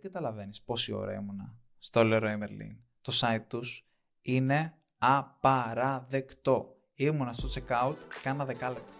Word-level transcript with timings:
δεν 0.00 0.12
καταλαβαίνεις 0.12 0.62
πόση 0.62 0.92
ώρα 0.92 1.14
ήμουνα 1.14 1.54
στο 1.78 2.00
Leroy 2.04 2.42
Merlin. 2.42 2.76
Το 3.00 3.12
site 3.20 3.44
τους 3.48 3.86
είναι 4.22 4.74
απαραδεκτό. 4.98 6.76
Ήμουνα 6.94 7.32
στο 7.32 7.48
checkout, 7.54 7.96
κάνα 8.22 8.44
δεκάλεπτο. 8.44 8.92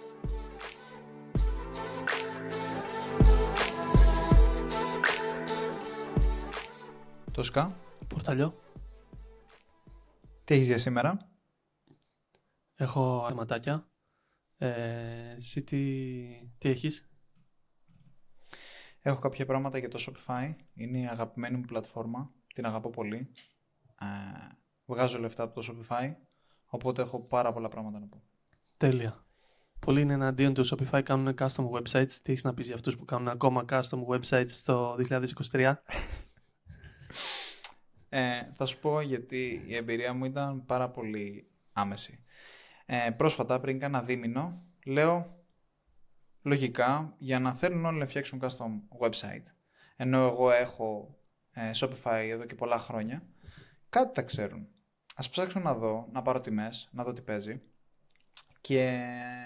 Τόσκα, 7.32 7.76
Πορταλιό. 8.08 8.60
τι 10.44 10.54
έχεις 10.54 10.66
για 10.66 10.78
σήμερα; 10.78 11.30
Έχω 12.74 13.26
θεματάκια. 13.28 13.88
Ε, 14.58 15.34
εσύ 15.36 15.62
τι, 15.62 15.78
τι 16.58 16.68
έχεις; 16.68 17.09
Έχω 19.02 19.20
κάποια 19.20 19.46
πράγματα 19.46 19.78
για 19.78 19.88
το 19.88 19.98
Shopify. 20.06 20.54
Είναι 20.74 20.98
η 20.98 21.06
αγαπημένη 21.06 21.56
μου 21.56 21.64
πλατφόρμα. 21.66 22.32
Την 22.54 22.66
αγαπώ 22.66 22.90
πολύ. 22.90 23.26
Ε, 24.00 24.06
βγάζω 24.84 25.18
λεφτά 25.18 25.42
από 25.42 25.60
το 25.60 25.66
Shopify. 25.68 26.14
Οπότε 26.66 27.02
έχω 27.02 27.20
πάρα 27.20 27.52
πολλά 27.52 27.68
πράγματα 27.68 27.98
να 27.98 28.06
πω. 28.06 28.22
Τέλεια. 28.76 29.24
Πολλοί 29.78 30.00
είναι 30.00 30.12
εναντίον 30.12 30.54
του 30.54 30.66
Shopify, 30.68 31.02
κάνουν 31.04 31.34
custom 31.38 31.70
websites. 31.70 32.12
Τι 32.22 32.32
έχεις 32.32 32.44
να 32.44 32.54
πεις 32.54 32.66
για 32.66 32.74
αυτούς 32.74 32.96
που 32.96 33.04
κάνουν 33.04 33.28
ακόμα 33.28 33.64
custom 33.68 34.04
websites 34.08 34.48
στο 34.48 34.96
2023. 35.50 35.74
Ε, 38.12 38.52
θα 38.54 38.66
σου 38.66 38.78
πω 38.78 39.00
γιατί 39.00 39.64
η 39.66 39.76
εμπειρία 39.76 40.12
μου 40.12 40.24
ήταν 40.24 40.64
πάρα 40.66 40.90
πολύ 40.90 41.50
άμεση. 41.72 42.24
Ε, 42.86 43.10
πρόσφατα, 43.10 43.60
πριν 43.60 43.78
κάνα 43.78 44.02
δίμηνο, 44.02 44.62
λέω 44.86 45.39
λογικά 46.42 47.14
για 47.18 47.38
να 47.38 47.54
θέλουν 47.54 47.84
όλοι 47.84 47.98
να 47.98 48.06
φτιάξουν 48.06 48.40
custom 48.42 48.98
website, 48.98 49.44
ενώ 49.96 50.26
εγώ 50.26 50.50
έχω 50.50 51.18
ε, 51.52 51.70
Shopify 51.74 52.26
εδώ 52.30 52.44
και 52.44 52.54
πολλά 52.54 52.78
χρόνια, 52.78 53.22
κάτι 53.88 54.10
θα 54.14 54.22
ξέρουν. 54.22 54.68
Ας 55.16 55.30
ψάξω 55.30 55.60
να 55.60 55.74
δω, 55.74 56.08
να 56.12 56.22
πάρω 56.22 56.40
τιμές, 56.40 56.88
να 56.92 57.04
δω 57.04 57.12
τι 57.12 57.22
παίζει 57.22 57.60
και 58.60 59.00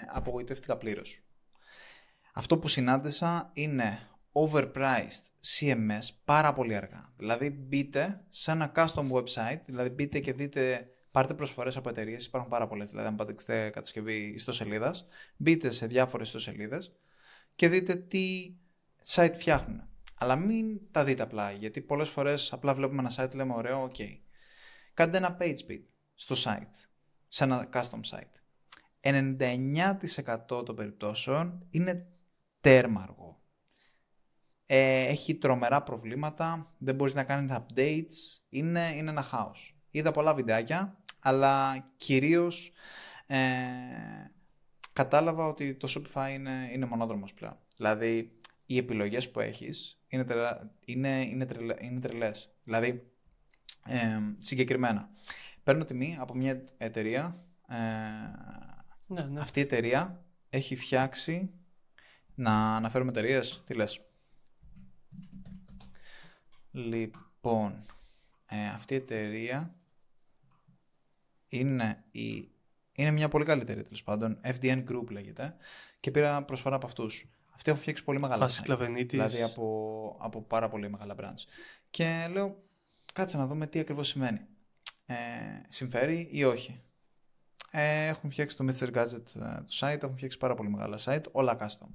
απογοητεύτηκα 0.07 0.77
πλήρως. 0.77 1.23
Αυτό 2.33 2.57
που 2.57 2.67
συνάντησα 2.67 3.49
είναι 3.53 3.99
overpriced 4.31 5.23
CMS 5.59 6.07
πάρα 6.25 6.53
πολύ 6.53 6.75
αργά. 6.75 7.13
Δηλαδή 7.17 7.49
μπείτε 7.49 8.25
σε 8.29 8.51
ένα 8.51 8.71
custom 8.75 9.11
website, 9.11 9.59
δηλαδή 9.65 9.89
μπείτε 9.89 10.19
και 10.19 10.33
δείτε, 10.33 10.89
πάρτε 11.15 11.33
προσφορές 11.33 11.77
από 11.77 11.89
εταιρείες, 11.89 12.25
υπάρχουν 12.25 12.49
πάρα 12.49 12.67
πολλές, 12.67 12.89
δηλαδή 12.89 13.07
αν 13.07 13.15
πατήσετε 13.15 13.69
κατασκευή 13.69 14.33
ιστοσελίδας, 14.35 15.07
μπείτε 15.37 15.69
σε 15.69 15.87
διάφορες 15.87 16.27
ιστοσελίδες 16.27 16.95
και 17.55 17.69
δείτε 17.69 17.95
τι 17.95 18.53
site 19.05 19.33
φτιάχνουν. 19.33 19.87
Αλλά 20.15 20.35
μην 20.35 20.79
τα 20.91 21.03
δείτε 21.03 21.23
απλά, 21.23 21.51
γιατί 21.51 21.81
πολλές 21.81 22.09
φορές 22.09 22.53
απλά 22.53 22.73
βλέπουμε 22.73 23.01
ένα 23.01 23.11
site, 23.15 23.35
λέμε 23.35 23.53
ωραίο, 23.53 23.89
ok. 23.91 24.01
Κάντε 24.93 25.17
ένα 25.17 25.37
page 25.39 25.57
speed 25.67 25.81
στο 26.15 26.35
site, 26.37 26.87
σε 27.27 27.43
ένα 27.43 27.69
custom 27.73 27.99
site. 28.11 28.35
99% 29.01 30.65
των 30.65 30.75
περιπτώσεων 30.75 31.67
είναι 31.69 32.07
τέρμα 32.59 33.01
αργό. 33.01 33.41
Ε, 34.65 35.05
έχει 35.05 35.35
τρομερά 35.35 35.83
προβλήματα, 35.83 36.73
δεν 36.77 36.95
μπορείς 36.95 37.13
να 37.13 37.23
κάνεις 37.23 37.51
updates, 37.55 38.41
είναι, 38.49 38.93
είναι 38.95 39.09
ένα 39.09 39.21
χάος. 39.21 39.69
Είδα 39.91 40.11
πολλά 40.11 40.33
βιντεάκια, 40.33 40.99
αλλά 41.25 41.83
κυρίως 41.97 42.71
ε, 43.27 43.37
κατάλαβα 44.93 45.47
ότι 45.47 45.73
το 45.73 45.87
Shopify 45.95 46.29
είναι, 46.33 46.69
είναι 46.73 46.85
μονόδρομος 46.85 47.33
πλέον. 47.33 47.57
Δηλαδή, 47.77 48.31
οι 48.65 48.77
επιλογές 48.77 49.31
που 49.31 49.39
έχεις 49.39 49.99
είναι, 50.07 50.23
τρελα, 50.23 50.71
είναι, 50.85 51.25
είναι, 51.25 51.45
τρελα, 51.45 51.75
είναι 51.79 51.99
τρελές. 51.99 52.49
Δηλαδή, 52.63 53.11
ε, 53.85 54.19
συγκεκριμένα, 54.39 55.09
παίρνω 55.63 55.85
τιμή 55.85 56.17
από 56.19 56.35
μια 56.35 56.63
εταιρεία, 56.77 57.43
ε, 57.67 57.75
ναι, 59.07 59.21
ναι. 59.21 59.39
αυτή 59.39 59.59
η 59.59 59.63
εταιρεία 59.63 60.23
έχει 60.49 60.75
φτιάξει, 60.75 61.49
να 62.35 62.75
αναφέρουμε 62.75 63.11
εταιρείες, 63.11 63.63
τι 63.65 63.73
λες; 63.73 64.01
Λοιπόν, 66.71 67.85
ε, 68.45 68.67
αυτή 68.67 68.93
η 68.93 68.97
εταιρεία 68.97 69.75
είναι, 71.59 72.03
η, 72.11 72.49
είναι 72.91 73.11
μια 73.11 73.27
πολύ 73.27 73.45
καλή 73.45 73.61
εταιρεία 73.61 73.83
τέλος 73.83 74.03
πάντων. 74.03 74.39
FDN 74.43 74.83
Group 74.89 75.09
λέγεται. 75.09 75.55
Και 75.99 76.11
πήρα 76.11 76.43
προσφορά 76.43 76.75
από 76.75 76.85
αυτούς. 76.85 77.29
Αυτοί 77.55 77.69
έχουν 77.69 77.81
φτιάξει 77.81 78.03
πολύ 78.03 78.19
μεγάλα 78.19 78.41
Φάση 78.41 78.59
site, 78.61 78.65
Κλαβενίτης. 78.65 79.19
Δηλαδή 79.19 79.41
από, 79.41 80.17
από 80.19 80.41
πάρα 80.41 80.69
πολύ 80.69 80.89
μεγάλα 80.89 81.15
brands. 81.19 81.43
Και 81.89 82.27
λέω, 82.31 82.63
κάτσε 83.13 83.37
να 83.37 83.47
δούμε 83.47 83.67
τι 83.67 83.79
ακριβώς 83.79 84.07
σημαίνει. 84.07 84.39
Ε, 85.05 85.15
συμφέρει 85.69 86.27
ή 86.31 86.43
όχι. 86.43 86.81
Ε, 87.71 88.07
έχουν 88.07 88.31
φτιάξει 88.31 88.57
το 88.57 88.65
Mr. 88.67 88.93
Gadget 88.93 89.35
ε, 89.35 89.55
το 89.55 89.77
site, 89.79 90.03
έχουν 90.03 90.15
φτιάξει 90.15 90.37
πάρα 90.37 90.55
πολύ 90.55 90.69
μεγάλα 90.69 90.99
site, 91.05 91.23
όλα 91.31 91.57
custom. 91.61 91.87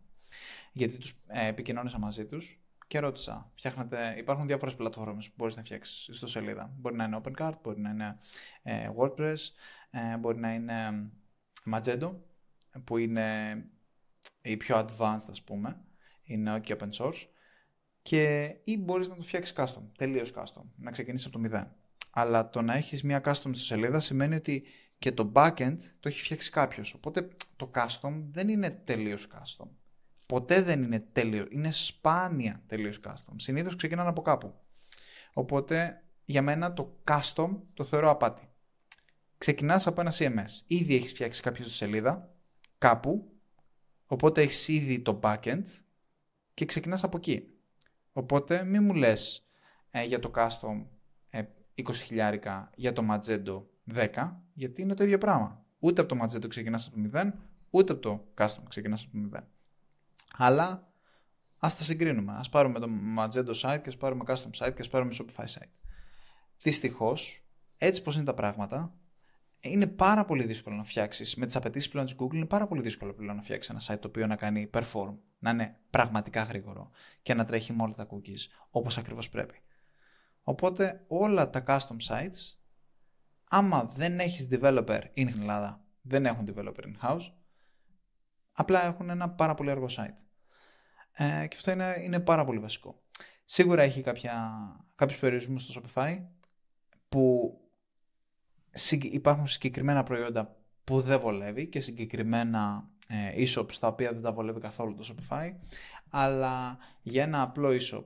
Γιατί 0.72 0.98
τους 0.98 1.12
ε, 1.26 1.46
επικοινώνησα 1.46 1.98
μαζί 1.98 2.24
τους 2.24 2.59
και 2.90 2.98
ρώτησα, 2.98 3.50
φτιάχνετε, 3.54 4.14
υπάρχουν 4.18 4.46
διάφορες 4.46 4.74
πλατφόρμες 4.74 5.28
που 5.28 5.34
μπορείς 5.36 5.56
να 5.56 5.62
φτιάξεις 5.62 6.16
στο 6.16 6.26
σελίδα. 6.26 6.72
Μπορεί 6.76 6.96
να 6.96 7.04
είναι 7.04 7.20
OpenCart, 7.24 7.52
μπορεί 7.62 7.80
να 7.80 7.90
είναι 7.90 8.18
ε, 8.62 8.90
WordPress, 8.96 9.36
ε, 9.90 10.16
μπορεί 10.16 10.38
να 10.38 10.54
είναι 10.54 11.10
Magento, 11.72 12.12
που 12.84 12.96
είναι 12.96 13.56
η 14.42 14.56
πιο 14.56 14.78
advanced 14.78 15.26
ας 15.30 15.42
πούμε, 15.44 15.80
είναι 16.22 16.60
και 16.60 16.76
open 16.80 16.88
source, 16.90 17.26
και, 18.02 18.54
ή 18.64 18.78
μπορείς 18.78 19.08
να 19.08 19.16
το 19.16 19.22
φτιάξεις 19.22 19.54
custom, 19.58 19.82
τελείως 19.98 20.32
custom, 20.36 20.62
να 20.76 20.90
ξεκινήσεις 20.90 21.26
από 21.26 21.34
το 21.34 21.40
μηδέν. 21.40 21.72
Αλλά 22.10 22.50
το 22.50 22.62
να 22.62 22.74
έχεις 22.74 23.02
μια 23.02 23.22
custom 23.24 23.34
στο 23.34 23.54
σελίδα 23.54 24.00
σημαίνει 24.00 24.34
ότι 24.34 24.64
και 24.98 25.12
το 25.12 25.32
backend 25.34 25.76
το 26.00 26.08
έχει 26.08 26.20
φτιάξει 26.22 26.50
κάποιος. 26.50 26.94
Οπότε 26.94 27.28
το 27.56 27.70
custom 27.74 28.22
δεν 28.30 28.48
είναι 28.48 28.70
τελείως 28.70 29.28
custom. 29.32 29.68
Ποτέ 30.30 30.62
δεν 30.62 30.82
είναι 30.82 31.00
τέλειο. 31.12 31.46
Είναι 31.50 31.70
σπάνια 31.72 32.62
τελείως 32.66 33.00
custom. 33.06 33.32
Συνήθως 33.36 33.76
ξεκινάνε 33.76 34.08
από 34.08 34.22
κάπου. 34.22 34.54
Οπότε 35.32 36.02
για 36.24 36.42
μένα 36.42 36.72
το 36.72 37.02
custom 37.10 37.56
το 37.74 37.84
θεωρώ 37.84 38.10
απάτη. 38.10 38.48
Ξεκινάς 39.38 39.86
από 39.86 40.00
ένα 40.00 40.12
CMS. 40.14 40.62
Ήδη 40.66 40.94
έχεις 40.94 41.10
φτιάξει 41.10 41.42
κάποια 41.42 41.64
σελίδα 41.64 42.34
κάπου. 42.78 43.32
Οπότε 44.06 44.40
έχεις 44.40 44.68
ήδη 44.68 45.00
το 45.00 45.20
backend 45.22 45.62
και 46.54 46.64
ξεκινάς 46.64 47.04
από 47.04 47.16
εκεί. 47.16 47.54
Οπότε 48.12 48.64
μην 48.64 48.84
μου 48.84 48.94
λες 48.94 49.46
ε, 49.90 50.04
για 50.04 50.18
το 50.18 50.30
custom 50.34 50.86
ε, 51.30 51.42
20 51.74 51.94
χιλιάρικα, 51.94 52.70
για 52.74 52.92
το 52.92 53.04
Magento 53.10 53.62
10, 53.94 54.32
γιατί 54.54 54.82
είναι 54.82 54.94
το 54.94 55.04
ίδιο 55.04 55.18
πράγμα. 55.18 55.64
Ούτε 55.78 56.00
από 56.00 56.14
το 56.14 56.24
Magento 56.24 56.48
ξεκινάς 56.48 56.86
από 56.86 56.96
το 56.96 57.18
0, 57.18 57.30
ούτε 57.70 57.92
από 57.92 58.02
το 58.02 58.32
custom 58.36 58.62
ξεκινάς 58.68 59.02
από 59.04 59.28
το 59.30 59.38
0. 59.38 59.42
Αλλά 60.36 60.92
ας 61.58 61.76
τα 61.76 61.82
συγκρίνουμε. 61.82 62.32
Ας 62.32 62.48
πάρουμε 62.48 62.78
το 62.78 62.86
Magento 63.18 63.54
site 63.54 63.80
και 63.82 63.88
ας 63.88 63.96
πάρουμε 63.96 64.24
custom 64.26 64.50
site 64.58 64.72
και 64.74 64.80
ας 64.80 64.88
πάρουμε 64.88 65.14
Shopify 65.18 65.44
site. 65.44 65.70
Δυστυχώς, 66.58 67.44
έτσι 67.76 68.02
πως 68.02 68.14
είναι 68.14 68.24
τα 68.24 68.34
πράγματα, 68.34 68.94
είναι 69.60 69.86
πάρα 69.86 70.24
πολύ 70.24 70.44
δύσκολο 70.44 70.76
να 70.76 70.84
φτιάξεις 70.84 71.36
με 71.36 71.46
τις 71.46 71.56
απαιτήσεις 71.56 71.88
πλέον 71.88 72.06
τη 72.06 72.14
Google. 72.18 72.34
Είναι 72.34 72.46
πάρα 72.46 72.66
πολύ 72.66 72.82
δύσκολο 72.82 73.12
πλέον 73.12 73.36
να 73.36 73.42
φτιάξεις 73.42 73.70
ένα 73.70 73.80
site 73.86 74.00
το 74.00 74.08
οποίο 74.08 74.26
να 74.26 74.36
κάνει 74.36 74.70
perform, 74.72 75.16
να 75.38 75.50
είναι 75.50 75.76
πραγματικά 75.90 76.42
γρήγορο 76.42 76.90
και 77.22 77.34
να 77.34 77.44
τρέχει 77.44 77.72
με 77.72 77.82
όλα 77.82 77.94
τα 77.94 78.06
cookies 78.10 78.46
όπως 78.70 78.98
ακριβώς 78.98 79.28
πρέπει. 79.28 79.60
Οπότε 80.42 81.04
όλα 81.08 81.50
τα 81.50 81.62
custom 81.66 81.96
sites, 82.08 82.56
άμα 83.48 83.90
δεν 83.94 84.18
έχεις 84.18 84.48
developer 84.50 85.00
in 85.14 85.28
Ελλάδα, 85.28 85.84
δεν 86.02 86.26
έχουν 86.26 86.54
developer 86.54 86.82
in 86.82 87.08
house, 87.08 87.32
απλά 88.60 88.86
έχουν 88.86 89.10
ένα 89.10 89.30
πάρα 89.30 89.54
πολύ 89.54 89.70
αργό 89.70 89.86
site. 89.90 90.16
Ε, 91.12 91.46
και 91.46 91.56
αυτό 91.56 91.70
είναι, 91.70 91.96
είναι 92.02 92.20
πάρα 92.20 92.44
πολύ 92.44 92.58
βασικό. 92.58 93.02
Σίγουρα 93.44 93.82
έχει 93.82 94.02
κάποια, 94.02 94.52
κάποιους 94.94 95.18
περιορισμούς 95.18 95.62
στο 95.62 95.80
Shopify 95.80 96.18
που 97.08 97.54
υπάρχουν 99.00 99.46
συγκεκριμένα 99.46 100.02
προϊόντα 100.02 100.56
που 100.84 101.00
δεν 101.00 101.20
βολεύει 101.20 101.66
και 101.66 101.80
συγκεκριμένα 101.80 102.88
ε, 103.08 103.44
e-shops 103.44 103.74
τα 103.80 103.86
οποία 103.86 104.12
δεν 104.12 104.22
τα 104.22 104.32
βολεύει 104.32 104.60
καθόλου 104.60 104.94
το 104.94 105.14
Shopify 105.14 105.52
αλλά 106.10 106.78
για 107.02 107.22
ένα 107.22 107.42
απλό 107.42 107.68
e-shop 107.68 108.04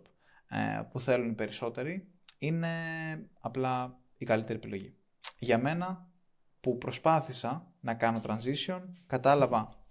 ε, 0.49 0.82
που 0.90 1.00
θέλουν 1.00 1.31
οι 1.31 1.34
περισσότεροι 1.34 2.08
είναι 2.38 2.69
απλά 3.40 3.99
η 4.17 4.25
καλύτερη 4.25 4.58
επιλογή. 4.58 4.94
Για 5.38 5.58
μένα 5.58 6.08
που 6.61 6.79
προσπάθησα 6.79 7.73
να 7.81 7.94
κάνω 7.94 8.20
transition 8.26 8.81
κατάλαβα 9.06 9.83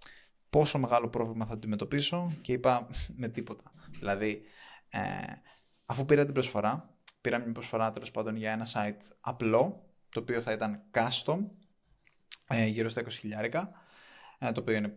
πόσο 0.54 0.78
μεγάλο 0.78 1.08
πρόβλημα 1.08 1.46
θα 1.46 1.52
αντιμετωπίσω 1.52 2.32
και 2.40 2.52
είπα 2.52 2.86
με 3.16 3.28
τίποτα. 3.28 3.72
Δηλαδή 3.98 4.42
ε, 4.88 5.00
αφού 5.84 6.04
πήρα 6.04 6.24
την 6.24 6.32
προσφορά, 6.32 6.94
πήρα 7.20 7.38
μια 7.38 7.52
προσφορά 7.52 7.90
τέλος 7.90 8.10
πάντων 8.10 8.36
για 8.36 8.52
ένα 8.52 8.66
site 8.74 9.10
απλό 9.20 9.88
το 10.08 10.20
οποίο 10.20 10.40
θα 10.40 10.52
ήταν 10.52 10.82
custom, 10.90 11.38
ε, 12.48 12.66
γύρω 12.66 12.88
στα 12.88 13.02
20 13.04 13.06
χιλιάρικα, 13.10 13.72
ε, 14.38 14.52
το 14.52 14.60
οποίο 14.60 14.74
είναι, 14.74 14.96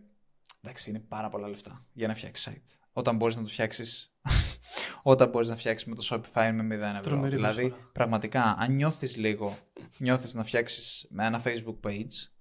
εντάξει, 0.61 0.89
είναι 0.89 0.99
πάρα 0.99 1.29
πολλά 1.29 1.47
λεφτά 1.47 1.85
για 1.93 2.07
να 2.07 2.15
φτιάξεις 2.15 2.53
site. 2.53 2.77
Όταν 2.91 3.15
μπορείς 3.15 3.35
να 3.35 3.41
το 3.41 3.47
φτιάξεις, 3.47 4.15
όταν 5.13 5.29
μπορείς 5.29 5.47
να 5.47 5.55
φτιάξεις 5.55 5.87
με 5.87 5.95
το 5.95 6.07
Shopify 6.09 6.51
με 6.53 6.75
0 6.75 6.79
ευρώ. 6.79 6.99
Τρομερή 7.01 7.35
δηλαδή, 7.35 7.67
προσφορά. 7.67 7.89
πραγματικά, 7.93 8.55
αν 8.59 8.73
νιώθεις 8.73 9.15
λίγο, 9.15 9.57
νιώθεις 9.97 10.33
να 10.33 10.43
φτιάξεις 10.43 11.07
με 11.09 11.25
ένα 11.25 11.41
Facebook 11.45 11.79
page, 11.83 12.11
ε, 12.11 12.36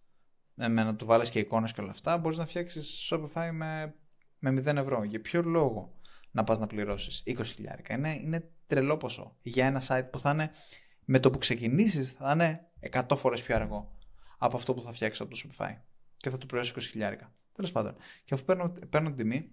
με 0.57 0.69
να 0.69 0.97
του 0.97 1.07
βάλεις 1.07 1.31
και 1.31 1.39
εικόνες 1.39 1.73
και 1.73 1.81
όλα 1.81 1.91
αυτά, 1.91 2.19
μπορείς 2.19 2.39
να 2.39 2.47
φτιάξεις 2.47 3.09
Shopify 3.11 3.51
με, 3.53 3.95
με 4.39 4.51
0 4.51 4.77
ευρώ. 4.77 5.05
Για 5.05 5.21
ποιο 5.21 5.43
λόγο 5.43 5.95
να 6.31 6.45
πας 6.45 6.59
να 6.59 6.67
πληρώσεις 6.67 7.23
20 7.27 7.41
χιλιάρικα; 7.45 7.95
Είναι, 7.95 8.15
είναι 8.15 8.51
τρελό 8.67 8.97
ποσό 8.97 9.37
για 9.43 9.67
ένα 9.67 9.83
site 9.89 10.09
που 10.11 10.19
θα 10.19 10.31
είναι, 10.31 10.51
με 11.05 11.19
το 11.19 11.31
που 11.31 11.39
ξεκινήσεις, 11.39 12.11
θα 12.11 12.33
είναι 12.33 12.71
100 13.09 13.17
φορές 13.17 13.43
πιο 13.43 13.55
αργό 13.55 13.97
από 14.39 14.57
αυτό 14.57 14.75
που 14.75 14.83
θα 14.83 14.93
φτιάξεις 14.93 15.21
από 15.21 15.31
το 15.31 15.41
Shopify. 15.43 15.75
Και 16.17 16.31
θα 16.31 16.39
του 16.39 16.47
πληρώσεις 16.47 16.75
20 16.75 16.91
χιλιάρικα. 16.91 17.33
Τέλος 17.53 17.73
πάντων. 17.73 17.97
Και 18.25 18.35
αφού 18.35 18.45
παίρνω, 18.45 18.73
παίρνω 18.89 19.09
την 19.09 19.17
τιμή, 19.17 19.51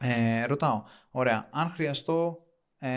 ε, 0.00 0.44
ρωτάω, 0.44 0.84
ωραία, 1.10 1.48
αν 1.52 1.68
χρειαστώ 1.68 2.46
ε, 2.78 2.90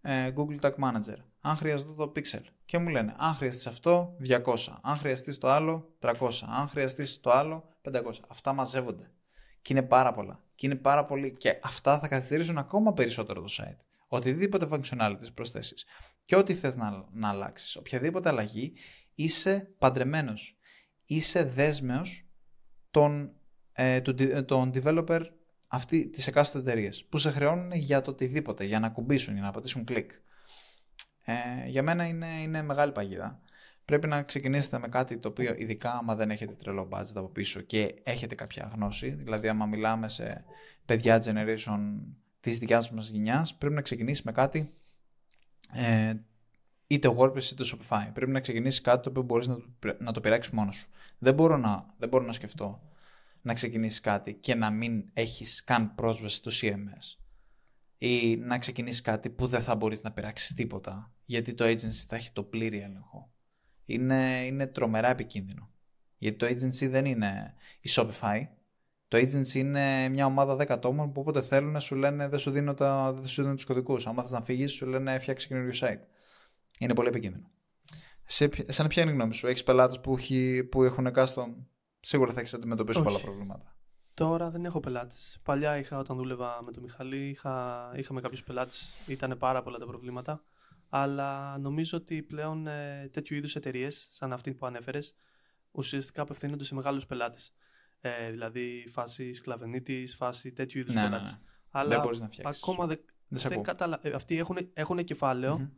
ε, 0.00 0.32
Google 0.36 0.60
Tag 0.60 0.74
Manager, 0.74 1.16
αν 1.46 1.56
χρειαστώ 1.56 1.92
το 1.92 2.12
Pixel 2.16 2.42
και 2.64 2.78
μου 2.78 2.88
λένε, 2.88 3.14
αν 3.18 3.34
χρειαστείς 3.34 3.66
αυτό, 3.66 4.16
200, 4.28 4.40
αν 4.82 4.96
χρειαστείς 4.96 5.38
το 5.38 5.48
άλλο, 5.48 5.94
300, 6.00 6.12
αν 6.48 6.68
χρειαστείς 6.68 7.20
το 7.20 7.30
άλλο, 7.30 7.68
500. 7.82 8.20
Αυτά 8.28 8.52
μαζεύονται. 8.52 9.10
Και 9.62 9.72
είναι 9.72 9.82
πάρα 9.82 10.12
πολλά. 10.12 10.40
Και 10.54 10.66
είναι 10.66 10.74
πάρα 10.74 11.04
πολύ. 11.04 11.36
Και 11.36 11.58
αυτά 11.62 11.98
θα 11.98 12.08
καθυστερήσουν 12.08 12.58
ακόμα 12.58 12.92
περισσότερο 12.92 13.40
το 13.40 13.54
site. 13.58 13.76
Οτιδήποτε 14.08 14.68
functionalities 14.70 15.34
προσθέσεις 15.34 15.84
και 16.24 16.36
ό,τι 16.36 16.54
θες 16.54 16.76
να, 16.76 17.04
να 17.12 17.28
αλλάξεις, 17.28 17.76
οποιαδήποτε 17.76 18.28
αλλαγή, 18.28 18.72
είσαι 19.14 19.74
παντρεμένος. 19.78 20.56
Είσαι 21.04 21.44
δέσμεος 21.44 22.26
των, 22.90 23.32
ε, 23.72 24.00
του, 24.00 24.10
de- 24.10 24.46
των 24.46 24.70
developer 24.74 25.20
αυτή, 25.66 26.08
της 26.08 26.26
εκάστοτε 26.26 26.70
εταιρείες 26.70 27.04
που 27.08 27.16
σε 27.16 27.30
χρεώνουν 27.30 27.72
για 27.72 28.02
το 28.02 28.10
οτιδήποτε, 28.10 28.64
για 28.64 28.80
να 28.80 28.88
κουμπίσουν, 28.88 29.34
για 29.34 29.42
να 29.42 29.50
πατήσουν 29.50 29.84
κλικ. 29.84 30.10
Ε, 31.24 31.34
για 31.66 31.82
μένα 31.82 32.06
είναι, 32.06 32.26
είναι 32.42 32.62
μεγάλη 32.62 32.92
παγίδα. 32.92 33.40
Πρέπει 33.84 34.06
να 34.06 34.22
ξεκινήσετε 34.22 34.78
με 34.78 34.88
κάτι 34.88 35.18
το 35.18 35.28
οποίο, 35.28 35.54
ειδικά 35.56 35.92
άμα 35.92 36.14
δεν 36.16 36.30
έχετε 36.30 36.52
τρελό 36.52 36.88
budget 36.92 37.12
από 37.14 37.28
πίσω 37.28 37.60
και 37.60 37.94
έχετε 38.02 38.34
κάποια 38.34 38.70
γνώση, 38.74 39.08
δηλαδή 39.08 39.48
άμα 39.48 39.66
μιλάμε 39.66 40.08
σε 40.08 40.44
παιδιά 40.84 41.22
generation 41.24 41.78
της 42.40 42.58
δικιάς 42.58 42.90
μας 42.90 43.08
γενιάς, 43.08 43.54
πρέπει 43.54 43.74
να 43.74 43.80
ξεκινήσει 43.82 44.22
με 44.24 44.32
κάτι 44.32 44.72
ε, 45.72 46.14
είτε 46.86 47.14
WordPress 47.16 47.42
είτε 47.44 47.64
Shopify. 47.72 48.10
Πρέπει 48.12 48.30
να 48.30 48.40
ξεκινήσει 48.40 48.80
κάτι 48.80 49.02
το 49.02 49.08
οποίο 49.10 49.22
μπορείς 49.22 49.46
να, 49.46 49.56
το- 49.78 49.96
να 49.98 50.12
το 50.12 50.20
πειράξεις 50.20 50.52
μόνος 50.52 50.76
σου. 50.76 50.88
Δεν 51.18 51.34
μπορώ 51.34 51.56
να, 51.56 51.86
δεν 51.98 52.08
μπορώ 52.08 52.24
να 52.24 52.32
σκεφτώ 52.32 52.82
να 53.42 53.54
ξεκινήσεις 53.54 54.00
κάτι 54.00 54.34
και 54.34 54.54
να 54.54 54.70
μην 54.70 55.04
έχεις 55.12 55.64
καν 55.64 55.94
πρόσβαση 55.94 56.36
στο 56.36 56.50
CMS 56.54 57.18
ή 57.98 58.36
να 58.36 58.58
ξεκινήσεις 58.58 59.00
κάτι 59.00 59.30
που 59.30 59.46
δεν 59.46 59.62
θα 59.62 59.76
μπορείς 59.76 60.02
να 60.02 60.12
πειράξεις 60.12 60.54
τίποτα 60.54 61.12
γιατί 61.24 61.54
το 61.54 61.64
agency 61.64 62.04
θα 62.08 62.16
έχει 62.16 62.30
το 62.32 62.42
πλήρη 62.42 62.80
έλεγχο. 62.80 63.32
Είναι, 63.84 64.44
είναι 64.44 64.66
τρομερά 64.66 65.08
επικίνδυνο. 65.08 65.70
Γιατί 66.18 66.36
το 66.36 66.46
agency 66.46 66.88
δεν 66.90 67.04
είναι 67.04 67.54
η 67.80 67.90
Shopify. 67.92 68.46
Το 69.08 69.18
agency 69.18 69.54
είναι 69.54 70.08
μια 70.08 70.26
ομάδα 70.26 70.54
10 70.54 70.68
ατόμων 70.68 71.12
που 71.12 71.20
όποτε 71.20 71.42
θέλουν 71.42 71.80
σου 71.80 71.94
λένε 71.94 72.28
δεν 72.28 72.38
σου 72.38 72.50
δίνω, 72.50 72.74
τα, 72.74 73.12
δεν 73.12 73.26
σου 73.28 73.42
δίνω 73.42 73.54
τους 73.54 73.64
κωδικούς. 73.64 74.06
Αν 74.06 74.14
θες 74.14 74.30
να 74.30 74.42
φύγεις 74.42 74.72
σου 74.72 74.86
λένε 74.86 75.18
φτιάξει 75.18 75.46
καινούριο 75.46 75.72
site. 75.80 76.00
Είναι 76.78 76.94
πολύ 76.94 77.08
επικίνδυνο. 77.08 77.50
Σε, 78.24 78.48
ποια- 78.48 78.64
εσένα 78.68 78.88
ποια 78.88 79.02
είναι 79.02 79.10
η 79.10 79.14
γνώμη 79.14 79.34
σου; 79.34 79.46
Έχεις 79.46 79.62
πελάτες 79.62 80.00
που, 80.00 80.14
έχει, 80.16 80.64
που 80.64 80.82
έχουν 80.82 81.08
custom; 81.16 81.54
Σίγουρα 82.00 82.32
θα 82.32 82.40
έχεις 82.40 82.54
αντιμετωπίσει 82.54 82.98
Όχι. 82.98 83.06
πολλά 83.06 83.20
προβλήματα. 83.20 83.76
Τώρα 84.14 84.50
δεν 84.50 84.64
έχω 84.64 84.80
πελάτες. 84.80 85.38
Παλιά 85.42 85.76
είχα, 85.78 85.98
όταν 85.98 86.16
δούλευα 86.16 86.62
με 86.64 86.72
τον 86.72 86.82
Μιχαλή, 86.82 87.28
είχα, 87.28 87.92
είχαμε 87.96 88.20
κάποιους 88.20 88.42
πελάτες. 88.42 88.90
Ήταν 89.06 89.36
πάρα 89.38 89.62
πολλά 89.62 89.78
τα 89.78 89.86
προβλήματα. 89.86 90.42
Αλλά 90.88 91.58
νομίζω 91.58 91.98
ότι 91.98 92.22
πλέον 92.22 92.66
ε, 92.66 93.08
τέτοιου 93.12 93.36
είδους 93.36 93.56
εταιρείες, 93.56 94.08
σαν 94.10 94.32
αυτή 94.32 94.54
που 94.54 94.66
ανέφερες, 94.66 95.14
ουσιαστικά 95.70 96.22
απευθύνονται 96.22 96.64
σε 96.64 96.74
μεγάλους 96.74 97.06
πελάτες. 97.06 97.54
Ε, 98.00 98.30
δηλαδή 98.30 98.86
φάση 98.90 99.32
σκλαβενίτης, 99.32 100.14
φάση 100.16 100.52
τέτοιου 100.52 100.78
είδους 100.80 100.94
Ναι, 100.94 101.00
ναι, 101.02 101.08
πελάτες. 101.08 101.32
ναι. 101.32 101.38
Αλλά 101.70 101.88
δεν 101.88 102.00
μπορείς 102.00 102.20
να 102.20 102.28
φτιάξεις. 102.28 102.62
ακόμα 102.62 102.86
δεν, 102.86 103.00
Δεν 103.28 103.38
σε 103.38 103.48
δεν 103.48 103.52
ακούω. 103.58 103.64
καταλα... 103.72 103.98
ε, 104.02 104.10
Αυτοί 104.10 104.38
έχουν, 104.38 104.70
έχουν 104.72 105.04
κεφάλαιο 105.04 105.58
Μμμ. 105.58 105.68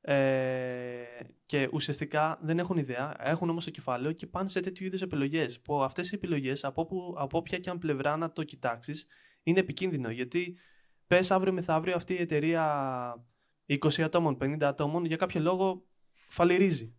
ε, 0.00 1.04
και 1.46 1.68
ουσιαστικά 1.72 2.38
δεν 2.42 2.58
έχουν 2.58 2.76
ιδέα, 2.76 3.14
έχουν 3.18 3.50
όμως 3.50 3.64
το 3.64 3.70
κεφάλαιο 3.70 4.12
και 4.12 4.26
πάνε 4.26 4.48
σε 4.48 4.60
τέτοιου 4.60 4.86
είδους 4.86 5.02
επιλογές. 5.02 5.60
Που 5.60 5.82
αυτές 5.82 6.10
οι 6.10 6.14
επιλογές, 6.14 6.64
από, 6.64 6.84
που, 6.86 7.14
από 7.18 7.38
όποια 7.38 7.58
και 7.58 7.70
αν 7.70 7.78
πλευρά 7.78 8.16
να 8.16 8.32
το 8.32 8.42
κοιτάξεις, 8.44 9.06
είναι 9.42 9.58
επικίνδυνο. 9.60 10.10
Γιατί 10.10 10.56
πες 11.06 11.30
αύριο 11.30 11.52
μεθαύριο 11.52 11.94
αυτή 11.94 12.14
η 12.14 12.20
εταιρεία 12.20 12.64
20 13.66 14.00
ατόμων, 14.02 14.36
50 14.40 14.56
ατόμων, 14.62 15.04
για 15.04 15.16
κάποιο 15.16 15.40
λόγο 15.40 15.86
φαλυρίζει. 16.28 16.94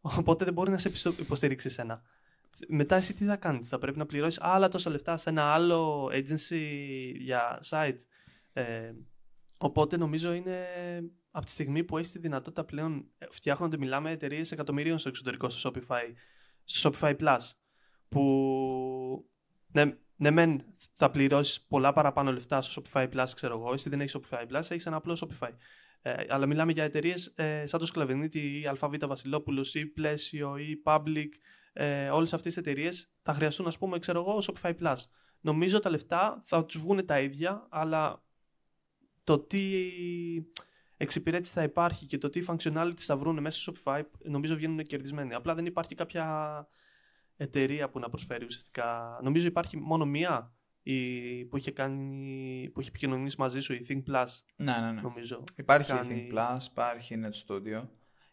Οπότε 0.00 0.44
δεν 0.44 0.54
μπορεί 0.54 0.70
να 0.70 0.78
σε 0.78 0.88
επιστο- 0.88 1.14
υποστηρίξει 1.18 1.66
εσένα. 1.68 2.02
Μετά 2.68 2.96
εσύ 2.96 3.14
τι 3.14 3.24
θα 3.24 3.36
κάνεις, 3.36 3.68
θα 3.68 3.78
πρέπει 3.78 3.98
να 3.98 4.06
πληρώσεις 4.06 4.40
άλλα 4.40 4.68
τόσα 4.68 4.90
λεφτά 4.90 5.16
σε 5.16 5.30
ένα 5.30 5.52
άλλο 5.52 6.04
agency 6.12 6.62
για 7.16 7.62
site. 7.68 7.98
Ε, 8.52 8.92
οπότε 9.58 9.96
νομίζω 9.96 10.32
είναι 10.32 10.66
από 11.30 11.44
τη 11.44 11.50
στιγμή 11.50 11.84
που 11.84 11.98
έχεις 11.98 12.12
τη 12.12 12.18
δυνατότητα 12.18 12.64
πλέον 12.64 13.06
ε, 13.18 13.26
φτιάχνονται, 13.30 13.76
μιλάμε 13.76 14.10
εταιρείες 14.10 14.52
εκατομμυρίων 14.52 14.98
στο 14.98 15.08
εξωτερικό 15.08 15.48
στο 15.50 15.70
Shopify, 15.70 16.12
στο 16.64 16.90
Shopify 16.92 17.16
Plus, 17.16 17.38
που 18.08 19.30
ναι, 19.72 19.96
ναι 20.16 20.30
μεν 20.30 20.64
θα 20.94 21.10
πληρώσεις 21.10 21.60
πολλά 21.60 21.92
παραπάνω 21.92 22.32
λεφτά 22.32 22.60
στο 22.60 22.82
Shopify 22.82 23.08
Plus, 23.12 23.26
ξέρω 23.34 23.58
εγώ, 23.58 23.72
εσύ 23.72 23.88
δεν 23.88 24.00
έχεις 24.00 24.16
Shopify 24.16 24.46
Plus, 24.48 24.70
έχεις 24.70 24.86
ένα 24.86 24.96
απλό 24.96 25.20
Shopify. 25.20 25.50
Ε, 26.02 26.14
αλλά 26.28 26.46
μιλάμε 26.46 26.72
για 26.72 26.84
εταιρείες 26.84 27.32
ε, 27.34 27.66
σαν 27.66 27.80
το 27.80 27.86
Σκλαβενίτη 27.86 28.60
ή 28.60 28.66
ΑΒ 28.66 28.94
Βασιλόπουλος 29.06 29.74
ή 29.74 29.86
Πλαίσιο 29.86 30.56
ή 30.56 30.82
Public. 30.84 31.28
Ε, 31.72 32.08
Όλες 32.08 32.34
αυτές 32.34 32.54
τις 32.54 32.62
εταιρείες 32.62 33.12
θα 33.22 33.34
χρειαστούν, 33.34 33.66
ας 33.66 33.78
πούμε, 33.78 33.98
ξέρω 33.98 34.20
εγώ, 34.20 34.42
Shopify 34.46 34.74
Plus. 34.78 34.96
Νομίζω 35.40 35.78
τα 35.78 35.90
λεφτά 35.90 36.42
θα 36.44 36.64
τους 36.64 36.80
βγουν 36.80 37.06
τα 37.06 37.20
ίδια, 37.20 37.66
αλλά 37.70 38.22
το 39.24 39.38
τι 39.38 39.72
εξυπηρέτηση 40.96 41.52
θα 41.52 41.62
υπάρχει 41.62 42.06
και 42.06 42.18
το 42.18 42.28
τι 42.28 42.44
functionality 42.46 42.98
θα 42.98 43.16
βρουν 43.16 43.40
μέσα 43.40 43.60
στο 43.60 43.72
Shopify, 43.72 44.02
νομίζω 44.22 44.54
βγαίνουν 44.54 44.82
κερδισμένοι. 44.82 45.34
Απλά 45.34 45.54
δεν 45.54 45.66
υπάρχει 45.66 45.94
κάποια 45.94 46.66
εταιρεία 47.36 47.88
που 47.90 47.98
να 47.98 48.08
προσφέρει 48.08 48.44
ουσιαστικά. 48.44 49.18
Νομίζω 49.22 49.46
υπάρχει 49.46 49.76
μόνο 49.76 50.04
μία 50.04 50.54
η, 50.82 51.44
που, 51.44 51.56
είχε 51.56 51.70
κάνει, 51.70 52.70
που 52.72 52.80
είχε 52.80 52.88
επικοινωνήσει 52.88 53.36
μαζί 53.38 53.60
σου, 53.60 53.72
η 53.72 53.86
Think 53.88 54.02
Plus, 54.12 54.26
Ναι, 54.56 54.72
ναι, 54.80 54.92
ναι. 54.92 55.00
νομίζω. 55.00 55.44
Υπάρχει 55.56 55.92
κάνει- 55.92 56.14
η 56.14 56.30
Think 56.32 56.38
Plus, 56.38 56.64
υπάρχει 56.70 57.14
η 57.14 57.20
Net 57.24 57.46
Studio. 57.46 57.86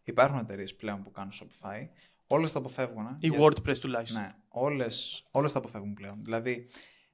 Υπάρχουν 0.04 0.39
εταιρείες 0.39 0.75
πλέον 0.75 1.04
που 1.04 1.12
κάνουν 1.12 1.32
Shopify. 1.42 1.88
Όλες 2.27 2.51
τα 2.51 2.60
αποφεύγουν. 2.60 3.06
ε, 3.06 3.18
Ή 3.20 3.27
για- 3.27 3.39
WordPress 3.42 3.77
τουλάχιστον. 3.80 4.22
Ναι, 4.22 4.36
όλες, 4.48 5.25
όλες 5.32 5.51
τα 5.51 5.58
αποφεύγουν 5.60 5.94
πλέον. 5.94 6.24
Δηλαδή, 6.24 6.68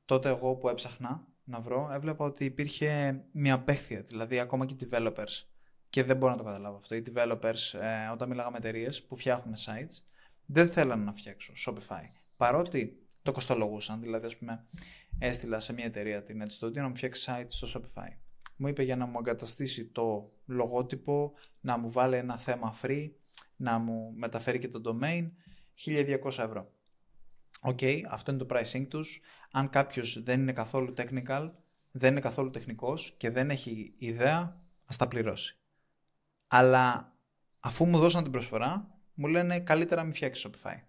τότε 0.05 0.29
εγώ 0.29 0.55
που 0.55 0.69
έψαχνα 0.69 1.27
να 1.43 1.59
βρω, 1.59 1.89
έβλεπα 1.93 2.25
ότι 2.25 2.45
υπήρχε 2.45 3.21
μια 3.31 3.53
απέχθεια. 3.53 4.01
Δηλαδή, 4.01 4.39
ακόμα 4.39 4.65
και 4.65 4.75
οι 4.83 4.87
developers, 4.91 5.43
και 5.89 6.03
δεν 6.03 6.17
μπορώ 6.17 6.31
να 6.31 6.37
το 6.37 6.43
καταλάβω 6.43 6.77
αυτό, 6.77 6.95
οι 6.95 7.03
developers, 7.13 7.79
ε, 7.79 8.07
όταν 8.11 8.29
μιλάγαμε 8.29 8.59
με 8.61 8.67
εταιρείες 8.69 9.03
που 9.03 9.15
φτιάχνουν 9.15 9.55
sites, 9.55 10.01
δεν 10.45 10.71
θέλανε 10.71 11.03
να 11.03 11.13
φτιάξουν 11.13 11.55
Shopify. 11.65 12.09
Παρότι 12.37 13.02
το 13.23 13.31
κοστολογούσαν, 13.31 14.01
δηλαδή, 14.01 14.25
ας 14.25 14.37
πούμε, 14.37 14.65
έστειλα 15.19 15.59
σε 15.59 15.73
μια 15.73 15.85
εταιρεία 15.85 16.23
την 16.23 16.43
Net 16.43 16.59
Studio 16.59 16.73
να 16.73 16.87
μου 16.87 16.95
φτιάξει 16.95 17.31
site 17.31 17.45
στο 17.47 17.67
Shopify. 17.73 18.07
Μου 18.55 18.67
είπε 18.67 18.83
για 18.83 18.95
να 18.95 19.05
μου 19.05 19.17
εγκαταστήσει 19.19 19.85
το 19.85 20.31
λογότυπο, 20.45 21.33
να 21.61 21.77
μου 21.77 21.91
βάλει 21.91 22.15
ένα 22.15 22.37
θέμα 22.37 22.79
free, 22.81 23.09
να 23.55 23.77
μου 23.77 24.13
μεταφέρει 24.15 24.59
και 24.59 24.67
το 24.67 24.81
domain, 24.85 25.31
1200 25.85 26.17
ευρώ. 26.25 26.71
Οκ, 27.61 27.79
αυτό 28.09 28.31
είναι 28.31 28.43
το 28.43 28.55
pricing 28.55 28.87
τους. 28.87 29.21
Αν 29.51 29.69
κάποιος 29.69 30.23
δεν 30.23 30.41
είναι 30.41 30.53
καθόλου 30.53 30.93
technical, 30.97 31.51
δεν 31.91 32.11
είναι 32.11 32.19
καθόλου 32.19 32.49
τεχνικός 32.49 33.13
και 33.17 33.29
δεν 33.29 33.49
έχει 33.49 33.93
ιδέα, 33.97 34.61
ας 34.85 34.97
τα 34.97 35.07
πληρώσει. 35.07 35.57
Αλλά 36.47 37.15
αφού 37.59 37.85
μου 37.85 37.97
δώσαν 37.97 38.23
την 38.23 38.31
προσφορά, 38.31 38.97
μου 39.13 39.27
λένε 39.27 39.59
καλύτερα 39.59 40.03
μην 40.03 40.13
φτιάξεις 40.13 40.49
Shopify. 40.49 40.79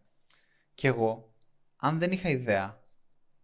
Και 0.75 0.89
εγώ, 0.89 1.34
αν 1.85 1.99
δεν 1.99 2.13
είχα 2.13 2.29
ιδέα, 2.29 2.83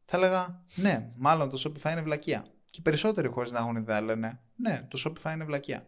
θα 0.05 0.17
έλεγα 0.17 0.65
ναι, 0.75 1.13
μάλλον 1.17 1.51
το 1.51 1.63
Shopify 1.65 1.91
είναι 1.91 2.03
βλακεία. 2.03 2.47
Και 2.71 2.77
οι 2.79 2.83
περισσότεροι 2.83 3.29
χωρίς 3.29 3.51
να 3.51 3.59
έχουν 3.59 3.77
ιδέα 3.77 4.01
λένε 4.01 4.41
ναι, 4.57 4.87
το 4.89 5.03
Shopify 5.05 5.33
είναι 5.33 5.45
βλακεία. 5.45 5.87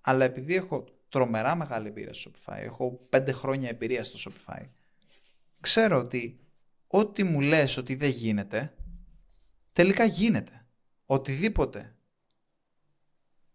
Αλλά 0.00 0.24
επειδή 0.24 0.54
έχω 0.54 0.84
τρομερά 1.08 1.54
μεγάλη 1.54 1.88
εμπειρία 1.88 2.14
στο 2.14 2.30
Shopify, 2.30 2.56
έχω 2.56 3.06
πέντε 3.08 3.32
χρόνια 3.32 3.68
εμπειρία 3.68 4.04
στο 4.04 4.30
Shopify, 4.30 4.66
ξέρω 5.60 5.98
ότι 5.98 6.40
ό,τι 6.86 7.24
μου 7.24 7.40
λες 7.40 7.76
ότι 7.76 7.94
δεν 7.94 8.10
γίνεται, 8.10 8.74
τελικά 9.72 10.04
γίνεται. 10.04 10.66
Οτιδήποτε. 11.06 11.96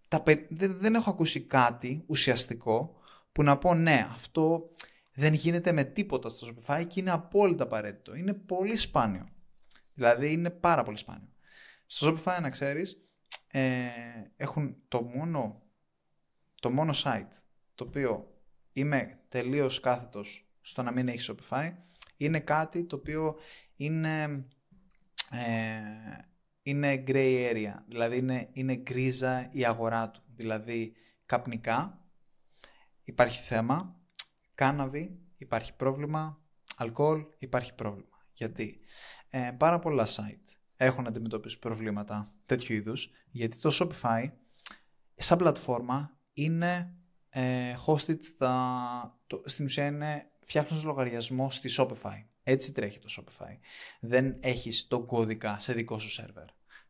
Τα, 0.07 0.21
πε- 0.21 0.47
δεν, 0.49 0.77
δεν 0.77 0.95
έχω 0.95 1.09
ακούσει 1.09 1.41
κάτι 1.41 2.03
ουσιαστικό 2.07 2.95
που 3.31 3.43
να 3.43 3.57
πω 3.57 3.73
ναι, 3.73 4.07
αυτό 4.13 4.69
δεν 5.19 5.33
γίνεται 5.33 5.71
με 5.71 5.83
τίποτα 5.83 6.29
στο 6.29 6.47
Shopify 6.47 6.86
και 6.88 7.00
είναι 7.00 7.12
απόλυτα 7.12 7.63
απαραίτητο. 7.63 8.15
Είναι 8.15 8.33
πολύ 8.33 8.75
σπάνιο. 8.75 9.29
Δηλαδή 9.93 10.31
είναι 10.31 10.50
πάρα 10.50 10.83
πολύ 10.83 10.97
σπάνιο. 10.97 11.29
Στο 11.86 12.07
Shopify 12.07 12.38
να 12.41 12.50
ξέρεις, 12.50 12.97
ε, 13.47 13.88
έχουν 14.38 14.75
το 14.88 15.01
μόνο, 15.01 15.62
το 16.55 16.69
μόνο 16.69 16.93
site 17.03 17.29
το 17.75 17.83
οποίο 17.83 18.33
είμαι 18.74 19.19
τελείως 19.29 19.79
κάθετος 19.79 20.50
στο 20.62 20.81
να 20.81 20.91
μην 20.91 21.07
έχει 21.07 21.33
Shopify 21.33 21.74
είναι 22.17 22.39
κάτι 22.39 22.83
το 22.83 22.95
οποίο 22.95 23.36
είναι, 23.75 24.45
ε, 25.31 26.17
είναι 26.62 27.03
gray 27.07 27.51
area, 27.53 27.74
δηλαδή 27.88 28.17
είναι, 28.17 28.50
είναι 28.51 28.75
γκρίζα 28.75 29.50
η 29.51 29.65
αγορά 29.65 30.09
του. 30.09 30.24
Δηλαδή 30.36 30.93
καπνικά 31.25 32.05
υπάρχει 33.03 33.41
θέμα, 33.41 34.01
κάναβι 34.57 35.19
υπάρχει 35.37 35.75
πρόβλημα, 35.75 36.41
αλκοόλ 36.75 37.25
υπάρχει 37.37 37.75
πρόβλημα. 37.75 38.25
Γιατί; 38.31 38.79
Ε, 39.29 39.51
πάρα 39.57 39.79
πολλά 39.79 40.05
site 40.05 40.57
έχουν 40.77 41.07
αντιμετωπίσει 41.07 41.59
προβλήματα 41.59 42.33
τέτοιου 42.45 42.75
είδους, 42.75 43.09
γιατί 43.31 43.59
το 43.59 43.69
Shopify 43.79 44.31
σαν 45.15 45.37
πλατφόρμα 45.37 46.17
είναι 46.33 46.95
ε, 47.29 47.73
hosted 47.85 48.17
στα, 48.23 49.19
το, 49.27 49.41
στην 49.45 49.65
ουσία 49.65 49.85
είναι 49.85 50.31
φτιάχνεις 50.41 50.83
λογαριασμό 50.83 51.49
στη 51.49 51.69
Shopify. 51.77 52.23
Έτσι 52.43 52.71
τρέχει 52.71 52.99
το 52.99 53.07
Shopify. 53.17 53.57
Δεν 53.99 54.37
έχεις 54.39 54.87
τον 54.87 55.05
κώδικα 55.05 55.59
σε 55.59 55.73
δικό 55.73 55.99
σου 55.99 56.09
σερβερ. 56.09 56.45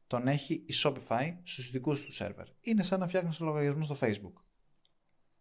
Τον 0.07 0.27
έχει 0.27 0.53
η 0.53 0.73
Shopify 0.83 1.37
στους 1.43 1.71
δικούς 1.71 2.01
του 2.01 2.11
σερβερ. 2.11 2.45
Είναι 2.59 2.83
σαν 2.83 2.99
να 2.99 3.07
φτιάχνεις 3.07 3.39
λογαριασμό 3.39 3.83
στο 3.83 3.97
Facebook. 4.01 4.41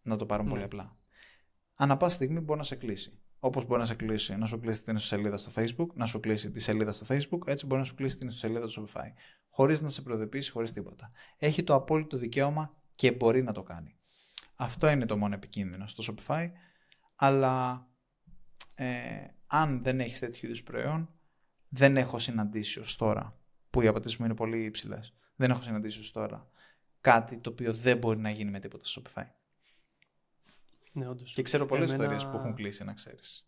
Να 0.01 0.17
το 0.17 0.25
πάρουμε 0.25 0.49
πολύ 0.49 0.59
ναι. 0.59 0.65
απλά. 0.65 0.97
Ανά 1.79 1.97
πάση 1.97 2.15
στιγμή 2.15 2.39
μπορεί 2.39 2.59
να 2.59 2.65
σε 2.65 2.75
κλείσει. 2.75 3.19
Όπως 3.39 3.65
μπορεί 3.65 3.79
να 3.79 3.85
σε 3.85 3.95
κλείσει, 3.95 4.35
να 4.35 4.45
σου 4.45 4.59
κλείσει 4.59 4.83
την 4.83 4.99
σελίδα 4.99 5.37
στο 5.37 5.51
Facebook, 5.55 5.87
να 5.93 6.05
σου 6.05 6.19
κλείσει 6.19 6.51
τη 6.51 6.59
σελίδα 6.59 6.91
στο 6.91 7.05
Facebook, 7.09 7.47
έτσι 7.47 7.65
μπορεί 7.65 7.79
να 7.79 7.85
σου 7.85 7.95
κλείσει 7.95 8.17
την 8.17 8.31
σελίδα 8.31 8.67
του 8.67 8.71
Shopify. 8.71 9.11
Χωρίς 9.49 9.81
να 9.81 9.87
σε 9.87 10.01
προειδοποιήσει, 10.01 10.51
χωρίς 10.51 10.71
τίποτα. 10.71 11.09
Έχει 11.37 11.63
το 11.63 11.73
απόλυτο 11.73 12.17
δικαίωμα 12.17 12.73
και 12.95 13.11
μπορεί 13.11 13.43
να 13.43 13.51
το 13.51 13.63
κάνει. 13.63 13.95
Αυτό 14.55 14.89
είναι 14.89 15.05
το 15.05 15.17
μόνο 15.17 15.35
επικίνδυνο 15.35 15.87
στο 15.87 16.13
Shopify. 16.27 16.51
Αλλά 17.15 17.87
ε, 18.75 18.87
αν 19.47 19.83
δεν 19.83 19.99
έχεις 19.99 20.19
τέτοιου 20.19 20.45
είδους 20.45 20.63
προϊόν, 20.63 21.09
δεν 21.69 21.97
έχω 21.97 22.19
συναντήσει 22.19 22.79
ως 22.79 22.95
τώρα, 22.95 23.39
που 23.69 23.81
οι 23.81 23.87
απαιτήσεις 23.87 24.17
μου 24.17 24.25
είναι 24.25 24.35
πολύ 24.35 24.63
υψηλές, 24.63 25.13
δεν 25.35 25.49
έχω 25.49 25.61
συναντήσει 25.61 25.99
ως 25.99 26.11
τώρα 26.11 26.49
κάτι 27.01 27.37
το 27.37 27.49
οποίο 27.49 27.73
δεν 27.73 27.97
μπορεί 27.97 28.19
να 28.19 28.29
γίνει 28.29 28.51
με 28.51 28.59
τίποτα 28.59 28.85
στο 28.85 29.01
Shopify. 29.01 29.25
Ναι, 30.97 31.07
όντως. 31.07 31.33
Και 31.33 31.41
ξέρω 31.41 31.65
πολλές 31.65 31.91
Εμένα... 31.91 32.03
ιστορίες 32.03 32.31
που 32.31 32.37
έχουν 32.37 32.55
κλείσει, 32.55 32.83
να 32.83 32.93
ξέρεις. 32.93 33.47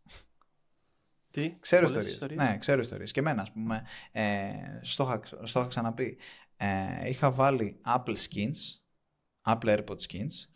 Τι, 1.31 1.57
ξέρω 1.59 1.85
ιστορίες. 1.85 2.21
Ναι, 2.35 2.57
ξέρω 2.57 2.81
ιστορίες. 2.81 3.11
Και 3.11 3.19
εμένα, 3.19 3.41
ας 3.41 3.51
πούμε, 3.51 3.85
ε, 4.11 4.51
στο, 4.81 5.21
είχα, 5.43 5.67
ξαναπεί. 5.67 6.17
Ε, 6.57 7.09
είχα 7.09 7.31
βάλει 7.31 7.81
Apple 7.85 8.15
Skins, 8.15 8.57
Apple 9.43 9.77
AirPod 9.77 9.97
Skins, 10.07 10.49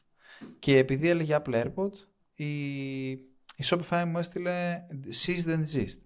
και 0.60 0.78
επειδή 0.78 1.10
έλεγε 1.10 1.42
Apple 1.44 1.64
AirPod, 1.64 1.92
η, 2.34 3.10
η 3.12 3.64
Shopify 3.64 4.04
μου 4.08 4.18
έστειλε 4.18 4.86
Cease 5.26 5.46
then 5.46 5.60
desist. 5.60 6.02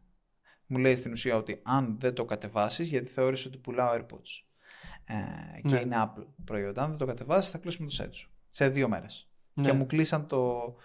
Μου 0.65 0.77
λέει 0.77 0.95
στην 0.95 1.11
ουσία 1.11 1.35
ότι 1.35 1.61
αν 1.63 1.99
δεν 1.99 2.13
το 2.13 2.25
κατεβάσεις, 2.25 2.87
γιατί 2.87 3.11
θεώρησε 3.11 3.47
ότι 3.47 3.57
πουλάω 3.57 3.97
AirPods. 3.97 4.43
Ε, 5.05 5.61
και 5.61 5.75
ναι. 5.75 5.79
είναι 5.79 5.95
Apple 5.97 6.25
προϊόντα. 6.43 6.83
Αν 6.83 6.89
δεν 6.89 6.97
το 6.97 7.05
κατεβάσεις, 7.05 7.51
θα 7.51 7.57
κλείσουμε 7.57 7.89
το 7.89 8.03
set 8.03 8.09
σου. 8.11 8.31
Σε 8.49 8.69
δύο 8.69 8.87
μέρες. 8.87 9.29
Ναι. 9.57 9.69
Και 9.69 9.73
μου 9.73 9.85
κλείσαν 9.85 10.27
το, 10.27 10.75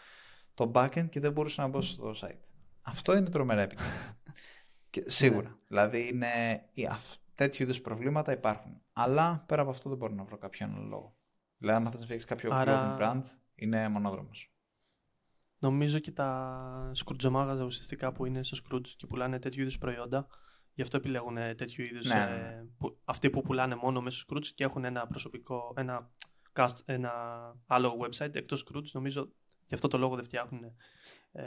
το 0.55 0.71
backend 0.75 1.09
και 1.11 1.21
δεν 1.21 1.33
μπορούσα 1.33 1.63
να 1.63 1.69
μπω 1.69 1.83
στο 1.83 2.11
site. 2.21 2.39
Αυτό 2.83 3.17
είναι 3.17 3.31
τρομερά 3.31 3.63
επικίνδυνο. 3.63 4.17
σίγουρα. 5.07 5.49
Ναι. 5.49 5.55
Δηλαδή 5.69 6.09
είναι, 6.09 6.29
τέτοιου 7.35 7.63
είδους 7.63 7.81
προβλήματα 7.81 8.33
υπάρχουν. 8.33 8.81
Αλλά 8.93 9.45
πέρα 9.47 9.63
από 9.63 9.71
αυτό 9.71 9.89
δεν 9.89 9.99
μπορώ 9.99 10.15
να 10.15 10.25
βρω 10.25 10.39
κάποιο 10.39 10.67
άλλο 10.67 10.87
λόγο. 10.87 11.17
Δηλαδή, 11.59 11.85
αν 11.85 11.91
θες 11.91 12.01
να 12.01 12.05
φτιάξεις 12.05 12.29
κάποιο 12.29 12.55
Άρα... 12.55 12.97
clothing 12.99 13.03
brand, 13.03 13.23
είναι 13.55 13.89
μονόδρομος. 13.89 14.53
Νομίζω 15.59 15.99
και 15.99 16.11
τα 16.11 16.91
σκρουτζομάγαζα 16.95 17.65
ουσιαστικά 17.65 18.13
που 18.13 18.27
είναι 18.27 18.43
στο 18.43 18.57
Scrooge 18.63 18.89
και 18.97 19.07
πουλάνε 19.07 19.39
τέτοιου 19.39 19.61
είδους 19.61 19.79
προϊόντα. 19.79 20.27
Γι' 20.75 20.83
αυτό 20.83 20.97
επιλέγουν 20.97 21.35
τέτοιου 21.57 21.85
είδους. 21.85 22.07
Ναι, 22.07 22.15
ναι, 22.15 22.21
ε, 22.21 22.65
που, 22.79 22.99
αυτοί 23.05 23.31
που 23.31 23.43
πουλάνε 23.43 23.75
μόνο 23.75 24.01
μέσα 24.01 24.19
στο 24.19 24.35
Scrooge 24.35 24.47
και 24.55 24.65
έχουν 24.65 24.85
ένα 24.85 25.07
προσωπικό, 25.07 25.75
ένα, 25.77 26.11
ένα 26.85 27.13
άλλο 27.67 27.97
website 28.01 28.35
εκτός 28.35 28.67
Scrooge. 28.67 28.91
Νομίζω 28.93 29.33
γι' 29.67 29.75
αυτό 29.75 29.89
το 29.89 29.99
λόγο 29.99 30.15
δεν 30.15 30.25
φτιάχνουν. 30.25 30.65
Ε, 31.33 31.45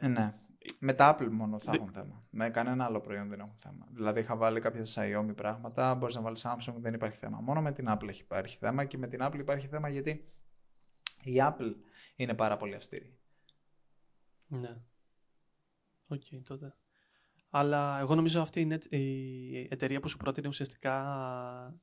ε, 0.00 0.08
ναι. 0.08 0.34
Με 0.78 0.92
τα 0.92 1.16
Apple 1.16 1.28
μόνο 1.30 1.58
θα 1.58 1.72
έχουν 1.74 1.92
θέμα. 1.92 2.24
Με 2.30 2.50
κανένα 2.50 2.84
άλλο 2.84 3.00
προϊόν 3.00 3.28
δεν 3.28 3.40
έχουν 3.40 3.54
θέμα. 3.56 3.86
Δηλαδή, 3.90 4.20
είχα 4.20 4.36
βάλει 4.36 4.60
κάποια 4.60 4.84
Xiaomi 4.84 5.34
πράγματα, 5.36 5.94
μπορείς 5.94 6.14
να 6.14 6.20
βάλεις 6.20 6.46
Samsung, 6.46 6.74
δεν 6.76 6.94
υπάρχει 6.94 7.18
θέμα. 7.18 7.40
Μόνο 7.40 7.60
με 7.60 7.72
την 7.72 7.86
Apple 7.88 8.08
έχει 8.08 8.22
υπάρχει 8.22 8.56
θέμα 8.56 8.84
και 8.84 8.98
με 8.98 9.06
την 9.06 9.18
Apple 9.22 9.38
υπάρχει 9.38 9.66
θέμα 9.66 9.88
γιατί 9.88 10.32
η 11.22 11.34
Apple 11.38 11.74
είναι 12.16 12.34
πάρα 12.34 12.56
πολύ 12.56 12.74
αυστηρή. 12.74 13.18
Ναι. 14.46 14.76
OK, 16.06 16.20
okay, 16.20 16.40
τότε. 16.44 16.74
Αλλά 17.50 17.98
εγώ 17.98 18.14
νομίζω 18.14 18.40
αυτή 18.40 18.60
είναι 18.60 18.78
η 18.88 19.68
εταιρεία 19.70 20.00
που 20.00 20.08
σου 20.08 20.16
πρότεινε 20.16 20.48
ουσιαστικά 20.48 20.94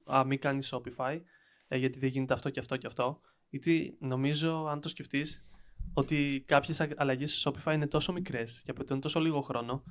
α, 0.06 0.24
μην 0.26 0.40
κάνεις 0.40 0.74
Shopify, 0.74 1.22
ε, 1.68 1.78
γιατί 1.78 2.00
δεν 2.00 2.10
γίνεται 2.10 2.34
αυτό 2.34 2.50
και 2.50 2.60
αυτό 2.60 2.78
και 2.78 2.88
αυτό. 2.88 3.22
Γιατί 3.50 3.98
νομίζω, 4.00 4.66
αν 4.66 4.82
το 4.82 4.90
σκεφτείς, 4.90 5.44
ότι 5.94 6.44
κάποιες 6.48 6.88
αλλαγές 6.96 7.40
στο 7.40 7.52
Shopify 7.52 7.74
είναι 7.74 7.88
τόσο 7.88 8.14
μικρές 8.14 8.62
και 8.66 8.72
απαιτούν 8.72 9.02
τόσο 9.02 9.20
λίγο 9.20 9.42
χρόνο, 9.42 9.84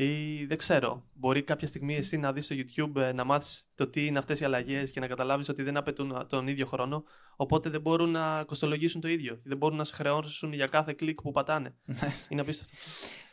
ή 0.00 0.44
δεν 0.44 0.56
ξέρω, 0.56 1.04
μπορεί 1.12 1.42
κάποια 1.42 1.66
στιγμή 1.66 1.96
εσύ 1.96 2.16
να 2.16 2.32
δεις 2.32 2.44
στο 2.44 2.54
YouTube 2.58 3.00
ε, 3.00 3.12
να 3.12 3.24
μάθεις 3.24 3.70
το 3.74 3.86
τι 3.88 4.06
είναι 4.06 4.18
αυτές 4.18 4.40
οι 4.40 4.44
αλλαγές 4.44 4.90
και 4.90 5.00
να 5.00 5.06
καταλάβεις 5.06 5.48
ότι 5.48 5.62
δεν 5.62 5.76
απαιτούν 5.76 6.26
τον 6.28 6.48
ίδιο 6.48 6.66
χρόνο, 6.66 7.04
οπότε 7.36 7.70
δεν 7.70 7.80
μπορούν 7.80 8.10
να 8.10 8.44
κοστολογήσουν 8.44 9.00
το 9.00 9.08
ίδιο 9.08 9.34
και 9.34 9.48
δεν 9.48 9.56
μπορούν 9.56 9.76
να 9.76 9.84
σε 9.84 9.94
χρεώσουν 9.94 10.52
για 10.52 10.66
κάθε 10.66 10.92
κλικ 10.92 11.22
που 11.22 11.32
πατάνε. 11.32 11.74
Ναι. 11.84 11.96
είναι 12.28 12.40
απίστευτο. 12.40 12.76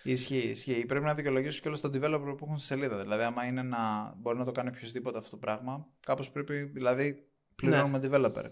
Ισχύει, 0.03 0.37
ισχύει. 0.37 0.85
Πρέπει 0.85 1.05
να 1.05 1.13
δικαιολογήσει 1.13 1.61
και 1.61 1.67
όλο 1.67 1.79
τον 1.79 1.91
developer 1.93 2.35
που 2.37 2.45
έχουν 2.45 2.57
στη 2.57 2.67
σελίδα. 2.67 3.01
Δηλαδή, 3.01 3.23
άμα 3.23 3.45
είναι 3.45 3.63
να 3.63 4.13
μπορεί 4.17 4.37
να 4.37 4.45
το 4.45 4.51
κάνει 4.51 4.69
οποιοδήποτε 4.69 5.17
αυτό 5.17 5.29
το 5.29 5.37
πράγμα, 5.37 5.87
κάπως 5.99 6.31
πρέπει, 6.31 6.63
δηλαδή, 6.63 7.27
πληρώνουμε 7.55 7.99
ναι. 7.99 8.07
developer. 8.11 8.51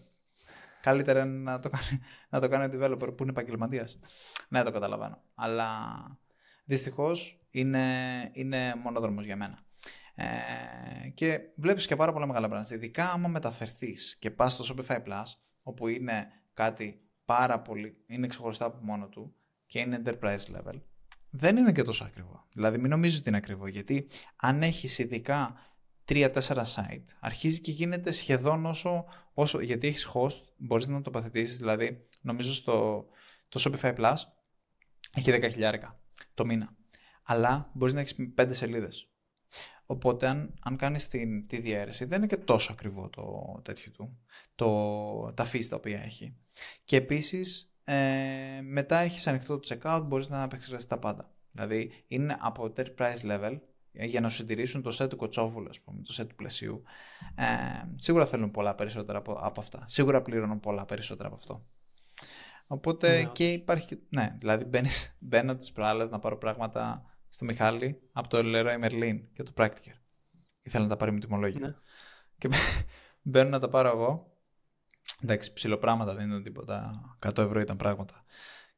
Καλύτερα 0.81 1.25
να 1.25 1.59
το 1.59 1.69
κάνει, 1.69 1.99
να 2.29 2.39
το 2.39 2.47
κάνει 2.47 2.75
ο 2.75 2.79
developer 2.79 3.17
που 3.17 3.23
είναι 3.23 3.31
επαγγελματίας. 3.31 3.99
Ναι, 4.49 4.63
το 4.63 4.71
καταλαβαίνω. 4.71 5.21
Αλλά 5.35 5.79
δυστυχώς 6.65 7.41
είναι, 7.49 7.85
είναι 8.33 8.75
μονόδρομος 8.83 9.25
για 9.25 9.35
μένα. 9.35 9.59
Ε, 10.15 11.09
και 11.09 11.39
βλέπεις 11.55 11.85
και 11.85 11.95
πάρα 11.95 12.13
πολλά 12.13 12.25
μεγάλα 12.25 12.47
πράγματα. 12.47 12.75
Ειδικά 12.75 13.11
άμα 13.11 13.27
μεταφερθείς 13.27 14.17
και 14.19 14.31
πας 14.31 14.53
στο 14.53 14.75
Shopify 14.75 14.95
Plus, 14.95 15.23
όπου 15.63 15.87
είναι 15.87 16.27
κάτι 16.53 17.01
πάρα 17.25 17.59
πολύ, 17.59 18.03
είναι 18.07 18.27
ξεχωριστά 18.27 18.65
από 18.65 18.79
μόνο 18.81 19.07
του 19.07 19.35
και 19.65 19.79
είναι 19.79 20.01
enterprise 20.05 20.55
level, 20.55 20.81
δεν 21.29 21.57
είναι 21.57 21.71
και 21.71 21.81
τόσο 21.81 22.03
ακριβό. 22.03 22.47
Δηλαδή 22.53 22.77
μην 22.77 22.89
νομίζω 22.89 23.17
ότι 23.17 23.27
είναι 23.27 23.37
ακριβό, 23.37 23.67
γιατί 23.67 24.07
αν 24.35 24.63
έχεις 24.63 24.97
ειδικά 24.97 25.55
3-4 26.07 26.33
site, 26.75 27.03
αρχίζει 27.19 27.61
και 27.61 27.71
γίνεται 27.71 28.11
σχεδόν 28.11 28.65
όσο, 28.65 29.05
όσο 29.33 29.61
γιατί 29.61 29.87
έχεις 29.87 30.09
host, 30.13 30.43
μπορείς 30.57 30.87
να 30.87 30.95
το 30.95 31.01
τοποθετήσεις, 31.01 31.57
δηλαδή 31.57 32.07
νομίζω 32.21 32.53
στο 32.53 33.05
το 33.49 33.63
Shopify 33.63 33.95
Plus 33.95 34.15
έχει 35.13 35.31
10.000 35.31 35.73
το 36.33 36.45
μήνα 36.45 36.75
αλλά 37.23 37.71
μπορείς 37.73 37.93
να 37.93 37.99
έχεις 37.99 38.15
πέντε 38.35 38.53
σελίδες. 38.53 39.07
Οπότε, 39.85 40.27
αν, 40.27 40.53
αν 40.61 40.77
κάνεις 40.77 41.07
τη 41.47 41.59
διαίρεση, 41.59 42.05
δεν 42.05 42.17
είναι 42.17 42.27
και 42.27 42.37
τόσο 42.37 42.71
ακριβό 42.71 43.09
το 43.09 43.59
τέτοιο 43.63 43.91
του, 43.91 44.19
το, 44.55 45.33
τα 45.33 45.49
fees 45.51 45.65
τα 45.69 45.75
οποία 45.75 46.01
έχει. 46.01 46.37
Και 46.83 46.95
επίσης, 46.95 47.73
ε, 47.83 48.61
μετά 48.61 48.97
έχεις 48.97 49.27
ανοιχτό 49.27 49.59
το 49.59 49.75
checkout, 49.75 50.01
μπορείς 50.05 50.29
να 50.29 50.43
επεξεργαστείς 50.43 50.89
τα 50.89 50.99
πάντα. 50.99 51.35
Δηλαδή, 51.51 51.91
είναι 52.07 52.37
από 52.39 52.73
enterprise 52.75 53.21
level 53.21 53.51
ε, 53.51 53.57
για 53.93 54.21
να 54.21 54.29
σου 54.29 54.35
συντηρήσουν 54.35 54.81
το 54.81 54.97
set 54.99 55.09
του 55.09 55.15
κοτσόβουλου, 55.15 55.69
ας 55.69 55.79
πούμε, 55.79 56.01
το 56.01 56.15
set 56.17 56.27
του 56.27 56.35
πλαισίου. 56.35 56.83
Ε, 57.35 57.43
σίγουρα 57.95 58.25
θέλουν 58.25 58.51
πολλά 58.51 58.75
περισσότερα 58.75 59.17
από, 59.17 59.33
από 59.33 59.59
αυτά. 59.59 59.83
Σίγουρα 59.87 60.21
πληρώνουν 60.21 60.59
πολλά 60.59 60.85
περισσότερα 60.85 61.27
από 61.27 61.37
αυτό. 61.37 61.65
Οπότε 62.67 63.21
ναι. 63.21 63.29
και 63.29 63.51
υπάρχει. 63.51 63.99
Ναι, 64.09 64.35
δηλαδή 64.37 64.69
μπαίνω 65.19 65.55
τις 65.55 65.71
προάλλες 65.71 66.09
να 66.09 66.19
πάρω 66.19 66.37
πράγματα 66.37 67.05
στο 67.29 67.45
Μιχάλη 67.45 68.01
από 68.11 68.27
το 68.27 68.39
Leroy 68.41 68.83
Merlin 68.83 69.21
και 69.33 69.43
το 69.43 69.51
Practiker. 69.57 69.95
Ήθελα 70.61 70.83
να 70.83 70.89
τα 70.89 70.97
πάρει 70.97 71.11
με 71.11 71.19
τιμολόγια. 71.19 71.59
Ναι. 71.59 71.75
Και 72.37 72.49
μπαίνω 73.21 73.49
να 73.49 73.59
τα 73.59 73.69
πάρω 73.69 73.89
εγώ. 73.89 74.31
Εντάξει, 75.23 75.53
ψηλοπράγματα 75.53 76.13
δεν 76.13 76.29
ήταν 76.29 76.43
τίποτα. 76.43 77.01
100 77.27 77.37
ευρώ 77.37 77.59
ήταν 77.59 77.77
πράγματα. 77.77 78.25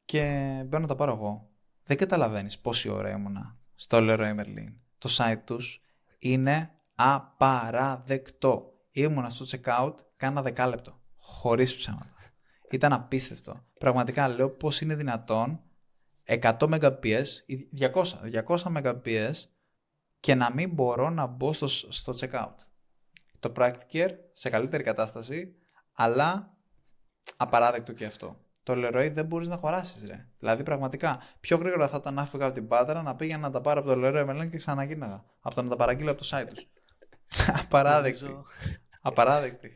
Και 0.04 0.20
μπαίνω 0.66 0.82
να 0.82 0.88
τα 0.88 0.96
πάρω 0.96 1.12
εγώ. 1.12 1.50
Δεν 1.84 1.96
καταλαβαίνεις 1.96 2.58
πόση 2.58 2.88
ώρα 2.88 3.10
ήμουνα 3.10 3.56
στο 3.74 3.98
Leroy 4.00 4.40
Merlin. 4.40 4.74
Το 5.06 5.14
site 5.18 5.40
τους 5.44 5.80
είναι 6.18 6.74
απαραδεκτό. 6.94 8.72
Ήμουνα 8.90 9.30
στο 9.30 9.44
checkout 9.48 9.94
κάνα 10.16 10.42
δεκάλεπτο. 10.42 11.00
Χωρίς 11.16 11.76
ψέματα. 11.76 12.14
Ήταν 12.70 12.92
απίστευτο. 12.92 13.64
Πραγματικά 13.78 14.28
λέω 14.28 14.50
πώς 14.50 14.80
είναι 14.80 14.94
δυνατόν 14.94 15.60
100 16.24 16.56
Mbps, 16.58 17.24
200, 17.78 18.04
200 18.46 18.58
Mbps 18.58 19.32
και 20.20 20.34
να 20.34 20.52
μην 20.54 20.70
μπορώ 20.70 21.10
να 21.10 21.26
μπω 21.26 21.52
στο, 21.52 21.68
στο 21.68 22.14
checkout. 22.20 22.54
Το 23.38 23.50
το 23.50 23.52
Practic 23.56 23.92
Care 23.92 24.14
σε 24.32 24.50
καλύτερη 24.50 24.82
κατάσταση, 24.82 25.54
αλλά 25.92 26.56
απαράδεκτο 27.36 27.92
και 27.92 28.04
αυτό. 28.04 28.45
Το 28.66 28.72
Leroy 28.76 29.10
δεν 29.12 29.26
μπορείς 29.26 29.48
να 29.48 29.56
χωράσεις, 29.56 30.06
ρε. 30.06 30.26
Δηλαδή, 30.38 30.62
πραγματικά, 30.62 31.22
πιο 31.40 31.56
γρήγορα 31.56 31.88
θα 31.88 31.96
ήταν 32.00 32.14
να 32.14 32.26
φύγα 32.26 32.44
από 32.44 32.54
την 32.54 32.68
πάτρα 32.68 33.02
να 33.02 33.16
πήγαινα 33.16 33.40
να 33.40 33.50
τα 33.50 33.60
πάρω 33.60 33.80
από 33.80 33.94
το 33.94 34.00
Leroy 34.04 34.30
Merlin 34.30 34.50
και 34.50 34.56
ξαναγίναγα. 34.56 35.24
Από 35.40 35.54
το 35.54 35.62
να 35.62 35.68
τα 35.68 35.76
παραγγείλω 35.76 36.10
από 36.10 36.20
το 36.20 36.28
site 36.30 36.46
τους. 36.54 36.66
Απαράδεκτη. 37.62 38.26
Απαράδεκτη. 39.00 39.72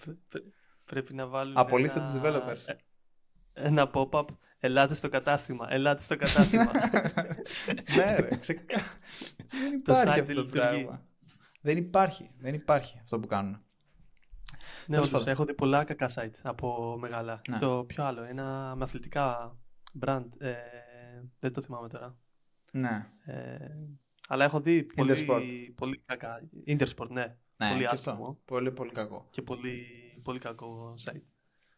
Πρέπει 0.85 1.15
να 1.15 1.27
βάλουμε. 1.27 1.61
Απολύστε 1.61 1.99
ένα... 1.99 2.13
του 2.13 2.21
developers. 2.23 2.65
Ε, 2.65 3.67
ένα 3.67 3.91
pop-up. 3.95 4.25
Ελάτε 4.59 4.95
στο 4.95 5.09
κατάστημα. 5.09 5.67
Ελάτε 5.71 6.03
στο 6.03 6.17
κατάστημα. 6.17 6.71
ναι, 7.97 8.17
ρε. 8.17 8.29
Δεν 9.51 9.75
υπάρχει 9.75 10.21
αυτό 10.21 10.35
το 10.35 10.45
πράγμα. 10.45 11.03
Δεν 11.61 11.77
υπάρχει. 11.77 12.31
Δεν 12.39 12.55
υπάρχει 12.55 12.99
αυτό 13.03 13.19
που 13.21 13.27
κάνουν. 13.27 13.65
Ναι, 14.87 14.99
όντως, 14.99 15.27
έχω 15.27 15.45
δει 15.45 15.55
πολλά 15.55 15.85
κακά 15.85 16.11
site 16.15 16.39
από 16.43 16.97
μεγάλα. 17.01 17.41
Ναι. 17.49 17.59
Το 17.59 17.85
πιο 17.87 18.05
άλλο, 18.05 18.23
ένα 18.23 18.75
με 18.77 18.85
αθλητικά 18.85 19.57
brand. 20.01 20.27
Ε, 20.39 20.55
δεν 21.39 21.53
το 21.53 21.61
θυμάμαι 21.61 21.89
τώρα. 21.89 22.17
Ναι. 22.73 23.07
Ε, 23.25 23.57
αλλά 24.29 24.45
έχω 24.45 24.61
δει 24.61 24.83
πολύ, 24.83 25.75
πολύ 25.77 26.03
κακά. 26.05 26.43
Intersport, 26.67 27.09
ναι. 27.09 27.37
ναι 27.57 27.71
πολύ 27.71 27.87
άσχημο. 27.87 28.39
Πολύ, 28.45 28.73
πολύ 28.73 28.91
κακό. 28.91 29.27
Και 29.31 29.43
πολύ, 29.43 29.87
πολύ 30.23 30.39
κακό 30.39 30.95
site. 31.05 31.23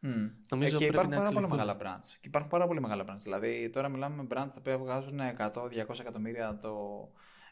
Mm. 0.05 0.31
Νομίζω 0.50 0.76
και 0.76 0.85
υπάρχουν 0.85 1.11
πάρα 1.11 1.31
πολύ 1.31 1.49
μεγάλα 1.49 1.76
brands. 1.81 2.07
Και 2.21 2.29
υπάρχουν 2.29 2.50
πάρα 2.50 2.67
πολύ 2.67 2.81
μεγάλα 2.81 3.05
brands. 3.09 3.23
Δηλαδή, 3.23 3.71
τώρα 3.71 3.88
μιλάμε 3.88 4.23
με 4.23 4.29
brands 4.31 4.49
τα 4.49 4.55
οποία 4.59 4.79
βγάζουν 4.79 5.21
100-200 5.38 6.00
εκατομμύρια 6.00 6.59
το, 6.59 6.79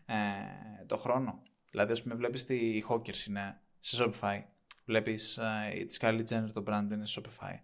ε, 0.07 0.15
το 0.87 0.97
χρόνο. 0.97 1.43
Δηλαδή, 1.71 1.93
ας 1.93 2.03
πούμε, 2.03 2.15
βλέπεις 2.15 2.45
τη 2.45 2.83
Hawkers 2.89 3.27
είναι 3.29 3.61
σε 3.81 4.05
Shopify. 4.05 4.41
Βλέπεις 4.91 5.39
ε, 5.39 5.85
της 5.87 5.99
Scarlett 6.01 6.25
Jenner 6.29 6.51
το 6.53 6.65
brand 6.67 6.89
είναι 6.93 7.07
σε 7.07 7.21
Shopify. 7.21 7.55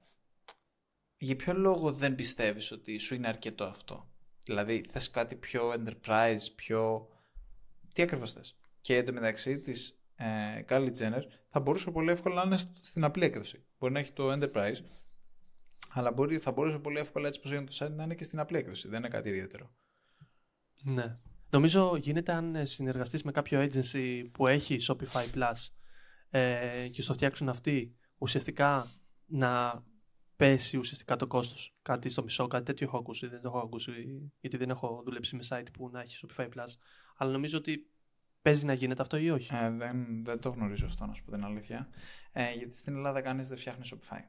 Για 1.16 1.37
ποιο 1.37 1.54
λόγο 1.54 1.92
δεν 1.92 2.14
πιστεύεις 2.14 2.71
ότι 2.71 2.99
σου 2.99 3.14
είναι 3.14 3.28
αρκετό 3.28 3.64
αυτό; 3.64 4.09
Δηλαδή, 4.45 4.85
θες 4.88 5.11
κάτι 5.11 5.35
πιο 5.35 5.73
enterprise, 5.73 6.47
πιο. 6.56 7.09
Τι 7.95 8.02
ακριβώς 8.02 8.33
θες; 8.33 8.59
Και 8.80 8.97
εντωμεταξύ 8.97 9.61
της 9.61 10.02
ε, 10.16 10.25
Kylie 10.68 10.92
Jenner 10.99 11.23
θα 11.49 11.61
μπορούσε 11.61 11.90
πολύ 11.90 12.11
εύκολα 12.11 12.35
να 12.35 12.42
είναι 12.42 12.59
στην 12.80 13.04
απλή 13.04 13.25
έκδοση. 13.25 13.64
Μπορεί 13.78 13.92
να 13.92 13.99
έχει 13.99 14.12
το 14.12 14.33
Enterprise, 14.33 14.78
αλλά 15.90 16.12
μπορεί, 16.12 16.38
θα 16.38 16.52
μπορούσε 16.52 16.78
πολύ 16.78 16.99
εύκολα 16.99 17.28
έτσι 17.28 17.40
πως 17.40 17.50
είναι 17.50 17.64
το 17.64 17.76
site 17.78 17.95
να 17.95 18.04
είναι 18.04 18.14
και 18.14 18.25
στην 18.25 18.38
απλή 18.38 18.59
έκδοση. 18.59 18.88
Δεν 18.88 18.99
είναι 18.99 19.09
κάτι 19.09 19.28
ιδιαίτερο. 19.28 19.71
Ναι. 20.83 21.18
Νομίζω 21.50 21.97
γίνεται 21.97 22.33
αν 22.33 22.54
ε, 22.54 22.64
συνεργαστείς 22.64 23.23
με 23.23 23.33
κάποιο 23.33 23.68
agency 23.71 24.25
που 24.33 24.47
έχει 24.47 24.76
Shopify 24.80 25.35
Plus 25.35 25.75
ε, 26.37 26.88
και 26.88 27.02
στο 27.02 27.12
φτιάξουν 27.12 27.49
αυτοί 27.49 27.97
ουσιαστικά 28.19 28.87
να 29.26 29.83
πέσει 30.37 30.76
ουσιαστικά 30.76 31.16
το 31.16 31.26
κόστος. 31.26 31.76
Κάτι 31.83 32.09
στο 32.09 32.23
μισό, 32.23 32.47
κάτι 32.47 32.64
τέτοιο 32.64 32.87
έχω 32.87 32.99
ακούσει. 32.99 33.26
Δεν 33.26 33.40
το 33.40 33.49
έχω 33.49 33.59
ακούσει 33.59 33.93
γιατί 34.40 34.57
δεν 34.57 34.71
έχω 34.71 35.02
δουλέψει 35.05 35.37
με 35.37 35.43
site 35.49 35.66
που 35.73 35.90
να 35.90 36.00
έχει 36.00 36.26
Shopify 36.26 36.45
Plus. 36.45 36.69
Αλλά 37.16 37.31
νομίζω 37.33 37.59
ότι 37.59 37.90
Παίζει 38.47 38.64
να 38.64 38.73
γίνεται 38.73 39.02
αυτό 39.02 39.16
ή 39.16 39.31
όχι; 39.31 39.55
Ε, 39.55 39.71
δεν, 39.71 40.25
δεν 40.25 40.40
το 40.40 40.50
γνωρίζω 40.50 40.87
αυτό, 40.87 41.07
να 41.07 41.14
σου 41.14 41.25
πω 41.25 41.31
την 41.31 41.45
αλήθεια. 41.45 41.88
Ε, 42.33 42.52
γιατί 42.52 42.76
στην 42.76 42.95
Ελλάδα 42.95 43.21
κανείς 43.21 43.49
δεν 43.49 43.59
φτιάχνει 43.59 43.85
Shopify. 43.93 44.21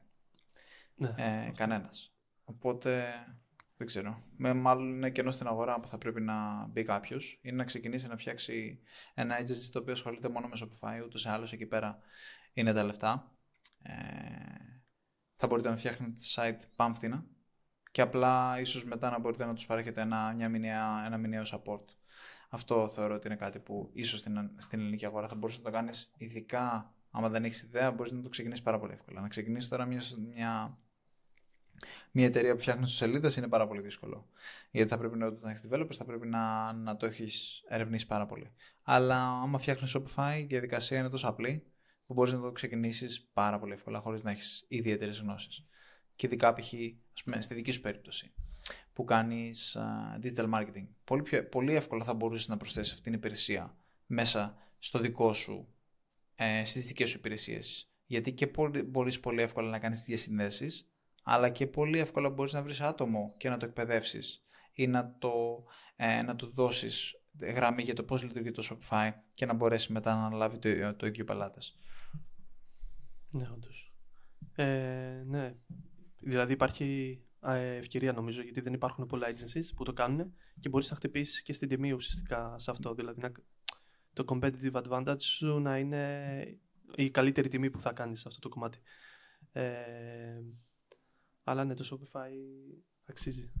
Ναι, 0.94 1.14
ε, 1.16 1.50
Κανένας. 1.54 2.14
Οπότε 2.44 3.04
δεν 3.78 3.86
ξέρω. 3.86 4.22
Με, 4.36 4.54
μάλλον 4.54 4.92
είναι 4.92 5.10
κενό 5.10 5.30
στην 5.30 5.46
αγορά 5.46 5.80
που 5.80 5.88
θα 5.88 5.98
πρέπει 5.98 6.20
να 6.20 6.66
μπει 6.66 6.82
κάποιος 6.82 7.38
ή 7.42 7.52
να 7.52 7.64
ξεκινήσει 7.64 8.08
να 8.08 8.16
φτιάξει 8.16 8.80
ένα 9.14 9.40
agency 9.40 9.68
το 9.72 9.78
οποίο 9.78 9.92
ασχολείται 9.92 10.28
μόνο 10.28 10.48
με 10.48 10.56
Shopify. 10.60 11.04
Ούτως 11.04 11.24
ή 11.24 11.28
άλλως 11.28 11.52
εκεί 11.52 11.66
πέρα 11.66 11.98
είναι 12.52 12.72
τα 12.72 12.84
λεφτά. 12.84 13.32
Ε, 13.82 13.92
θα 15.36 15.46
μπορείτε 15.46 15.68
να 15.68 15.76
φτιάχνετε 15.76 16.14
site 16.34 16.60
πάμφθηνα 16.76 17.26
και 17.90 18.00
απλά 18.00 18.60
ίσως 18.60 18.84
μετά 18.84 19.10
να 19.10 19.18
μπορείτε 19.18 19.44
να 19.44 19.54
τους 19.54 19.66
παρέχετε 19.66 20.00
ένα, 20.00 20.32
μια 20.36 20.48
μηνιαία, 20.48 21.02
ένα 21.06 21.16
μηνιαίο 21.16 21.42
support. 21.46 21.84
Αυτό 22.48 22.88
θεωρώ 22.88 23.14
ότι 23.14 23.26
είναι 23.26 23.36
κάτι 23.36 23.58
που 23.58 23.90
ίσως 23.92 24.18
στην, 24.18 24.50
στην 24.56 24.80
ελληνική 24.80 25.06
αγορά 25.06 25.28
θα 25.28 25.34
μπορούσε 25.34 25.58
να 25.58 25.64
το 25.64 25.70
κάνεις, 25.70 26.12
ειδικά 26.16 26.94
άμα 27.10 27.28
δεν 27.28 27.44
έχεις 27.44 27.62
ιδέα, 27.62 27.90
μπορείς 27.90 28.12
να 28.12 28.22
το 28.22 28.28
ξεκινήσεις 28.28 28.64
πάρα 28.64 28.78
πολύ 28.78 28.92
εύκολα. 28.92 29.20
Να 29.20 29.28
ξεκινήσεις 29.28 29.68
τώρα 29.68 29.84
μια, 29.84 30.02
μια, 30.34 30.78
μια 32.10 32.26
εταιρεία 32.26 32.54
που 32.54 32.60
φτιάχνει 32.60 32.88
σελίδες 32.88 33.36
είναι 33.36 33.48
πάρα 33.48 33.66
πολύ 33.66 33.80
δύσκολο. 33.80 34.28
Γιατί 34.70 34.90
θα 34.90 34.98
πρέπει 34.98 35.16
να, 35.16 35.26
όταν 35.26 35.50
έχεις 35.50 35.64
developers, 35.70 35.94
θα 35.94 36.04
πρέπει 36.04 36.26
να, 36.26 36.72
να 36.72 36.96
το 36.96 37.06
έχεις 37.06 37.64
ερευνήσει 37.68 38.06
πάρα 38.06 38.26
πολύ. 38.26 38.52
Αλλά 38.82 39.16
άμα 39.28 39.58
φτιάχνεις 39.58 39.96
Shopify, 39.96 40.36
η 40.38 40.44
διαδικασία 40.44 40.98
είναι 40.98 41.08
τόσο 41.08 41.28
απλή 41.28 41.66
που 42.06 42.14
μπορείς 42.14 42.32
να 42.32 42.40
το 42.40 42.52
ξεκινήσεις 42.52 43.28
πάρα 43.32 43.58
πολύ 43.58 43.72
εύκολα 43.72 44.00
χωρίς 44.00 44.22
να 44.22 44.30
έχεις 44.30 44.64
ιδιαίτερες 44.68 45.20
γνώσεις. 45.20 45.66
Και 46.14 46.26
ειδικά 46.26 46.54
π.χ. 46.54 46.72
στη 47.38 47.54
δική 47.54 47.70
σου 47.70 47.80
περίπτωση 47.80 48.32
που 48.92 49.04
κάνεις 49.04 49.76
digital 50.22 50.50
marketing. 50.54 50.86
Πολύ, 51.04 51.22
πιο, 51.22 51.48
πολύ 51.48 51.74
εύκολα 51.74 52.04
θα 52.04 52.14
μπορούσες 52.14 52.48
να 52.48 52.56
προσθέσεις 52.56 52.92
αυτήν 52.92 53.04
την 53.04 53.20
υπηρεσία 53.20 53.76
μέσα 54.06 54.56
στο 54.78 54.98
δικό 54.98 55.34
σου, 55.34 55.68
ε, 56.34 56.64
στις 56.64 56.86
δικές 56.86 57.10
σου 57.10 57.16
υπηρεσίες. 57.16 57.92
Γιατί 58.06 58.32
και 58.32 58.46
μπορεί, 58.46 58.82
μπορείς 58.82 59.20
πολύ 59.20 59.42
εύκολα 59.42 59.68
να 59.68 59.78
κάνεις 59.78 60.02
διασυνδέσεις, 60.02 60.90
αλλά 61.30 61.50
και 61.50 61.66
πολύ 61.66 61.98
εύκολα 61.98 62.30
μπορείς 62.30 62.52
να 62.52 62.62
βρεις 62.62 62.80
άτομο 62.80 63.34
και 63.36 63.48
να 63.48 63.56
το 63.56 63.64
εκπαιδεύσεις 63.64 64.46
ή 64.72 64.86
να 64.86 65.16
το, 65.18 65.64
ε, 65.96 66.22
να 66.22 66.36
του 66.36 66.52
δώσεις 66.54 67.22
γραμμή 67.40 67.82
για 67.82 67.94
το 67.94 68.02
πώς 68.02 68.22
λειτουργεί 68.22 68.50
το 68.50 68.68
Shopify 68.70 69.10
και 69.34 69.46
να 69.46 69.54
μπορέσει 69.54 69.92
μετά 69.92 70.14
να 70.14 70.26
αναλάβει 70.26 70.58
το, 70.58 70.94
το 70.94 71.06
ίδιο 71.06 71.24
πελάτες. 71.24 71.78
Ναι, 73.30 73.48
όντως. 73.52 73.92
Ε, 74.54 75.22
ναι. 75.26 75.54
Δηλαδή 76.18 76.52
υπάρχει 76.52 77.20
ευκαιρία 77.78 78.12
νομίζω 78.12 78.42
γιατί 78.42 78.60
δεν 78.60 78.72
υπάρχουν 78.72 79.06
πολλά 79.06 79.26
agencies 79.26 79.74
που 79.76 79.84
το 79.84 79.92
κάνουν 79.92 80.34
και 80.60 80.68
μπορείς 80.68 80.90
να 80.90 80.96
χτυπήσεις 80.96 81.42
και 81.42 81.52
στην 81.52 81.68
τιμή 81.68 81.92
ουσιαστικά 81.92 82.58
σε 82.58 82.70
αυτό. 82.70 82.94
Δηλαδή 82.94 83.20
να, 83.20 83.32
το 84.12 84.24
competitive 84.28 84.82
advantage 84.82 85.22
σου 85.22 85.60
να 85.60 85.78
είναι 85.78 86.58
η 86.94 87.10
καλύτερη 87.10 87.48
τιμή 87.48 87.70
που 87.70 87.80
θα 87.80 87.92
κάνεις 87.92 88.20
σε 88.20 88.28
αυτό 88.28 88.40
το 88.40 88.48
κομμάτι. 88.48 88.78
Ε, 89.52 90.40
αλλά 91.48 91.64
ναι, 91.64 91.74
το 91.74 91.88
Shopify 91.90 92.30
αξίζει. 93.06 93.52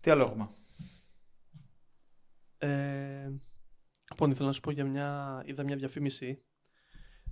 Τι 0.00 0.10
άλλο 0.10 0.22
έχουμε; 0.22 0.48
Ε, 2.58 3.30
λοιπόν, 4.10 4.30
ήθελα 4.30 4.46
να 4.46 4.52
σου 4.52 4.60
πω 4.60 4.70
για 4.70 4.84
μια, 4.84 5.42
είδα 5.46 5.62
μια 5.62 5.76
διαφήμιση 5.76 6.44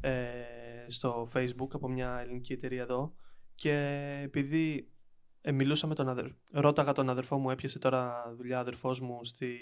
ε, 0.00 0.86
στο 0.86 1.28
facebook 1.34 1.68
από 1.72 1.88
μια 1.88 2.18
ελληνική 2.18 2.52
εταιρεία 2.52 2.82
εδώ 2.82 3.16
και 3.54 3.72
επειδή 4.24 4.92
ε, 5.40 5.52
μιλούσα 5.52 5.86
με 5.86 5.94
τον 5.94 6.08
αδερφό. 6.08 6.36
Ρώταγα 6.52 6.92
τον 6.92 7.10
αδερφό 7.10 7.38
μου, 7.38 7.50
έπιασε 7.50 7.78
τώρα 7.78 8.34
δουλειά 8.36 8.58
αδερφός 8.58 9.00
μου 9.00 9.24
στη 9.24 9.58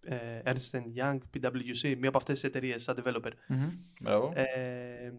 ε, 0.00 0.42
Ernst 0.44 0.82
Young, 0.96 1.18
PwC, 1.34 1.96
μία 1.98 2.08
από 2.08 2.18
αυτές 2.18 2.40
τις 2.40 2.44
εταιρείες, 2.44 2.82
σαν 2.82 3.02
developer. 3.04 3.32
Mm-hmm. 3.48 4.32
Ε, 4.34 5.12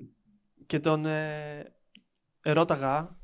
και 0.65 0.79
τον 0.79 1.05
ε, 1.05 1.75
ρώταγα 2.41 3.20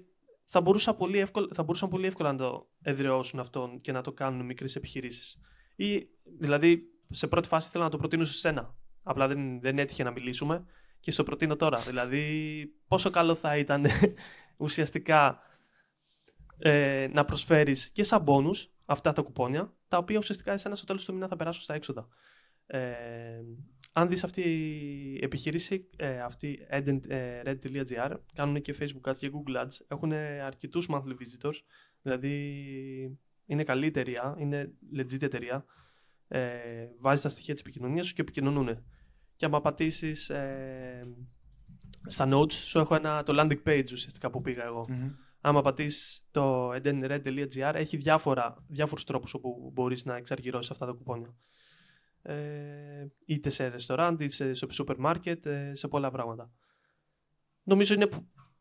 θα, 0.44 0.61
μπορούσα 0.61 0.94
πολύ 0.94 1.18
εύκολα, 1.18 1.48
θα 1.55 1.62
μπορούσαν 1.62 1.88
πολύ 1.88 2.07
εύκολα 2.07 2.33
να 2.33 2.38
το 2.38 2.70
εδραιώσουν 2.83 3.40
αυτό 3.40 3.79
και 3.81 3.92
να 3.92 4.03
το 4.03 4.12
κάνουν 4.12 4.46
μικρές 4.46 4.77
επιχειρήσεις. 4.77 5.40
Ή 5.77 6.09
δηλαδή 6.38 6.83
σε 7.11 7.27
πρώτη 7.27 7.48
φάση 7.48 7.68
ήθελα 7.68 7.85
να 7.85 7.90
το 7.90 7.96
προτείνω 7.96 8.24
σε 8.24 8.35
σένα. 8.35 8.74
Απλά 9.03 9.29
δεν, 9.29 9.61
δεν 9.61 9.79
έτυχε 9.79 10.03
να 10.03 10.11
μιλήσουμε 10.11 10.64
και 11.00 11.11
στο 11.11 11.22
προτείνω 11.22 11.57
τώρα. 11.57 11.79
Δηλαδή, 11.79 12.66
πόσο 12.88 13.11
καλό 13.11 13.35
θα 13.35 13.57
ήταν 13.57 13.87
ουσιαστικά 14.57 15.38
ε, 16.58 17.08
να 17.12 17.24
προσφέρεις 17.24 17.90
και 17.90 18.04
σαν 18.04 18.24
bonus 18.26 18.68
αυτά 18.84 19.12
τα 19.12 19.22
κουπόνια, 19.22 19.72
τα 19.88 19.98
οποία 19.98 20.18
ουσιαστικά 20.18 20.52
εσένα 20.52 20.74
στο 20.74 20.86
τέλος 20.86 21.04
του 21.04 21.12
μήνα 21.12 21.28
θα 21.28 21.36
περάσουν 21.36 21.62
στα 21.62 21.74
έξοδα. 21.74 22.08
Ε, 22.66 22.90
αν 23.92 24.08
δεις 24.08 24.24
αυτή 24.24 24.40
η 24.40 25.24
επιχείρηση, 25.24 25.88
ε, 25.96 26.20
αυτή 26.20 26.66
ε, 26.68 27.42
red.gr, 27.44 28.16
κάνουν 28.34 28.60
και 28.60 28.74
facebook 28.80 29.10
ads 29.10 29.16
και 29.16 29.30
google 29.32 29.62
ads, 29.62 29.78
έχουν 29.88 30.12
αρκετούς 30.44 30.88
monthly 30.90 31.14
visitors, 31.18 31.58
δηλαδή 32.02 33.18
είναι 33.46 33.64
καλή 33.64 33.86
εταιρεία, 33.86 34.34
είναι 34.38 34.72
legit 34.96 35.22
εταιρεία, 35.22 35.64
ε, 36.28 36.40
βάζει 36.98 37.22
τα 37.22 37.28
στοιχεία 37.28 37.54
της 37.54 37.62
επικοινωνίας 37.62 38.06
σου 38.06 38.14
και 38.14 38.20
επικοινωνούν. 38.20 38.84
Και 39.36 39.44
άμα 39.44 39.60
πατήσεις 39.60 40.30
ε, 40.30 41.14
στα 42.06 42.28
notes, 42.32 42.52
σου 42.52 42.78
έχω 42.78 42.94
ένα, 42.94 43.22
το 43.22 43.34
landing 43.40 43.68
page 43.68 43.92
ουσιαστικά 43.92 44.30
που 44.30 44.40
πήγα 44.40 44.64
εγώ. 44.64 44.86
Mm-hmm. 44.88 45.10
Άμα 45.46 45.62
πατήσεις 45.62 46.26
το 46.30 46.70
edenred.gr, 46.70 47.72
έχει 47.74 47.96
διάφορα, 47.96 48.64
διάφορους 48.68 49.04
τρόπους 49.04 49.35
όπου 49.35 49.70
μπορείς 49.74 50.04
να 50.04 50.16
εξαργυρώσεις 50.16 50.70
αυτά 50.70 50.87
τα 50.87 50.92
κουπόνια 50.92 51.35
ε, 52.22 53.07
είτε 53.26 53.50
σε 53.50 53.66
ρεστοράντ, 53.66 54.20
είτε 54.20 54.54
σε 54.54 54.70
σούπερ 54.70 54.98
μάρκετ, 54.98 55.46
ε, 55.46 55.74
σε 55.74 55.88
πολλά 55.88 56.11
πράγματα. 56.11 56.50
Νομίζω 57.62 57.94
είναι 57.94 58.09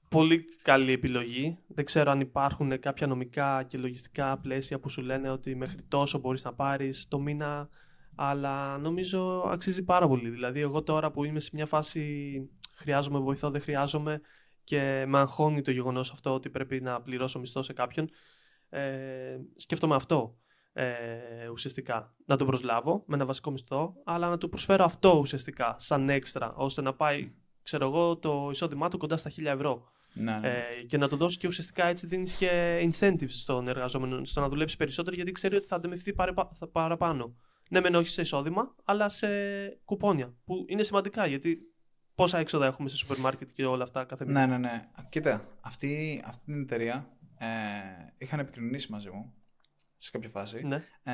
πολύ 0.09 0.45
καλή 0.61 0.91
επιλογή. 0.91 1.57
Δεν 1.67 1.85
ξέρω 1.85 2.11
αν 2.11 2.19
υπάρχουν 2.19 2.79
κάποια 2.79 3.07
νομικά 3.07 3.63
και 3.63 3.77
λογιστικά 3.77 4.37
πλαίσια 4.37 4.79
που 4.79 4.89
σου 4.89 5.01
λένε 5.01 5.29
ότι 5.29 5.55
μέχρι 5.55 5.81
τόσο 5.87 6.19
μπορείς 6.19 6.43
να 6.43 6.53
πάρεις 6.53 7.07
το 7.07 7.19
μήνα, 7.19 7.69
αλλά 8.15 8.77
νομίζω 8.77 9.49
αξίζει 9.51 9.83
πάρα 9.83 10.07
πολύ. 10.07 10.29
Δηλαδή 10.29 10.59
εγώ 10.59 10.83
τώρα 10.83 11.11
που 11.11 11.23
είμαι 11.23 11.39
σε 11.39 11.49
μια 11.53 11.65
φάση 11.65 12.33
χρειάζομαι 12.75 13.19
βοηθό, 13.19 13.49
δεν 13.49 13.61
χρειάζομαι 13.61 14.21
και 14.63 15.05
με 15.07 15.19
αγχώνει 15.19 15.61
το 15.61 15.71
γεγονός 15.71 16.11
αυτό 16.11 16.33
ότι 16.33 16.49
πρέπει 16.49 16.81
να 16.81 17.01
πληρώσω 17.01 17.39
μισθό 17.39 17.61
σε 17.61 17.73
κάποιον, 17.73 18.09
ε, 18.69 19.37
σκέφτομαι 19.55 19.95
αυτό 19.95 20.37
ε, 20.73 21.47
ουσιαστικά. 21.51 22.15
Να 22.25 22.37
τον 22.37 22.47
προσλάβω 22.47 23.03
με 23.07 23.15
ένα 23.15 23.25
βασικό 23.25 23.51
μισθό, 23.51 23.93
αλλά 24.03 24.29
να 24.29 24.37
του 24.37 24.49
προσφέρω 24.49 24.83
αυτό 24.83 25.17
ουσιαστικά 25.17 25.75
σαν 25.79 26.09
έξτρα, 26.09 26.53
ώστε 26.55 26.81
να 26.81 26.93
πάει, 26.93 27.31
ξέρω 27.63 27.85
εγώ, 27.85 28.17
το 28.17 28.49
εισόδημά 28.51 28.89
του 28.89 28.97
κοντά 28.97 29.17
στα 29.17 29.31
1000 29.37 29.45
ευρώ. 29.45 29.91
Ναι, 30.13 30.37
ναι. 30.37 30.47
Ε, 30.47 30.83
και 30.85 30.97
να 30.97 31.07
το 31.07 31.15
δώσει 31.15 31.37
και 31.37 31.47
ουσιαστικά 31.47 31.85
έτσι 31.85 32.07
δίνεις 32.07 32.33
και 32.35 32.79
incentives 32.91 33.29
στον 33.29 33.67
εργαζόμενο 33.67 34.25
στο 34.25 34.41
να 34.41 34.49
δουλέψει 34.49 34.77
περισσότερο 34.77 35.15
γιατί 35.15 35.31
ξέρει 35.31 35.55
ότι 35.55 35.65
θα 35.65 35.75
αντιμετωπιστεί 35.75 36.15
παραπάνω. 36.71 37.35
Ναι, 37.69 37.79
μεν 37.79 37.95
όχι 37.95 38.07
σε 38.07 38.21
εισόδημα, 38.21 38.75
αλλά 38.83 39.09
σε 39.09 39.27
κουπόνια. 39.85 40.33
Που 40.45 40.65
είναι 40.67 40.83
σημαντικά 40.83 41.25
γιατί 41.25 41.57
πόσα 42.15 42.37
έξοδα 42.37 42.65
έχουμε 42.65 42.89
σε 42.89 42.97
σούπερ 42.97 43.17
μάρκετ 43.17 43.49
και 43.53 43.65
όλα 43.65 43.83
αυτά 43.83 44.05
κάθε 44.05 44.25
μήνα. 44.25 44.45
Ναι, 44.45 44.57
ναι, 44.57 44.67
ναι. 44.67 44.89
Κοίτα, 45.09 45.47
αυτή, 45.61 46.21
αυτή 46.25 46.43
την 46.45 46.61
εταιρεία 46.61 47.17
ε, 47.37 47.47
είχαν 48.17 48.39
επικοινωνήσει 48.39 48.91
μαζί 48.91 49.09
μου 49.09 49.33
σε 49.97 50.11
κάποια 50.11 50.29
φάση. 50.29 50.63
Ναι. 50.63 50.75
Ε, 51.03 51.13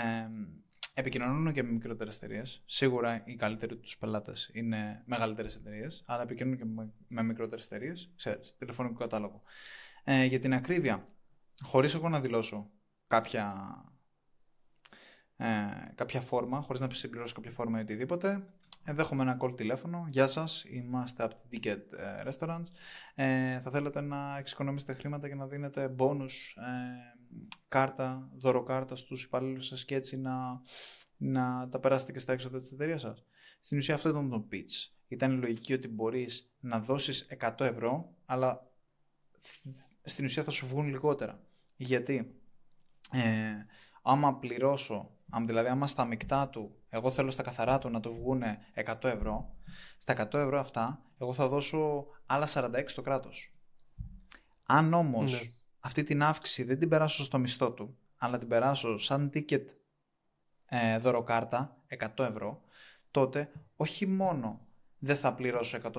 επικοινωνούν 0.93 1.53
και 1.53 1.63
με 1.63 1.71
μικρότερες 1.71 2.15
εταιρείες. 2.15 2.63
Σίγουρα 2.65 3.21
οι 3.25 3.35
καλύτεροι 3.35 3.77
τους 3.77 3.97
πελάτες 3.97 4.49
είναι 4.53 5.03
μεγαλύτερες 5.05 5.55
εταιρείες, 5.55 6.03
αλλά 6.05 6.21
επικοινωνούν 6.21 6.57
και 6.57 6.65
με, 6.65 6.93
με 7.07 7.23
μικρότερες 7.23 7.65
εταιρείες. 7.65 8.11
Ξέρεις, 8.15 8.55
τηλεφωνικό 8.57 8.95
κατάλογο. 8.95 9.41
Ε, 10.03 10.25
για 10.25 10.39
την 10.39 10.53
ακρίβεια, 10.53 11.07
χωρίς 11.63 11.93
εγώ 11.93 12.09
να 12.09 12.19
δηλώσω 12.19 12.71
κάποια, 13.07 13.75
ε, 15.37 15.47
κάποια 15.95 16.21
φόρμα, 16.21 16.61
χωρίς 16.61 16.81
να 16.81 16.93
συμπληρώσω 16.93 17.33
κάποια 17.33 17.51
φόρμα 17.51 17.79
ή 17.79 17.81
οτιδήποτε, 17.81 18.53
Δέχομαι 18.85 19.21
ένα 19.21 19.37
call 19.41 19.57
τηλέφωνο. 19.57 20.07
Γεια 20.09 20.27
σας, 20.27 20.65
είμαστε 20.67 21.23
από 21.23 21.35
την 21.49 21.59
Ticket 21.63 21.97
ε, 21.97 22.29
Restaurants. 22.29 22.65
Ε, 23.15 23.59
θα 23.59 23.71
θέλετε 23.71 24.01
να 24.01 24.37
εξοικονομήσετε 24.37 24.93
χρήματα 24.93 25.27
και 25.27 25.35
να 25.35 25.47
δίνετε 25.47 25.95
bonus 25.97 26.31
ε, 26.55 27.19
κάρτα, 27.67 28.29
δωροκάρτα 28.37 28.95
στους 28.95 29.23
υπαλλήλους 29.23 29.65
σας 29.65 29.85
και 29.85 29.95
έτσι 29.95 30.17
να, 30.17 30.61
να 31.17 31.69
τα 31.69 31.79
περάσετε 31.79 32.11
και 32.11 32.19
στα 32.19 32.33
έξοδα 32.33 32.57
της 32.57 32.71
εταιρείας 32.71 33.01
σας; 33.01 33.25
Στην 33.59 33.77
ουσία 33.77 33.95
αυτό 33.95 34.09
ήταν 34.09 34.29
το 34.29 34.47
pitch. 34.51 34.91
Ήταν 35.07 35.31
η 35.31 35.39
λογική 35.39 35.73
ότι 35.73 35.87
μπορείς 35.87 36.51
να 36.59 36.79
δώσεις 36.79 37.27
100 37.39 37.65
ευρώ, 37.65 38.13
αλλά 38.25 38.71
στην 40.03 40.25
ουσία 40.25 40.43
θα 40.43 40.51
σου 40.51 40.67
βγουν 40.67 40.87
λιγότερα. 40.87 41.43
Γιατί 41.75 42.35
ε, 43.11 43.65
άμα 44.01 44.37
πληρώσω, 44.39 45.11
δηλαδή 45.45 45.69
άμα 45.69 45.87
στα 45.87 46.05
μεικτά 46.05 46.49
του, 46.49 46.75
εγώ 46.89 47.11
θέλω 47.11 47.31
στα 47.31 47.43
καθαρά 47.43 47.79
του 47.79 47.89
να 47.89 47.99
το 47.99 48.13
βγουν 48.13 48.41
100 48.85 49.03
ευρώ, 49.03 49.55
στα 49.97 50.29
100 50.31 50.39
ευρώ 50.39 50.59
αυτά, 50.59 51.01
εγώ 51.19 51.33
θα 51.33 51.47
δώσω 51.47 52.05
άλλα 52.25 52.47
46 52.53 52.83
στο 52.85 53.01
κράτος. 53.01 53.53
Αν 54.65 54.93
όμως 54.93 55.31
ναι 55.41 55.51
αυτή 55.79 56.03
την 56.03 56.23
αύξηση 56.23 56.63
δεν 56.63 56.79
την 56.79 56.89
περάσω 56.89 57.23
στο 57.23 57.37
μισθό 57.37 57.71
του, 57.71 57.97
αλλά 58.17 58.37
την 58.37 58.47
περάσω 58.47 58.97
σαν 58.97 59.31
ticket 59.33 59.65
ε, 60.65 60.97
δωροκάρτα 60.97 61.77
100 62.15 62.25
ευρώ, 62.25 62.61
τότε 63.11 63.51
όχι 63.75 64.05
μόνο 64.05 64.67
δεν 64.99 65.15
θα 65.15 65.33
πληρώσω 65.33 65.79
146, 65.83 65.89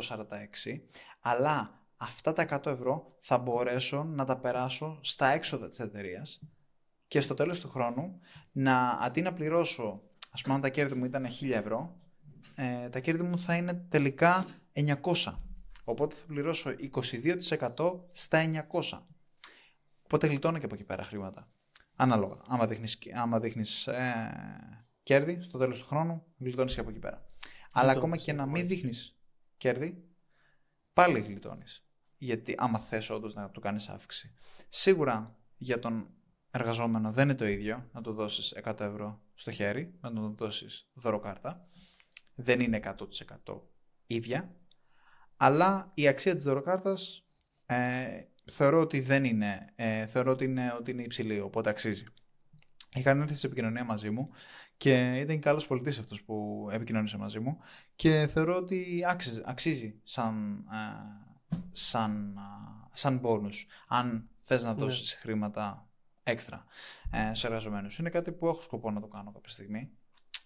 αλλά 1.21 1.81
αυτά 1.97 2.33
τα 2.33 2.61
100 2.63 2.67
ευρώ 2.67 3.07
θα 3.21 3.39
μπορέσω 3.39 4.05
να 4.05 4.25
τα 4.25 4.37
περάσω 4.37 4.99
στα 5.03 5.29
έξοδα 5.29 5.69
της 5.69 5.79
εταιρείας 5.79 6.41
και 7.11 7.21
στο 7.21 7.35
τέλος 7.35 7.61
του 7.61 7.69
χρόνου 7.69 8.21
να 8.53 8.91
αντί 8.91 9.23
να 9.23 9.33
πληρώσω, 9.33 10.03
ας 10.31 10.43
πούμε 10.43 10.55
αν 10.55 10.61
τα 10.61 10.69
κέρδη 10.69 10.95
μου 10.95 11.05
ήταν 11.05 11.27
1000 11.27 11.51
ευρώ, 11.51 12.01
ε, 12.55 12.89
τα 12.89 13.01
κέρδη 13.01 13.23
μου 13.23 13.39
θα 13.39 13.57
είναι 13.57 13.75
τελικά 13.75 14.47
900. 14.73 15.39
Οπότε 15.85 16.15
θα 16.15 16.25
πληρώσω 16.27 16.71
22% 16.71 18.01
στα 18.13 18.67
900. 18.71 19.07
Οπότε 20.03 20.27
γλιτώνω 20.27 20.59
και 20.59 20.65
από 20.65 20.75
εκεί 20.75 20.85
πέρα 20.85 21.05
χρήματα. 21.05 21.49
Ανάλογα. 21.97 22.37
Άμα 22.47 22.67
δείχνεις 22.67 22.99
άμα 23.15 23.41
δείχνεις, 23.41 23.87
ε, 23.87 24.83
κέρδη 25.03 25.43
στο 25.43 25.59
τέλος 25.59 25.81
του 25.81 25.87
χρόνου, 25.87 26.25
γλιτώνεις 26.39 26.75
και 26.75 26.81
από 26.81 26.91
εκεί 26.91 26.99
πέρα. 26.99 27.29
Αλλά 27.71 27.93
ακόμα 27.93 28.17
και 28.17 28.33
να 28.33 28.47
μην 28.47 28.69
δείχνεις 28.69 29.19
κέρδη, 29.57 30.05
πάλι 30.93 31.21
γλιτώνεις. 31.21 31.85
Γιατί 32.19 32.55
άμα 32.59 32.79
θες 32.79 33.11
όντως 33.11 33.35
να 33.35 33.51
του 33.51 33.61
κάνεις 33.61 33.89
αύξηση. 33.89 34.35
Σίγουρα 34.69 35.37
για 35.57 35.79
τον 35.79 36.15
εργαζόμενο 36.51 37.13
δεν 37.13 37.25
είναι 37.25 37.35
το 37.35 37.47
ίδιο 37.47 37.89
να 37.93 38.01
του 38.01 38.13
δώσεις 38.13 38.55
100 38.65 38.81
ευρώ 38.81 39.21
στο 39.35 39.51
χέρι, 39.51 39.95
να 40.01 40.13
του 40.13 40.35
δώσεις 40.39 40.89
δωροκάρτα. 40.95 41.69
Δεν 42.35 42.61
είναι 42.61 42.81
100% 43.47 43.61
ίδια. 44.07 44.55
Αλλά 45.37 45.91
η 45.95 46.09
αξία 46.09 46.35
της 46.35 46.45
δωροκάρτας 46.45 47.25
ε, 47.67 47.77
θεωρώ 48.45 48.81
ότι 48.81 49.01
δεν 49.01 49.25
είναι. 49.25 49.73
Ε, 49.75 50.07
θεωρώ 50.07 50.33
ότι 50.33 50.45
είναι, 50.45 50.75
ότι 50.79 50.91
είναι 50.91 51.03
υψηλή, 51.03 51.41
οπότε 51.41 51.71
αξίζει. 51.71 52.05
Είχαν 52.95 53.21
έρθει 53.21 53.35
σε 53.35 53.47
επικοινωνία 53.47 53.85
μαζί 53.85 54.11
μου 54.11 54.31
και 54.77 55.19
ήταν 55.19 55.41
καλός 55.41 55.67
πολιτής 55.67 55.99
αυτός 55.99 56.23
που 56.23 56.69
επικοινωνήσε 56.73 57.17
μαζί 57.17 57.41
μου 57.41 57.59
και 57.95 58.29
θεωρώ 58.33 58.57
ότι 58.57 59.05
άξιζε, 59.09 59.43
αξίζει 59.47 60.01
σαν, 60.03 60.65
ε, 60.73 61.57
σαν, 61.71 62.37
ε, 62.37 62.89
σαν 62.93 63.21
bonus 63.25 63.55
αν 63.89 64.29
θες 64.41 64.63
να 64.63 64.75
δώσεις 64.75 65.15
ναι. 65.15 65.21
χρήματα 65.21 65.90
έξτρα 66.23 66.65
ε, 67.11 67.35
σε 67.35 67.47
εργαζομένους. 67.47 67.99
Είναι 67.99 68.11
κάτι 68.11 68.33
που 68.33 68.47
έχω 68.47 68.61
σκοπό 68.61 68.91
να 68.91 69.01
το 69.01 69.07
κάνω 69.07 69.33
κάποια 69.33 69.51
στιγμή. 69.51 69.91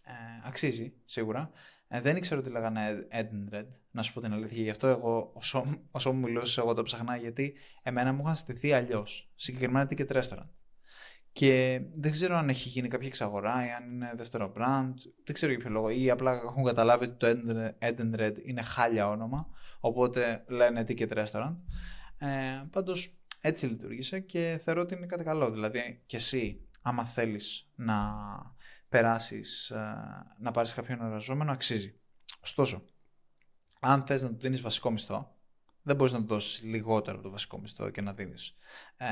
Ε, 0.04 0.12
αξίζει 0.42 0.92
σίγουρα. 1.04 1.50
Ε, 1.88 2.00
δεν 2.00 2.16
ήξερα 2.16 2.40
ότι 2.40 2.50
λέγανε 2.50 3.06
Edenred, 3.12 3.66
να 3.90 4.02
σου 4.02 4.12
πω 4.12 4.20
την 4.20 4.32
αλήθεια. 4.32 4.62
Γι' 4.62 4.70
αυτό 4.70 4.86
εγώ, 4.86 5.30
όσο, 5.34 5.86
όσο 5.90 6.12
μου 6.12 6.20
μιλούσες, 6.20 6.58
εγώ 6.58 6.74
το 6.74 6.82
ψαχνά, 6.82 7.16
γιατί 7.16 7.54
εμένα 7.82 8.12
μου 8.12 8.22
είχαν 8.22 8.36
στηθεί 8.36 8.72
αλλιώς. 8.72 9.32
Συγκεκριμένα 9.34 9.88
ticket 9.90 10.12
restaurant. 10.12 10.48
Και 11.32 11.80
δεν 11.94 12.10
ξέρω 12.10 12.36
αν 12.36 12.48
έχει 12.48 12.68
γίνει 12.68 12.88
κάποια 12.88 13.08
εξαγορά 13.08 13.66
ή 13.66 13.70
αν 13.70 13.92
είναι 13.92 14.12
δεύτερο 14.16 14.52
brand. 14.56 14.94
Δεν 15.24 15.34
ξέρω 15.34 15.52
για 15.52 15.60
ποιο 15.60 15.70
λόγο. 15.70 15.88
Ή 15.90 16.10
απλά 16.10 16.32
έχουν 16.32 16.64
καταλάβει 16.64 17.04
ότι 17.04 17.14
το 17.14 17.26
Edenred 17.78 18.34
είναι 18.44 18.62
χάλια 18.62 19.08
όνομα. 19.08 19.48
Οπότε 19.80 20.44
λένε 20.48 20.84
ticket 20.88 21.12
restaurant. 21.12 21.56
Ε, 22.18 22.62
Πάντως 22.70 23.16
έτσι 23.46 23.66
λειτουργήσε 23.66 24.20
και 24.20 24.60
θεωρώ 24.62 24.80
ότι 24.80 24.94
είναι 24.94 25.06
κάτι 25.06 25.24
καλό. 25.24 25.50
Δηλαδή 25.50 26.02
και 26.06 26.16
εσύ, 26.16 26.60
άμα 26.82 27.04
θέλεις 27.04 27.68
να 27.74 27.96
περάσεις, 28.88 29.70
ε, 29.70 29.94
να 30.38 30.50
πάρεις 30.50 30.72
κάποιον 30.74 31.00
εργαζόμενο, 31.00 31.52
αξίζει. 31.52 31.94
Ωστόσο, 32.40 32.84
αν 33.80 34.06
θες 34.06 34.22
να 34.22 34.28
του 34.28 34.36
δίνεις 34.38 34.60
βασικό 34.60 34.90
μισθό, 34.90 35.36
δεν 35.82 35.96
μπορείς 35.96 36.12
να 36.12 36.18
του 36.18 36.26
δώσεις 36.26 36.62
λιγότερο 36.62 37.16
από 37.16 37.24
το 37.24 37.30
βασικό 37.30 37.58
μισθό 37.60 37.90
και 37.90 38.00
να 38.00 38.12
δίνεις 38.12 38.56
ε, 38.96 39.06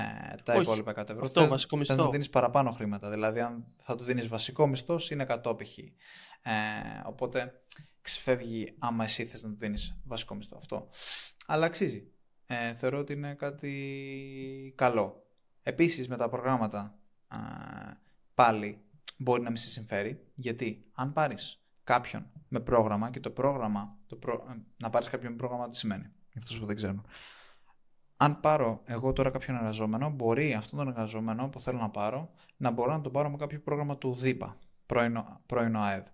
τα 0.45 0.53
Όχι, 0.53 0.62
υπόλοιπα 0.62 0.92
100 0.92 0.97
ευρώ. 0.97 1.21
αυτό, 1.23 1.40
θες, 1.40 1.51
βασικό 1.51 1.77
θες 1.77 1.88
μισθό. 1.88 2.05
να 2.05 2.11
δίνεις 2.11 2.31
παραπάνω 2.31 2.71
χρήματα. 2.71 3.11
Δηλαδή, 3.11 3.40
αν 3.40 3.66
θα 3.83 3.97
του 3.97 4.05
δίνεις 4.05 4.29
βασικό 4.29 4.66
μισθό, 4.66 4.99
είναι 5.11 5.27
100 5.29 5.57
π.χ. 5.57 5.79
Ε, 5.79 5.90
οπότε, 7.05 7.62
ξεφεύγει 8.03 8.75
άμα 8.79 9.05
εσύ 9.05 9.25
θες 9.25 9.42
να 9.42 9.49
του 9.49 9.57
δίνεις 9.59 9.97
βασικό 10.05 10.35
μισθό 10.35 10.57
αυτό. 10.57 10.88
Αλλά 11.47 11.66
αξίζει. 11.66 12.07
Ε, 12.55 12.75
θεωρώ 12.75 12.99
ότι 12.99 13.12
είναι 13.12 13.35
κάτι 13.35 14.73
καλό. 14.77 15.27
Επίσης 15.62 16.09
με 16.09 16.17
τα 16.17 16.29
προγράμματα 16.29 16.99
α, 17.29 17.38
πάλι 18.35 18.81
μπορεί 19.17 19.43
να 19.43 19.49
μην 19.49 19.57
σε 19.57 19.69
συμφέρει. 19.69 20.27
Γιατί 20.35 20.91
αν 20.93 21.12
πάρεις 21.12 21.62
κάποιον 21.85 22.27
με 22.49 22.61
πρόγραμμα 22.61 23.11
και 23.11 23.21
το 23.21 23.31
πρόγραμμα, 23.31 23.99
το 24.09 24.17
προ... 24.17 24.47
ε, 24.51 24.55
να 24.77 24.91
πάρεις 24.91 25.09
κάποιον 25.09 25.33
με 25.33 25.38
πρόγραμμα 25.38 25.69
τι 25.69 25.77
σημαίνει, 25.77 26.03
για 26.03 26.41
αυτούς 26.41 26.59
που 26.59 26.67
δεν 26.67 26.77
ξέρουν. 26.77 27.07
Αν 28.17 28.41
πάρω 28.41 28.83
εγώ 28.85 29.12
τώρα 29.12 29.31
κάποιον 29.31 29.57
εργαζόμενο, 29.57 30.11
μπορεί 30.11 30.55
αυτόν 30.55 30.79
τον 30.79 30.88
εργαζόμενο 30.88 31.49
που 31.49 31.61
θέλω 31.61 31.79
να 31.79 31.91
πάρω 31.91 32.31
να 32.57 32.71
μπορώ 32.71 32.93
να 32.93 33.01
τον 33.01 33.12
πάρω 33.12 33.31
με 33.31 33.37
κάποιο 33.37 33.61
πρόγραμμα 33.61 33.97
του 33.99 34.15
ΔΥΠΑ, 34.15 34.59
πρώην, 34.87 35.25
πρώην 35.47 35.77
ΑΕΔ. 35.77 36.05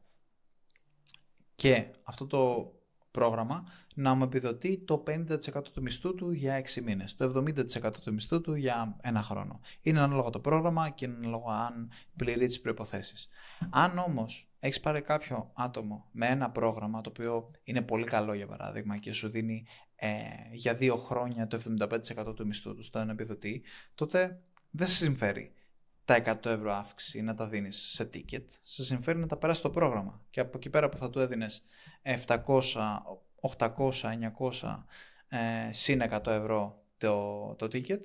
Και 1.55 1.90
αυτό 2.03 2.27
το 2.27 2.72
πρόγραμμα 3.10 3.64
να 3.94 4.14
μου 4.14 4.24
επιδοτεί 4.24 4.78
το 4.78 5.04
50% 5.06 5.62
του 5.72 5.82
μισθού 5.82 6.14
του 6.14 6.30
για 6.32 6.62
6 6.74 6.82
μήνες, 6.82 7.16
το 7.16 7.44
70% 7.46 7.92
του 8.02 8.12
μισθού 8.12 8.40
του 8.40 8.54
για 8.54 8.96
ένα 9.00 9.22
χρόνο. 9.22 9.60
Είναι 9.82 10.00
ανάλογα 10.00 10.30
το 10.30 10.40
πρόγραμμα 10.40 10.90
και 10.90 11.04
είναι 11.04 11.16
ανάλογα 11.16 11.66
αν 11.66 11.90
πληρεί 12.16 12.46
τις 12.46 12.60
προϋποθέσεις. 12.60 13.28
Αν 13.70 13.98
όμως 13.98 14.50
έχεις 14.60 14.80
πάρει 14.80 15.02
κάποιο 15.02 15.50
άτομο 15.54 16.08
με 16.12 16.26
ένα 16.26 16.50
πρόγραμμα 16.50 17.00
το 17.00 17.08
οποίο 17.08 17.50
είναι 17.64 17.82
πολύ 17.82 18.04
καλό 18.04 18.34
για 18.34 18.46
παράδειγμα 18.46 18.96
και 18.96 19.12
σου 19.12 19.28
δίνει 19.28 19.66
ε, 19.96 20.08
για 20.52 20.74
δύο 20.74 20.96
χρόνια 20.96 21.46
το 21.46 21.60
75% 22.26 22.34
του 22.36 22.46
μισθού 22.46 22.74
του 22.74 22.82
στο 22.82 22.98
ένα 22.98 23.12
επιδοτή, 23.12 23.62
τότε 23.94 24.42
δεν 24.70 24.86
σε 24.86 24.94
συμφέρει 24.94 25.52
τα 26.08 26.22
100 26.42 26.44
ευρώ 26.50 26.72
αύξηση 26.72 27.22
να 27.22 27.34
τα 27.34 27.48
δίνεις 27.48 27.76
σε 27.76 28.10
ticket, 28.14 28.44
σε 28.62 28.84
συμφέρει 28.84 29.18
να 29.18 29.26
τα 29.26 29.36
περάσεις 29.36 29.60
στο 29.60 29.70
πρόγραμμα. 29.70 30.22
Και 30.30 30.40
από 30.40 30.56
εκεί 30.56 30.70
πέρα 30.70 30.88
που 30.88 30.96
θα 30.96 31.10
του 31.10 31.18
έδινες 31.20 31.64
700, 32.26 32.36
800, 33.58 33.90
900 34.60 34.84
ε, 35.28 35.72
συν 35.72 36.02
100 36.10 36.26
ευρώ 36.26 36.82
το, 36.98 37.54
το 37.54 37.66
ticket, 37.66 38.00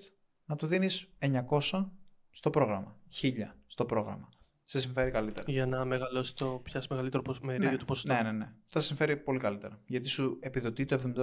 να 0.46 0.56
του 0.56 0.68
δίνεις 0.68 1.10
900 1.20 1.86
στο 2.32 2.50
πρόγραμμα, 2.50 2.98
1000 3.22 3.28
στο 3.68 3.86
πρόγραμμα. 3.86 4.30
Σε 4.64 4.80
συμφέρει 4.80 5.12
καλύτερα. 5.12 5.52
Για 5.52 5.66
να 5.66 5.86
μεγαλώσει 5.86 6.36
το 6.36 6.60
πιάσεις 6.64 6.90
μεγαλύτερο 6.90 7.24
ποσ- 7.24 7.44
μερίδιο 7.44 7.72
Ναι, 7.72 7.78
του 7.78 7.86
ποσοστού. 7.86 8.14
ναι, 8.14 8.22
ναι, 8.22 8.32
ναι. 8.32 8.52
Θα 8.66 8.80
σε 8.80 8.86
συμφέρει 8.88 9.18
πολύ 9.18 9.40
καλύτερα. 9.40 9.82
Γιατί 9.86 10.08
σου 10.08 10.38
επιδοτεί 10.42 10.86
το 10.86 11.14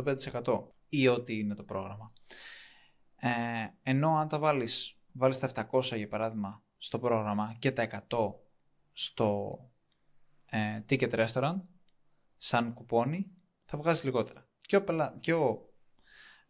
75% 0.45 0.63
ή 0.89 1.09
ό,τι 1.09 1.39
είναι 1.39 1.55
το 1.55 1.65
πρόγραμμα. 1.65 2.11
Ε, 3.17 3.29
ενώ 3.83 4.17
αν 4.17 4.29
τα 4.29 4.39
βάλεις, 4.39 4.97
βάλεις 5.13 5.39
τα 5.39 5.69
700 5.71 5.97
για 5.97 6.09
παράδειγμα 6.09 6.63
στο 6.81 6.99
πρόγραμμα 6.99 7.57
και 7.59 7.73
τα 7.73 8.05
100 8.09 8.33
στο 8.93 9.59
ε, 10.47 10.81
ticket 10.89 11.27
restaurant 11.27 11.61
σαν 12.37 12.75
κουπόνι 12.75 13.31
θα 13.65 13.79
βγάζεις 13.79 14.05
λιγότερα. 14.05 14.49
Και 14.61 14.77
ο, 14.77 14.85
πελα... 14.85 15.17
και 15.21 15.33
ο 15.33 15.73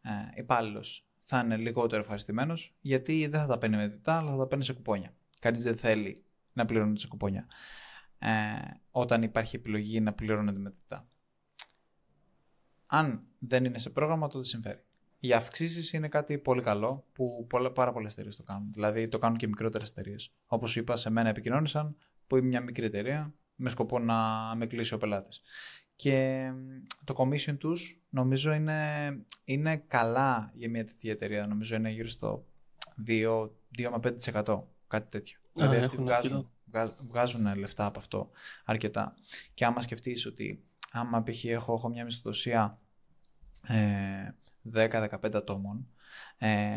ε, 0.00 0.10
υπάλληλος 0.34 1.06
θα 1.22 1.40
είναι 1.40 1.56
λιγότερο 1.56 2.00
ευχαριστημένος 2.00 2.76
γιατί 2.80 3.26
δεν 3.26 3.40
θα 3.40 3.46
τα 3.46 3.58
παίρνει 3.58 3.76
με 3.76 3.88
διτά 3.88 4.16
αλλά 4.16 4.30
θα 4.30 4.36
τα 4.36 4.46
παίρνει 4.46 4.64
σε 4.64 4.72
κουπόνια. 4.72 5.14
Κανείς 5.40 5.62
δεν 5.62 5.76
θέλει 5.76 6.24
να 6.52 6.64
πληρώνεται 6.64 7.00
σε 7.00 7.08
κουπόνια 7.08 7.46
ε, 8.18 8.28
όταν 8.90 9.22
υπάρχει 9.22 9.56
επιλογή 9.56 10.00
να 10.00 10.12
πληρώνεται 10.12 10.58
με 10.58 10.70
διτά. 10.70 11.08
Αν 12.86 13.26
δεν 13.38 13.64
είναι 13.64 13.78
σε 13.78 13.90
πρόγραμμα 13.90 14.28
τότε 14.28 14.44
συμφέρει. 14.44 14.84
Οι 15.20 15.33
αυξήσεις 15.33 15.92
είναι 15.92 16.09
κάτι 16.09 16.38
πολύ 16.38 16.62
καλό 16.62 17.04
που 17.12 17.46
πολλά, 17.48 17.70
πάρα 17.72 17.92
πολλές 17.92 18.12
εταιρείες 18.12 18.37
το 18.37 18.42
κάνουν. 18.42 18.72
Δηλαδή 18.72 19.09
το 19.09 19.18
κάνουν 19.18 19.37
και 19.38 19.46
μικρότερες 19.46 19.90
εταιρείες. 19.90 20.33
Όπως 20.46 20.76
είπα, 20.76 20.96
σε 20.96 21.11
μένα 21.11 21.28
επικοινώνησαν 21.28 21.96
που 22.26 22.37
είμαι 22.37 22.46
μια 22.46 22.61
μικρή 22.61 22.85
εταιρεία 22.85 23.35
με 23.54 23.70
σκοπό 23.70 23.98
να 23.98 24.16
με 24.56 24.66
κλείσει 24.66 24.94
ο 24.94 24.98
πελάτης. 24.98 25.42
Και 25.96 26.50
το 27.04 27.14
commission 27.18 27.56
τους 27.59 28.00
νομίζω 28.11 28.52
είναι, 28.52 28.78
είναι 29.44 29.76
καλά 29.76 30.50
για 30.54 30.70
μια 30.70 30.85
τέτοια 30.85 31.12
εταιρεία. 31.12 31.46
Νομίζω 31.46 31.76
είναι 31.76 31.90
γύρω 31.90 32.09
στο 32.09 32.46
2, 33.09 33.50
2 33.78 33.90
με 33.90 33.98
5% 34.44 34.62
κάτι 34.87 35.11
τέτοιο. 35.11 35.38
δηλαδή 35.54 35.76
αυτοί 35.76 35.94
έχουν 35.94 36.04
βγάζουν, 36.04 36.33
αρκετό. 36.37 36.50
βγάζ- 36.64 36.92
βγάζουν 37.09 37.56
λεφτά 37.59 37.85
από 37.87 37.98
αυτό 37.98 38.30
αρκετά. 38.64 39.14
Και 39.54 39.64
άμα 39.64 39.80
σκεφτείς 39.80 40.26
ότι 40.26 40.64
άμα 40.90 41.22
π.χ. 41.22 41.44
έχω, 41.44 41.74
έχω 41.74 41.88
μια 41.88 42.04
μισθοδοσία 42.04 42.78
ε, 43.68 44.35
10-15 44.75 45.09
ατόμων 45.33 45.88
ε, 46.38 46.77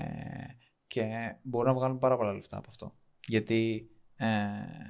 και 0.87 1.35
μπορούν 1.41 1.67
να 1.67 1.77
βγάλουν 1.79 1.99
πάρα 1.99 2.17
πολλά 2.17 2.33
λεφτά 2.33 2.57
από 2.57 2.69
αυτό. 2.69 2.95
Γιατί 3.27 3.89
ε, 4.15 4.27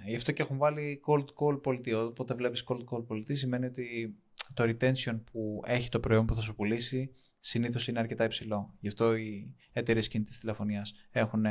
γι' 0.06 0.16
αυτό 0.16 0.32
και 0.32 0.42
έχουν 0.42 0.58
βάλει 0.58 1.02
cold 1.08 1.26
call 1.36 1.62
πολιτή. 1.62 1.94
Όποτε 1.94 2.34
βλέπεις 2.34 2.64
cold 2.68 2.84
call 2.90 3.06
πολιτή 3.08 3.36
σημαίνει 3.36 3.66
ότι 3.66 4.16
το 4.54 4.64
retention 4.64 5.20
που 5.32 5.62
έχει 5.66 5.90
το 5.90 6.00
προϊόν 6.00 6.26
που 6.26 6.36
θα 6.36 6.42
σου 6.42 6.56
πουλήσει 6.56 7.14
συνήθως 7.40 7.88
είναι 7.88 8.00
αρκετά 8.00 8.24
υψηλό. 8.24 8.74
Γι' 8.80 8.88
αυτό 8.88 9.16
οι 9.16 9.54
εταιρείες 9.74 10.08
κινητής 10.08 10.40
τηλεφωνίας 10.40 10.94
έχουν, 11.12 11.46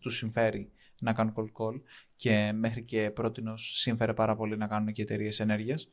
τους 0.00 0.16
συμφέρει 0.16 0.70
να 1.00 1.12
κάνουν 1.12 1.34
cold 1.36 1.62
call 1.62 1.80
και 2.16 2.52
μέχρι 2.54 2.82
και 2.82 3.10
πρότινος 3.10 3.78
σύμφερε 3.78 4.14
πάρα 4.14 4.36
πολύ 4.36 4.56
να 4.56 4.66
κάνουν 4.66 4.92
και 4.92 5.02
εταιρείες 5.02 5.40
ενέργειας 5.40 5.88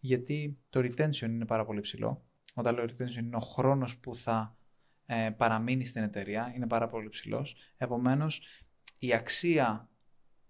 γιατί 0.00 0.58
το 0.70 0.80
retention 0.80 1.28
είναι 1.28 1.46
πάρα 1.46 1.64
πολύ 1.64 1.80
ψηλό. 1.80 2.22
Όταν 2.58 2.74
λέω 2.74 2.84
retention 2.84 3.16
είναι 3.16 3.36
ο 3.36 3.40
χρόνος 3.40 3.98
που 3.98 4.16
θα 4.16 4.56
ε, 5.06 5.30
παραμείνει 5.36 5.84
στην 5.84 6.02
εταιρεία, 6.02 6.52
είναι 6.54 6.66
πάρα 6.66 6.88
πολύ 6.88 7.08
ψηλός. 7.08 7.56
Επομένως, 7.76 8.42
η 8.98 9.14
αξία 9.14 9.88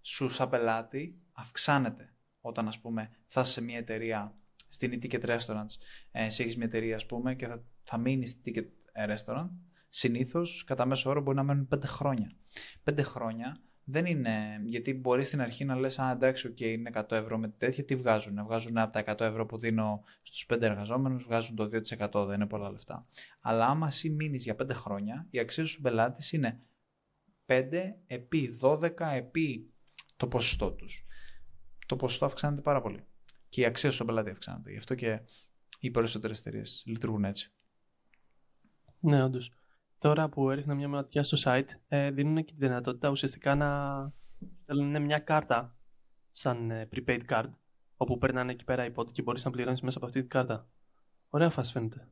σου 0.01 0.29
σαν 0.29 0.49
πελάτη 0.49 1.19
αυξάνεται 1.33 2.15
όταν 2.41 2.69
ας 2.69 2.81
πούμε 2.81 3.11
θα 3.27 3.41
είσαι 3.41 3.53
σε 3.53 3.61
μια 3.63 3.79
εταιρεία 3.79 4.37
στην 4.69 4.93
e-ticket 4.93 5.25
restaurants, 5.25 5.75
ε, 6.11 6.25
εσύ 6.25 6.43
έχεις 6.43 6.57
μια 6.57 6.67
εταιρεία 6.67 6.97
ας 6.97 7.07
πούμε 7.07 7.35
και 7.35 7.47
θα, 7.47 7.65
θα 7.83 7.99
μείνεις 7.99 8.31
στη 8.31 8.53
ticket 8.55 8.69
restaurant, 9.09 9.49
συνήθως 9.89 10.65
κατά 10.65 10.87
μέσο 10.87 11.11
όρο 11.11 11.21
μπορεί 11.21 11.37
να 11.37 11.43
μένουν 11.43 11.69
5 11.75 11.83
χρόνια. 11.85 12.33
5 12.85 13.01
χρόνια 13.03 13.61
δεν 13.91 14.07
είναι, 14.07 14.61
γιατί 14.65 14.95
μπορεί 14.95 15.25
στην 15.25 15.41
αρχή 15.41 15.65
να 15.65 15.77
λες, 15.77 15.99
α 15.99 16.11
εντάξει, 16.11 16.47
οκ, 16.47 16.61
είναι 16.61 16.91
100 16.95 17.13
ευρώ 17.13 17.39
με 17.39 17.49
τέτοια, 17.49 17.85
τι 17.85 17.97
βγάζουν; 17.97 18.45
Βγάζουν 18.45 18.79
από 18.79 18.93
τα 18.93 19.01
100 19.01 19.21
ευρώ 19.21 19.47
που 19.47 19.59
δίνω 19.59 20.03
στους 20.23 20.47
5 20.47 20.63
εργαζόμενους, 20.63 21.25
βγάζουν 21.25 21.57
το 21.57 21.65
2%, 21.65 22.27
δεν 22.27 22.35
είναι 22.35 22.47
πολλά 22.47 22.71
λεφτά. 22.71 23.07
Αλλά 23.41 23.67
άμα 23.67 23.87
εσύ 23.87 24.11
μείνεις 24.11 24.45
για 24.45 24.55
5 24.55 24.75
χρόνια, 24.75 25.27
η 25.31 25.39
αξία 25.39 25.67
σου 25.67 25.81
πελάτης 25.81 26.33
είναι 26.33 26.61
5 27.47 27.95
επί 28.07 28.59
12 28.61 28.91
επί 29.15 29.73
το 30.17 30.27
ποσοστό 30.27 30.71
τους. 30.71 31.07
Το 31.87 31.97
ποσοστό 31.97 32.25
αυξάνεται 32.25 32.63
πάρα 32.63 32.81
πολύ. 32.81 33.05
Και 33.49 33.61
η 33.61 33.65
αξία 33.65 33.89
σου 33.89 33.95
στον 33.95 34.07
πελάτη 34.07 34.31
αυξάνεται. 34.31 34.71
Γι' 34.71 34.77
αυτό 34.77 34.95
και 34.95 35.21
οι 35.81 35.91
περισσότερες 35.91 36.41
εταιρείες 36.41 36.83
λειτουργούν 36.87 37.25
έτσι. 37.25 37.53
Ναι, 39.01 39.23
όντως. 39.23 39.53
Τώρα 39.99 40.29
που 40.29 40.51
έριχνα 40.51 40.75
μια 40.75 40.89
ματιά 40.89 41.23
στο 41.23 41.37
site, 41.45 41.69
ε, 41.89 42.11
δίνουν 42.11 42.45
και 42.45 42.53
τη 42.53 42.59
δυνατότητα 42.59 43.11
ουσιαστικά 43.11 43.55
να 43.55 44.13
στέλνουν 44.63 45.03
μια 45.03 45.19
κάρτα 45.19 45.77
σαν 46.31 46.71
ε, 46.71 46.89
prepaid 46.95 47.21
card, 47.29 47.51
όπου 47.97 48.19
περνάνε 48.19 48.53
εκεί 48.53 48.65
πέρα 48.65 48.85
οι 48.85 48.91
πόντοι 48.91 49.13
και 49.13 49.23
μπορείς 49.23 49.45
να 49.45 49.51
πληρώνεις 49.51 49.81
μέσα 49.81 49.97
από 49.97 50.07
αυτή 50.07 50.21
την 50.21 50.29
κάρτα. 50.29 50.69
Ωραία 51.29 51.51
φάση 51.51 51.73
φαίνεται. 51.73 52.09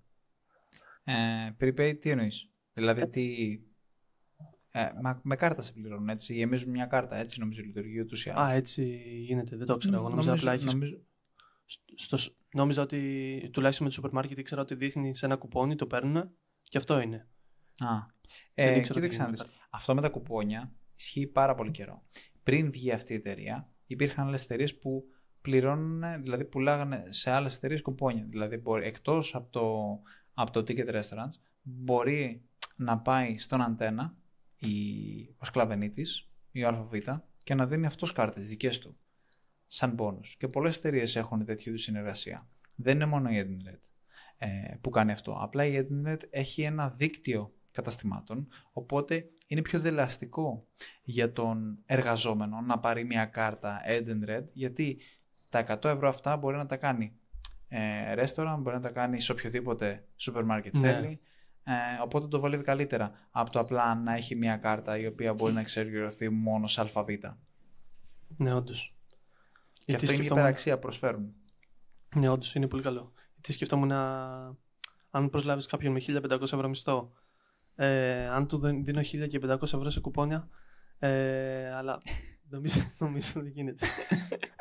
Ε, 1.04 1.14
prepaid 1.60 1.96
τι 2.00 2.10
εννοείς; 2.10 2.50
Δηλαδή 2.72 3.08
τι. 3.08 3.58
Ε, 4.70 4.90
μα, 5.02 5.20
με 5.24 5.36
κάρτα 5.36 5.62
σε 5.62 5.72
πληρώνουν 5.72 6.08
έτσι. 6.08 6.34
Γεμίζουν 6.34 6.70
μια 6.70 6.86
κάρτα 6.86 7.16
έτσι 7.16 7.40
νομίζω 7.40 7.62
λειτουργεί 7.62 8.00
ούτως 8.00 8.26
ή 8.26 8.30
άλλως; 8.30 8.44
Α, 8.44 8.52
έτσι 8.52 8.84
γίνεται. 9.26 9.56
Δεν 9.56 9.66
το 9.66 9.74
ήξερα. 9.74 9.96
Εγώ 9.96 10.08
νόμιζα 10.08 10.32
απλά 10.32 10.52
έχεις... 10.52 10.72
νομίζω, 10.72 10.98
στο, 11.94 12.16
σ- 12.16 12.36
νόμιζα 12.54 12.82
ότι 12.82 13.50
τουλάχιστον 13.52 13.84
με 13.86 13.92
το 13.92 13.96
σούπερ 13.98 14.12
μάρκετ 14.12 14.38
ήξερα 14.38 14.60
ότι 14.60 14.74
δείχνει 14.74 15.16
σε 15.16 15.26
ένα 15.26 15.36
κουπόνι, 15.36 15.76
το 15.76 15.86
παίρνουν 15.86 16.30
και 16.62 16.78
αυτό 16.78 17.00
είναι. 17.00 17.28
Α, 17.78 17.88
Δεν 18.54 18.72
ε, 18.72 18.76
ήξερα 18.76 18.82
τι 18.82 18.92
κοίταξε 18.92 19.18
να 19.18 19.24
γίνεται. 19.24 19.44
δεις. 19.44 19.52
Αυτό 19.70 19.94
με 19.94 20.00
τα 20.00 20.08
κουπόνια 20.08 20.72
ισχύει 20.96 21.26
πάρα 21.26 21.54
πολύ 21.54 21.70
καιρό. 21.70 22.02
Πριν 22.42 22.70
βγει 22.70 22.92
αυτή 22.92 23.12
η 23.12 23.16
εταιρεία, 23.16 23.68
υπήρχαν 23.86 24.26
άλλες 24.26 24.44
εταιρείες 24.44 24.78
που 24.78 25.04
πληρώνουν, 25.40 26.22
δηλαδή 26.22 26.44
πουλάγανε 26.44 27.04
σε 27.08 27.30
άλλες 27.30 27.56
εταιρείες 27.56 27.82
κουπόνια. 27.82 28.26
Δηλαδή, 28.28 28.62
εκτός 28.82 29.34
από 29.34 29.50
το, 29.50 30.00
από 30.34 30.50
το 30.50 30.60
ticket 30.60 30.88
restaurants, 30.88 31.38
μπορεί 31.62 32.44
να 32.76 33.00
πάει 33.00 33.38
στον 33.38 33.62
αντένα 33.62 34.16
η, 34.56 34.70
ο 35.38 35.44
σκλαβενίτης 35.44 36.30
ή 36.50 36.64
ο 36.64 36.68
ΑΒ 36.68 36.92
και 37.42 37.54
να 37.54 37.66
δίνει 37.66 37.86
αυτός 37.86 38.12
κάρτες 38.12 38.48
δικές 38.48 38.78
του 38.78 38.96
σαν 39.66 39.94
πόνους. 39.94 40.36
Και 40.36 40.48
πολλές 40.48 40.76
εταιρείες 40.76 41.16
έχουν 41.16 41.44
τέτοιου 41.44 41.68
είδους 41.68 41.82
συνεργασία. 41.82 42.48
Δεν 42.74 42.94
είναι 42.94 43.06
μόνο 43.06 43.30
η 43.30 43.42
Edinlet 43.44 43.80
ε, 44.38 44.74
που 44.80 44.90
κάνει 44.90 45.12
αυτό. 45.12 45.38
Απλά 45.40 45.64
η 45.64 45.78
Edinlet 45.80 46.20
έχει 46.30 46.62
ένα 46.62 46.90
δίκτυο 46.90 47.54
καταστημάτων, 47.76 48.48
οπότε 48.72 49.30
είναι 49.46 49.62
πιο 49.62 49.80
δελαστικό 49.80 50.66
για 51.02 51.32
τον 51.32 51.78
εργαζόμενο 51.86 52.60
να 52.60 52.78
πάρει 52.78 53.04
μια 53.04 53.24
κάρτα 53.24 53.80
Eden 53.88 54.30
Red, 54.30 54.44
γιατί 54.52 54.98
τα 55.48 55.78
100 55.82 55.84
ευρώ 55.84 56.08
αυτά 56.08 56.36
μπορεί 56.36 56.56
να 56.56 56.66
τα 56.66 56.76
κάνει 56.76 57.12
ε, 57.68 58.14
restaurant, 58.14 58.56
μπορεί 58.58 58.76
να 58.76 58.82
τα 58.82 58.90
κάνει 58.90 59.20
σε 59.20 59.32
οποιοδήποτε 59.32 60.04
σούπερ 60.16 60.44
μάρκετ 60.44 60.74
Ναι. 60.74 60.92
θέλει, 60.92 61.20
ε, 61.64 61.72
οπότε 62.02 62.26
το 62.26 62.40
βολεύει 62.40 62.64
καλύτερα 62.64 63.12
από 63.30 63.50
το 63.50 63.58
απλά 63.58 63.94
να 63.94 64.14
έχει 64.14 64.34
μια 64.34 64.56
κάρτα 64.56 64.98
η 64.98 65.06
οποία 65.06 65.34
μπορεί 65.34 65.52
να 65.52 65.60
εξεργειωθεί 65.60 66.28
μόνο 66.28 66.66
σε 66.66 66.80
ΑΒ. 66.80 67.08
Ναι, 68.36 68.54
όντως. 68.54 68.94
Και 69.84 69.94
αυτό 69.94 70.12
είναι 70.12 70.22
η 70.22 70.26
υπεραξία 70.26 70.78
προσφέρουν. 70.78 71.34
Ναι, 72.14 72.28
όντως 72.28 72.54
είναι 72.54 72.66
πολύ 72.66 72.82
καλό. 72.82 73.12
Γιατί 73.34 73.52
σκεφτόμουν 73.52 73.88
να. 73.88 74.04
Αν 75.10 75.30
προσλάβεις 75.30 75.66
κάποιον 75.66 75.92
με 75.92 76.00
1500 76.30 76.42
ευρώ 76.42 76.68
μισθό, 76.68 77.12
ε, 77.76 78.26
αν 78.28 78.48
του 78.48 78.58
δω- 78.58 78.80
δίνω 78.82 79.00
1500 79.00 79.62
ευρώ 79.62 79.90
σε 79.90 80.00
κουπόνια, 80.00 80.48
ε, 80.98 81.72
αλλά 81.74 82.00
νομίζω, 82.54 82.92
νομίζω 82.98 83.32
δεν 83.34 83.46
γίνεται. 83.46 83.86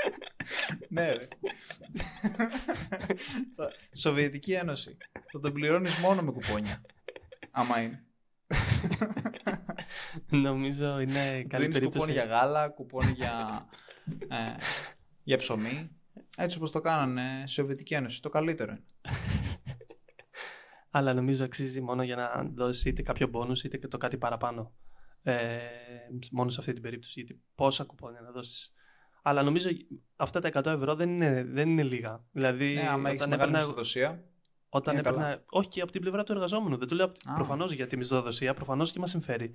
ναι, 0.89 1.09
ρε. 1.11 1.27
Τα- 3.55 3.71
Σοβιετική 3.95 4.53
Ένωση. 4.53 4.97
Θα 5.31 5.39
τον 5.39 5.53
πληρώνεις 5.53 5.97
μόνο 5.97 6.21
με 6.21 6.31
κουπόνια. 6.31 6.81
Άμα 7.51 7.81
είναι. 7.81 8.03
νομίζω 10.29 10.99
είναι 10.99 11.43
καλή 11.47 11.63
Δίνεις 11.63 11.77
περίπτωση. 11.77 11.89
κουπόνι 11.97 12.11
για 12.11 12.23
γάλα, 12.25 12.69
κουπόνι 12.69 13.11
για, 13.11 13.65
ε, 14.27 14.55
για 15.23 15.37
ψωμί. 15.37 15.89
Έτσι 16.37 16.57
όπως 16.57 16.71
το 16.71 16.81
κάνανε 16.81 17.21
στη 17.45 17.49
Σοβιετική 17.51 17.93
Ένωση. 17.93 18.21
Το 18.21 18.29
καλύτερο 18.29 18.71
είναι. 18.71 18.83
Αλλά 20.97 21.13
νομίζω 21.13 21.43
αξίζει 21.43 21.81
μόνο 21.81 22.03
για 22.03 22.15
να 22.15 22.43
δώσει 22.55 22.89
είτε 22.89 23.01
κάποιο 23.01 23.27
μπόνους 23.27 23.63
είτε 23.63 23.77
και 23.77 23.87
το 23.87 23.97
κάτι 23.97 24.17
παραπάνω. 24.17 24.73
Ε, 25.23 25.57
μόνο 26.31 26.49
σε 26.49 26.59
αυτή 26.59 26.73
την 26.73 26.81
περίπτωση. 26.81 27.19
Γιατί 27.19 27.41
πόσα 27.55 27.83
κουπόνια 27.83 28.21
να 28.21 28.31
δώσεις. 28.31 28.73
Αλλά 29.21 29.43
νομίζω 29.43 29.69
αυτά 30.15 30.39
τα 30.39 30.47
100 30.47 30.65
ευρώ 30.65 30.95
δεν 30.95 31.09
είναι, 31.09 31.43
δεν 31.43 31.69
είναι 31.69 31.83
λίγα. 31.83 32.25
Δηλαδή, 32.31 32.73
Ναι, 32.73 32.87
άμα 32.87 33.09
έχεις 33.09 33.19
όταν 33.23 33.29
μεγάλη 33.29 33.49
έπαιρνα- 33.49 33.57
μισθοδοσία. 33.67 34.23
Όταν 34.69 34.93
Είναι 34.97 35.01
έπαιρνα. 35.07 35.21
καλά. 35.23 35.43
Όχι 35.49 35.67
και 35.69 35.81
από 35.81 35.91
την 35.91 36.01
πλευρά 36.01 36.23
του 36.23 36.31
εργαζόμενου. 36.31 36.77
Δεν 36.77 36.87
το 36.87 36.95
λέω 36.95 37.05
Α. 37.05 37.35
προφανώς 37.35 37.71
για 37.71 37.87
τη 37.87 37.97
μισθοδοσία. 37.97 38.53
Προφανώς 38.53 38.91
και 38.91 38.99
μας 38.99 39.09
συμφέρει 39.09 39.51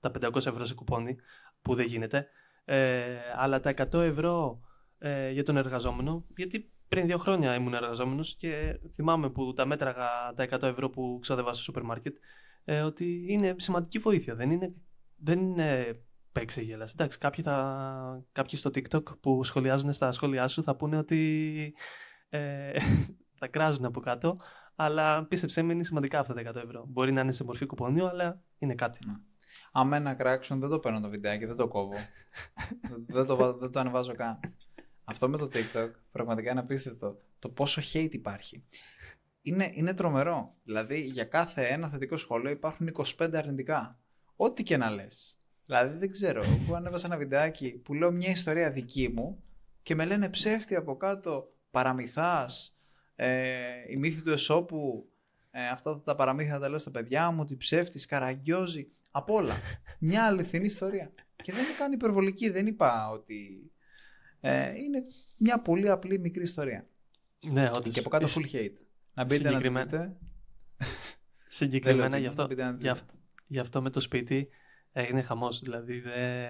τα 0.00 0.10
500 0.10 0.46
ευρώ 0.50 0.64
σε 0.64 0.74
κουπόνι, 0.74 1.16
που 1.62 1.74
δεν 1.74 1.86
γίνεται. 1.86 2.28
Ε, 2.64 3.06
αλλά 3.36 3.60
τα 3.60 3.70
100 3.70 4.00
ευρώ 4.00 4.60
ε, 4.98 5.30
για 5.30 5.44
τον 5.44 5.56
εργαζόμενο, 5.56 6.26
γιατί 6.36 6.72
πριν 6.90 7.06
δύο 7.06 7.18
χρόνια 7.18 7.54
ήμουν 7.54 7.74
εργαζόμενος 7.74 8.34
και 8.36 8.80
θυμάμαι 8.94 9.30
που 9.30 9.52
τα 9.52 9.66
μέτραγα 9.66 10.08
τα 10.34 10.48
100 10.50 10.62
ευρώ 10.62 10.90
που 10.90 11.18
ξόδευα 11.20 11.52
στο 11.52 11.62
σούπερ 11.62 11.82
μάρκετ, 11.82 12.16
ε, 12.64 12.80
ότι 12.80 13.24
είναι 13.28 13.54
σημαντική 13.58 13.98
βοήθεια. 13.98 14.34
Δεν 14.34 14.50
είναι, 14.50 14.72
δεν 15.16 15.40
είναι 15.40 16.00
παίξε 16.32 16.60
γέλας. 16.60 16.92
Εντάξει, 16.92 17.18
κάποιοι, 17.18 17.44
θα, 17.44 18.24
κάποιοι 18.32 18.58
στο 18.58 18.70
TikTok 18.74 19.18
που 19.20 19.44
σχολιάζουν 19.44 19.92
στα 19.92 20.12
σχόλιά 20.12 20.48
σου 20.48 20.62
θα 20.62 20.76
πούνε 20.76 20.98
ότι 20.98 21.74
ε, 22.28 22.72
θα 23.40 23.46
κράζουν 23.46 23.84
από 23.84 24.00
κάτω. 24.00 24.36
Αλλά 24.74 25.24
πίστεψέ 25.24 25.62
με, 25.62 25.72
είναι 25.72 25.84
σημαντικά 25.84 26.18
αυτά 26.18 26.34
τα 26.34 26.50
100 26.50 26.54
ευρώ. 26.54 26.84
Μπορεί 26.88 27.12
να 27.12 27.20
είναι 27.20 27.32
σε 27.32 27.44
μορφή 27.44 27.66
κουπονιού, 27.66 28.06
αλλά 28.06 28.40
είναι 28.58 28.74
κάτι. 28.74 28.98
Άμα 29.72 29.96
ένα 29.96 30.14
κράξουν 30.14 30.60
δεν 30.60 30.68
το 30.68 30.78
παίρνω 30.78 31.00
το 31.00 31.08
βιντεάκι, 31.08 31.46
δεν 31.46 31.56
το 31.56 31.68
κόβω. 31.68 31.96
δεν, 33.06 33.26
το, 33.26 33.36
βα- 33.36 33.56
δεν 33.56 33.70
το 33.70 33.80
ανεβάζω 33.80 34.14
καν. 34.14 34.40
Αυτό 35.10 35.28
με 35.28 35.36
το 35.36 35.48
TikTok 35.52 35.90
πραγματικά 36.12 36.50
είναι 36.50 36.60
απίστευτο. 36.60 37.20
Το 37.38 37.48
πόσο 37.48 37.80
hate 37.92 38.12
υπάρχει. 38.12 38.64
Είναι, 39.42 39.70
είναι 39.72 39.94
τρομερό. 39.94 40.54
Δηλαδή 40.64 41.00
για 41.00 41.24
κάθε 41.24 41.66
ένα 41.66 41.88
θετικό 41.88 42.16
σχόλιο 42.16 42.50
υπάρχουν 42.50 42.92
25 43.18 43.30
αρνητικά. 43.34 43.98
Ό,τι 44.36 44.62
και 44.62 44.76
να 44.76 44.90
λες. 44.90 45.38
Δηλαδή 45.66 45.98
δεν 45.98 46.10
ξέρω. 46.10 46.42
Εγώ 46.44 46.74
ανέβασα 46.74 47.06
ένα 47.06 47.16
βιντεάκι 47.16 47.78
που 47.78 47.94
λέω 47.94 48.10
μια 48.10 48.30
ιστορία 48.30 48.70
δική 48.70 49.08
μου 49.08 49.42
και 49.82 49.94
με 49.94 50.04
λένε 50.04 50.28
ψεύτη 50.28 50.74
από 50.74 50.96
κάτω, 50.96 51.52
παραμυθάς, 51.70 52.78
ε, 53.14 53.58
η 53.88 53.96
μύθη 53.96 54.22
του 54.22 54.30
Εσώπου, 54.30 55.08
ε, 55.50 55.68
αυτά 55.68 56.02
τα 56.02 56.14
παραμύθια 56.14 56.58
τα 56.58 56.68
λέω 56.68 56.78
στα 56.78 56.90
παιδιά 56.90 57.30
μου, 57.30 57.40
ότι 57.40 57.56
ψεύτης, 57.56 58.06
καραγκιόζη, 58.06 58.90
απ' 59.10 59.30
όλα. 59.30 59.54
Μια 59.98 60.24
αληθινή 60.24 60.66
ιστορία. 60.66 61.12
Και 61.42 61.52
δεν 61.52 61.64
είναι 61.64 61.74
καν 61.78 61.92
υπερβολική, 61.92 62.50
δεν 62.50 62.66
είπα 62.66 63.10
ότι... 63.10 63.69
Ε, 64.40 64.74
είναι 64.74 65.04
μια 65.36 65.60
πολύ 65.60 65.90
απλή 65.90 66.18
μικρή 66.18 66.42
ιστορία. 66.42 66.86
Ναι, 67.50 67.70
όντως. 67.76 67.92
Και 67.92 67.98
από 68.00 68.08
κάτω 68.08 68.26
Ε, 68.26 68.30
full 68.34 68.54
hate. 68.56 68.74
Να 69.14 69.24
μπείτε 69.24 69.42
να 69.42 69.48
τη 69.48 69.54
συγκεκριμένα. 69.54 69.84
δείτε. 69.90 70.16
Συγκεκριμένα 71.46 72.02
Δεν 72.02 72.10
λέω 72.10 72.20
γι' 72.20 72.26
αυτό, 72.26 72.46
τίποτα, 72.46 72.54
μπείτε 72.54 72.62
να 72.64 72.70
γι, 72.70 72.76
δείτε. 72.76 72.90
αυτό, 72.90 73.14
γι' 73.46 73.58
αυτό 73.58 73.82
με 73.82 73.90
το 73.90 74.00
σπίτι 74.00 74.48
έγινε 74.92 75.22
χαμός. 75.22 75.60
Δηλαδή 75.60 76.00
δεν... 76.00 76.48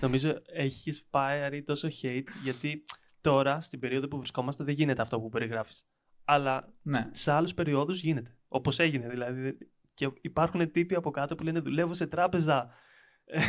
νομίζω 0.00 0.42
έχεις 0.52 1.04
πάρει 1.10 1.62
τόσο 1.62 1.88
hate 2.02 2.24
γιατί 2.42 2.84
τώρα 3.20 3.60
στην 3.60 3.78
περίοδο 3.80 4.08
που 4.08 4.16
βρισκόμαστε 4.16 4.64
δεν 4.64 4.74
γίνεται 4.74 5.02
αυτό 5.02 5.20
που 5.20 5.28
περιγράφεις. 5.28 5.86
Αλλά 6.24 6.72
Ναι. 6.82 7.08
σε 7.12 7.32
άλλους 7.32 7.54
περιόδους 7.54 8.00
γίνεται. 8.02 8.36
Όπως 8.48 8.78
έγινε 8.78 9.08
δηλαδή. 9.08 9.58
Και 9.94 10.10
υπάρχουν 10.20 10.70
τύποι 10.70 10.94
από 10.94 11.10
κάτω 11.10 11.34
που 11.34 11.42
λένε 11.42 11.60
δουλεύω 11.60 11.94
σε 11.94 12.06
τράπεζα. 12.06 12.70
Ε, 13.24 13.40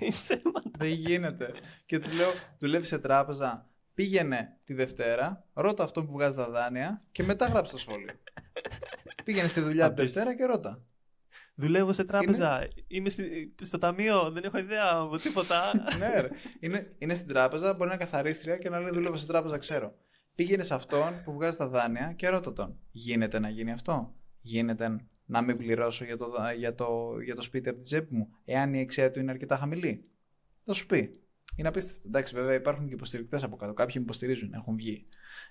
Λέει 0.00 0.10
ψέματα. 0.10 0.70
Δεν 0.78 0.88
γίνεται. 0.88 1.52
και 1.86 1.98
της 1.98 2.12
λέω, 2.12 2.28
δουλεύει 2.58 2.86
σε 2.86 2.98
τράπεζα. 2.98 3.68
Πήγαινε 3.94 4.56
τη 4.64 4.74
Δευτέρα, 4.74 5.44
ρώτα 5.52 5.84
αυτό 5.84 6.04
που 6.04 6.12
βγάζει 6.12 6.36
τα 6.36 6.50
δάνεια 6.50 7.00
και 7.12 7.22
μετά 7.22 7.46
γράψει 7.46 7.72
το 7.72 7.78
σχόλιο. 7.78 8.10
Πήγαινε 9.24 9.48
στη 9.48 9.60
δουλειά 9.60 9.86
τη 9.86 9.92
Απίστευτο. 9.92 10.30
Δευτέρα 10.30 10.48
και 10.48 10.52
ρώτα. 10.56 10.82
Δουλεύω 11.54 11.92
σε 11.92 12.04
τράπεζα. 12.04 12.68
Είμαι 12.86 13.08
στη- 13.08 13.54
στο 13.62 13.78
ταμείο. 13.78 14.30
Δεν 14.30 14.44
έχω 14.44 14.58
ιδέα 14.58 14.90
από 14.92 15.16
τίποτα. 15.16 15.72
ναι, 15.98 16.20
ρε. 16.20 16.28
Είναι, 16.60 16.94
είναι 16.98 17.14
στην 17.14 17.28
τράπεζα, 17.28 17.72
μπορεί 17.74 17.88
να 17.88 17.94
είναι 17.94 18.04
καθαρίστρια 18.04 18.56
και 18.56 18.68
να 18.68 18.80
λέει 18.80 18.90
δουλεύω 18.90 19.16
σε 19.16 19.26
τράπεζα, 19.26 19.58
ξέρω. 19.58 19.94
Πήγαινε 20.34 20.62
σε 20.62 20.74
αυτόν 20.74 21.22
που 21.24 21.32
βγάζει 21.32 21.56
τα 21.56 21.68
δάνεια 21.68 22.12
και 22.12 22.28
ρώτα 22.28 22.52
τον. 22.52 22.78
Γίνεται 22.90 23.38
να 23.38 23.48
γίνει 23.48 23.72
αυτό; 23.72 24.14
Γίνεται 24.40 24.96
να 25.26 25.40
μην 25.42 25.56
πληρώσω 25.56 26.04
για 26.04 26.16
το, 26.16 26.30
δα- 26.30 26.52
για 26.52 26.74
το, 26.74 27.20
για 27.24 27.34
το 27.34 27.42
σπίτι 27.42 27.68
από 27.68 27.76
την 27.76 27.86
τσέπη 27.86 28.14
μου, 28.14 28.28
εάν 28.44 28.74
η 28.74 28.80
αξία 28.80 29.10
του 29.10 29.18
είναι 29.20 29.30
αρκετά 29.30 29.56
χαμηλή. 29.56 30.04
Θα 30.62 30.72
σου 30.72 30.86
πει. 30.86 31.20
Είναι 31.56 31.68
απίστευτο. 31.68 32.02
Εντάξει, 32.06 32.34
βέβαια 32.34 32.54
υπάρχουν 32.54 32.88
και 32.88 32.94
υποστηρικτές 32.94 33.42
από 33.42 33.56
κάτω. 33.56 33.72
Κάποιοι 33.72 33.94
με 33.96 34.02
υποστηρίζουν, 34.02 34.54
έχουν 34.54 34.76
βγει. 34.76 35.04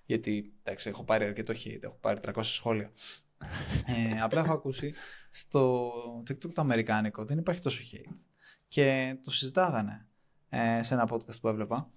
Γιατί 0.05 0.53
εντάξει, 0.63 0.89
έχω 0.89 1.03
πάρει 1.03 1.25
αρκετό 1.25 1.53
hate, 1.53 1.83
έχω 1.83 1.97
πάρει 2.01 2.19
300 2.25 2.39
σχόλια. 2.43 2.91
ε, 4.15 4.21
απλά 4.21 4.41
έχω 4.41 4.53
ακούσει 4.53 4.93
στο 5.29 5.91
TikTok 6.29 6.53
το 6.53 6.61
αμερικάνικο 6.61 7.25
δεν 7.25 7.37
υπάρχει 7.37 7.61
τόσο 7.61 7.81
hate. 7.91 8.13
Και 8.67 9.17
το 9.23 9.31
συζητάγανε 9.31 10.07
ε, 10.49 10.83
σε 10.83 10.93
ένα 10.93 11.09
podcast 11.11 11.39
που 11.41 11.47
έβλεπα. 11.47 11.91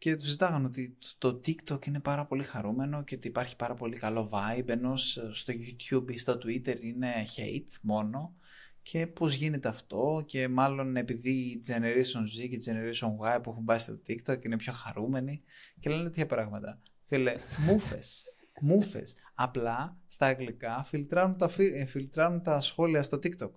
Και 0.00 0.14
τους 0.14 0.24
συζητάγανε 0.24 0.66
ότι 0.66 0.96
το 1.18 1.40
TikTok 1.46 1.86
είναι 1.86 2.00
πάρα 2.00 2.26
πολύ 2.26 2.42
χαρούμενο 2.42 3.04
και 3.04 3.14
ότι 3.14 3.26
υπάρχει 3.26 3.56
πάρα 3.56 3.74
πολύ 3.74 3.96
καλό 3.96 4.30
vibe, 4.32 4.68
ενώ 4.68 4.96
στο 4.96 5.52
YouTube 5.56 6.12
ή 6.12 6.18
στο 6.18 6.32
Twitter 6.32 6.80
είναι 6.80 7.12
hate 7.36 7.72
μόνο. 7.82 8.34
Και 8.82 9.06
πώς 9.06 9.34
γίνεται 9.34 9.68
αυτό 9.68 10.24
και 10.26 10.48
μάλλον 10.48 10.96
επειδή 10.96 11.30
η 11.30 11.60
Generation 11.66 12.22
Z 12.22 12.48
και 12.48 12.56
η 12.56 12.62
Generation 12.66 13.36
Y 13.36 13.42
που 13.42 13.50
έχουν 13.50 13.64
πάει 13.64 13.78
στο 13.78 14.00
TikTok 14.06 14.44
είναι 14.44 14.56
πιο 14.56 14.72
χαρούμενοι 14.72 15.42
και 15.80 15.90
λένε 15.90 16.02
τέτοια 16.02 16.26
πράγματα. 16.26 16.80
Φίλε, 17.06 17.34
μούφες. 17.66 18.24
Μούφες. 18.60 19.14
Απλά 19.34 20.00
στα 20.06 20.26
αγγλικά 20.26 20.84
φιλτράρουν 20.84 21.36
τα, 21.36 21.48
φι- 21.48 21.74
ε, 21.74 21.84
φιλτράρουν 21.86 22.42
τα 22.42 22.60
σχόλια 22.60 23.02
στο 23.02 23.18
TikTok. 23.22 23.52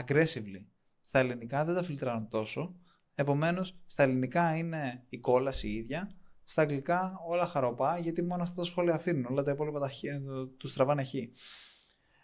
Aggressively. 0.00 0.64
Στα 1.00 1.18
ελληνικά 1.18 1.64
δεν 1.64 1.74
τα 1.74 1.82
φιλτράρουν 1.82 2.28
τόσο. 2.28 2.76
Επομένως, 3.18 3.76
στα 3.86 4.02
ελληνικά 4.02 4.56
είναι 4.56 5.04
η 5.08 5.18
κόλαση 5.18 5.68
η 5.68 5.74
ίδια. 5.74 6.10
Στα 6.44 6.62
αγγλικά 6.62 7.20
όλα 7.28 7.46
χαροπά, 7.46 7.98
γιατί 7.98 8.22
μόνο 8.22 8.42
αυτά 8.42 8.54
τα 8.54 8.64
σχόλια 8.64 8.94
αφήνουν. 8.94 9.24
Όλα 9.30 9.42
τα 9.42 9.50
υπόλοιπα 9.50 9.80
τα 9.80 9.88
χ, 9.88 10.00
το- 10.26 10.46
τους 10.46 10.72
τραβάνε 10.74 11.04
χ. 11.04 11.14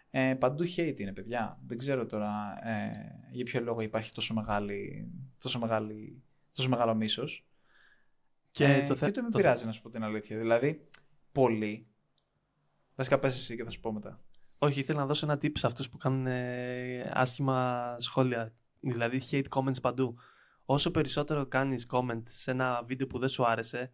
Ε, 0.09 0.33
παντού 0.39 0.63
hate 0.63 0.95
είναι, 0.99 1.13
παιδιά. 1.13 1.59
Δεν 1.65 1.77
ξέρω 1.77 2.05
τώρα 2.05 2.53
ε, 2.67 2.93
για 3.31 3.43
ποιο 3.43 3.61
λόγο 3.61 3.81
υπάρχει 3.81 4.11
τόσο, 4.11 4.33
μεγάλη, 4.33 5.11
τόσο, 5.39 5.59
μεγάλη, 5.59 6.23
τόσο 6.51 6.69
μεγάλο 6.69 6.93
μίσος. 6.95 7.45
Και 8.51 8.65
ε, 8.65 8.83
το 8.87 8.95
θε- 8.95 8.99
και 9.03 9.09
ούτε 9.09 9.21
με 9.21 9.29
το 9.29 9.37
πειράζει 9.37 9.65
να 9.65 9.71
σου 9.71 9.81
πω 9.81 9.89
την 9.89 10.03
αλήθεια. 10.03 10.37
Δηλαδή, 10.37 10.87
πολλοί. 11.31 11.87
Βασικά 12.95 13.19
πες 13.19 13.35
εσύ 13.35 13.55
και 13.55 13.63
θα 13.63 13.69
σου 13.69 13.79
πω 13.79 13.91
μετά. 13.93 14.23
Όχι, 14.57 14.79
ήθελα 14.79 14.99
να 14.99 15.05
δώσω 15.05 15.25
ένα 15.25 15.35
tip 15.41 15.51
σε 15.57 15.67
αυτούς 15.67 15.89
που 15.89 15.97
κάνουν 15.97 16.27
ε, 16.27 17.09
άσχημα 17.13 17.95
σχόλια. 17.99 18.53
Δηλαδή 18.79 19.21
hate 19.31 19.45
comments 19.49 19.81
παντού. 19.81 20.15
Όσο 20.65 20.91
περισσότερο 20.91 21.45
κάνεις 21.45 21.87
comment 21.91 22.23
σε 22.23 22.51
ένα 22.51 22.83
βίντεο 22.85 23.07
που 23.07 23.19
δεν 23.19 23.29
σου 23.29 23.45
άρεσε, 23.45 23.91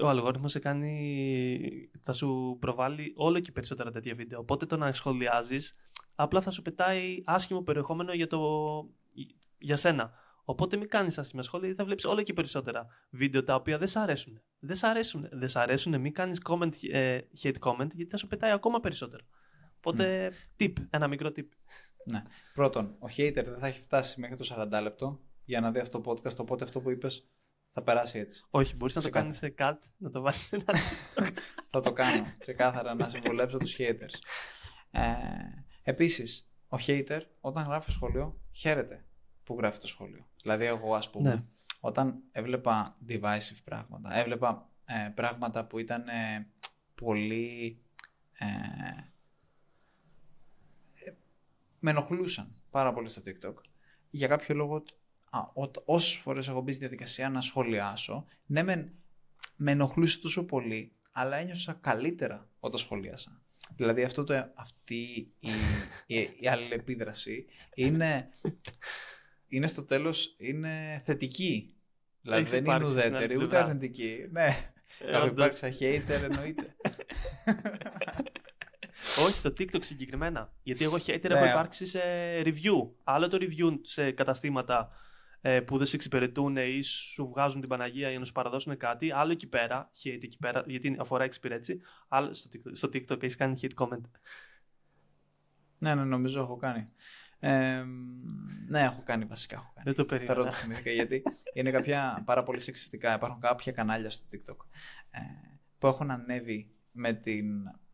ο 0.00 0.08
αλγόριθμος 0.08 0.52
σε 0.52 0.58
κάνει, 0.58 1.90
θα 2.02 2.12
σου 2.12 2.56
προβάλλει 2.60 3.12
όλο 3.16 3.40
και 3.40 3.52
περισσότερα 3.52 3.90
τέτοια 3.90 4.14
βίντεο. 4.14 4.38
Οπότε 4.38 4.66
το 4.66 4.76
να 4.76 4.92
σχολιάζεις, 4.92 5.74
απλά 6.14 6.40
θα 6.40 6.50
σου 6.50 6.62
πετάει 6.62 7.22
άσχημο 7.24 7.62
περιεχόμενο 7.62 8.12
για, 8.12 8.26
το, 8.26 8.40
για 9.58 9.76
σένα. 9.76 10.12
Οπότε 10.44 10.76
μην 10.76 10.88
κάνεις 10.88 11.18
άσχημα 11.18 11.42
σχόλια 11.42 11.66
γιατί 11.66 11.80
θα 11.80 11.86
βλέπεις 11.86 12.04
όλο 12.04 12.22
και 12.22 12.32
περισσότερα 12.32 12.86
βίντεο 13.10 13.44
τα 13.44 13.54
οποία 13.54 13.78
δεν 13.78 13.88
σ' 13.88 13.96
αρέσουν. 13.96 14.42
Δεν 14.58 14.76
σ' 14.76 14.82
αρέσουν, 14.82 15.28
δεν 15.30 15.48
σ' 15.48 15.56
αρέσουν 15.56 16.00
μην 16.00 16.12
κάνεις 16.12 16.40
comment, 16.48 16.70
ε, 16.90 17.18
hate 17.42 17.58
comment 17.60 17.90
γιατί 17.92 18.10
θα 18.10 18.16
σου 18.16 18.26
πετάει 18.26 18.50
ακόμα 18.50 18.80
περισσότερο. 18.80 19.24
Οπότε, 19.76 20.32
tip, 20.58 20.72
ένα 20.90 21.08
μικρό 21.08 21.28
tip. 21.36 21.46
Ναι. 22.04 22.22
Πρώτον, 22.54 22.96
ο 22.98 23.06
hater 23.16 23.44
δεν 23.44 23.58
θα 23.58 23.66
έχει 23.66 23.80
φτάσει 23.80 24.20
μέχρι 24.20 24.36
το 24.36 24.68
40 24.72 24.82
λεπτό 24.82 25.20
για 25.44 25.60
να 25.60 25.70
δει 25.72 25.78
αυτό 25.78 26.00
το 26.00 26.10
podcast, 26.10 26.36
οπότε 26.36 26.64
αυτό 26.64 26.80
που 26.80 26.90
είπες 26.90 27.26
θα 27.72 27.82
περάσει 27.82 28.18
έτσι. 28.18 28.44
Όχι, 28.50 28.76
μπορείς 28.76 28.94
να 28.94 29.02
το 29.02 29.10
Ξεκάθαρα. 29.10 29.38
κάνεις 29.38 29.38
σε 29.38 29.54
cut, 29.58 29.88
να 29.96 30.10
το 30.10 30.20
βάλεις 30.20 30.40
σε 30.40 30.56
ένα. 30.56 30.78
θα 31.70 31.80
το 31.80 31.92
κάνω. 31.92 32.26
Ξεκάθαρα 32.38 32.94
να 32.94 33.08
συμβολέψω 33.08 33.58
τους 33.58 33.74
haters. 33.78 34.14
Ε, 34.90 35.02
επίσης, 35.82 36.48
ο 36.68 36.76
hater 36.86 37.20
όταν 37.40 37.64
γράφει 37.66 37.90
σχόλιο 37.90 38.40
χαίρεται 38.52 39.04
που 39.44 39.56
γράφει 39.58 39.78
το 39.78 39.86
σχόλιο. 39.86 40.26
Δηλαδή 40.42 40.64
εγώ 40.64 40.94
ας 40.94 41.10
πούμε, 41.10 41.34
Ναι. 41.34 41.42
όταν 41.80 42.22
έβλεπα 42.32 42.96
divisive 43.08 43.58
πράγματα, 43.64 44.16
έβλεπα 44.18 44.70
ε, 44.84 45.08
πράγματα 45.14 45.66
που 45.66 45.78
ήταν 45.78 46.08
ε, 46.08 46.48
πολύ... 46.94 47.78
Ε, 48.32 48.44
ε, 51.04 51.12
με 51.78 51.90
ενοχλούσαν 51.90 52.54
πάρα 52.70 52.92
πολύ 52.92 53.08
στο 53.08 53.22
TikTok. 53.26 53.54
Για 54.10 54.28
κάποιο 54.28 54.54
λόγο, 54.54 54.82
α, 55.34 55.40
ό, 55.54 55.70
όσες 55.84 56.14
φορές 56.14 56.48
έχω 56.48 56.60
μπει 56.60 56.72
στη 56.72 56.80
διαδικασία 56.80 57.28
να 57.28 57.40
σχολιάσω, 57.40 58.24
ναι 58.46 58.62
μεν 58.62 58.92
με 59.56 59.70
ενοχλούσε 59.70 60.20
τόσο 60.20 60.44
πολύ, 60.44 60.92
αλλά 61.12 61.36
ένιωσα 61.36 61.72
καλύτερα 61.72 62.48
όταν 62.60 62.78
σχολίασα. 62.78 63.42
Δηλαδή 63.76 64.02
αυτό 64.02 64.24
το, 64.24 64.52
αυτή 64.54 65.32
η, 65.38 65.48
η, 66.06 66.28
η 66.40 66.48
αλληλεπίδραση 66.48 67.46
είναι, 67.74 68.28
είναι 69.46 69.66
στο 69.66 69.84
τέλος 69.84 70.34
είναι 70.38 71.02
θετική. 71.04 71.76
Δηλαδή 72.22 72.40
Έχεις 72.40 72.52
δεν 72.52 72.64
είναι 72.64 72.74
υπάρξει 72.74 72.98
στην 72.98 73.10
ουδέτερη, 73.10 73.32
άλλη 73.32 73.44
ούτε 73.44 73.46
πλευρά. 73.46 73.68
αρνητική. 73.68 74.28
Ναι, 74.30 74.72
Ε, 74.98 75.10
έχω 75.10 75.16
όντως. 75.24 75.30
υπάρξει 75.30 75.58
σαν 75.58 75.72
hater 75.80 76.22
εννοείται. 76.30 76.76
Όχι, 79.26 79.36
στο 79.38 79.50
TikTok 79.58 79.84
συγκεκριμένα. 79.84 80.52
Γιατί 80.62 80.84
εγώ 80.84 80.96
hater 80.96 81.28
Ναι. 81.28 81.34
έχω 81.34 81.44
υπάρξει 81.44 81.86
σε 81.86 82.00
review. 82.44 82.90
Άλλο 83.04 83.28
το 83.28 83.38
review 83.40 83.78
σε 83.82 84.10
καταστήματα 84.10 84.90
ε, 85.44 85.60
που 85.60 85.76
δεν 85.78 85.86
σε 85.86 85.96
εξυπηρετούν 85.96 86.56
ή 86.56 86.82
σου 86.82 87.28
βγάζουν 87.28 87.60
την 87.60 87.68
Παναγία 87.68 88.10
για 88.10 88.18
να 88.18 88.24
σου 88.24 88.32
παραδώσουν 88.32 88.76
κάτι. 88.76 89.12
Άλλο 89.12 89.32
εκεί 89.32 89.46
πέρα, 89.46 89.90
hate 90.04 90.22
εκεί 90.22 90.38
πέρα, 90.38 90.62
γιατί 90.66 90.96
αφορά 90.98 91.24
εξυπηρέτηση. 91.24 91.80
Άλλο 92.08 92.34
στο 92.34 92.50
TikTok, 92.52 92.70
στο 92.72 92.88
TikTok 92.88 93.22
έχεις 93.22 93.36
κάνει 93.36 93.60
hate 93.62 93.84
comment. 93.84 94.00
ναι, 95.78 95.94
ναι, 95.94 96.04
νομίζω 96.04 96.40
έχω 96.40 96.56
κάνει. 96.56 96.84
Ε, 97.38 97.84
ναι, 98.68 98.80
έχω 98.80 99.02
κάνει 99.04 99.24
βασικά. 99.24 99.54
Έχω 99.56 99.72
κάνει. 99.74 99.84
Δεν 99.84 99.94
το 99.94 100.04
Τώρα 100.04 100.24
περίμενα. 100.24 100.50
το 100.50 100.56
θυμήθηκα 100.56 100.90
γιατί 100.90 101.22
είναι 101.52 101.70
κάποια 101.70 102.22
πάρα 102.24 102.42
πολύ 102.42 102.60
σεξιστικά. 102.60 103.14
Υπάρχουν 103.14 103.40
κάποια 103.40 103.72
κανάλια 103.72 104.10
στο 104.10 104.26
TikTok 104.32 104.56
ε, 105.10 105.20
που 105.78 105.86
έχουν 105.86 106.10
ανέβει 106.10 106.70
με 106.92 107.12
την. 107.12 107.46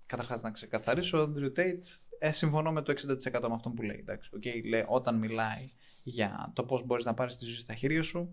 Καταρχάς 0.07 0.43
να 0.43 0.51
ξεκαθαρίσω, 0.51 1.23
ο 1.23 1.33
Andrew 1.33 1.59
Tate 1.59 1.85
ε, 2.19 2.33
συμφωνώ 2.33 2.73
με 2.73 2.83
το 2.83 2.95
60% 3.33 3.49
με 3.49 3.55
αυτό 3.55 3.71
που 3.71 3.83
λέει. 3.83 3.99
Εντάξει, 3.99 4.31
okay, 4.37 4.69
λέει 4.69 4.85
όταν 4.87 5.19
μιλάει 5.19 5.73
για 6.09 6.51
το 6.55 6.65
πώς 6.65 6.87
μπορείς 6.87 7.05
να 7.05 7.15
πάρεις 7.15 7.37
τη 7.37 7.45
ζωή 7.45 7.57
στα 7.57 7.75
χέρια 7.75 8.03
σου 8.03 8.31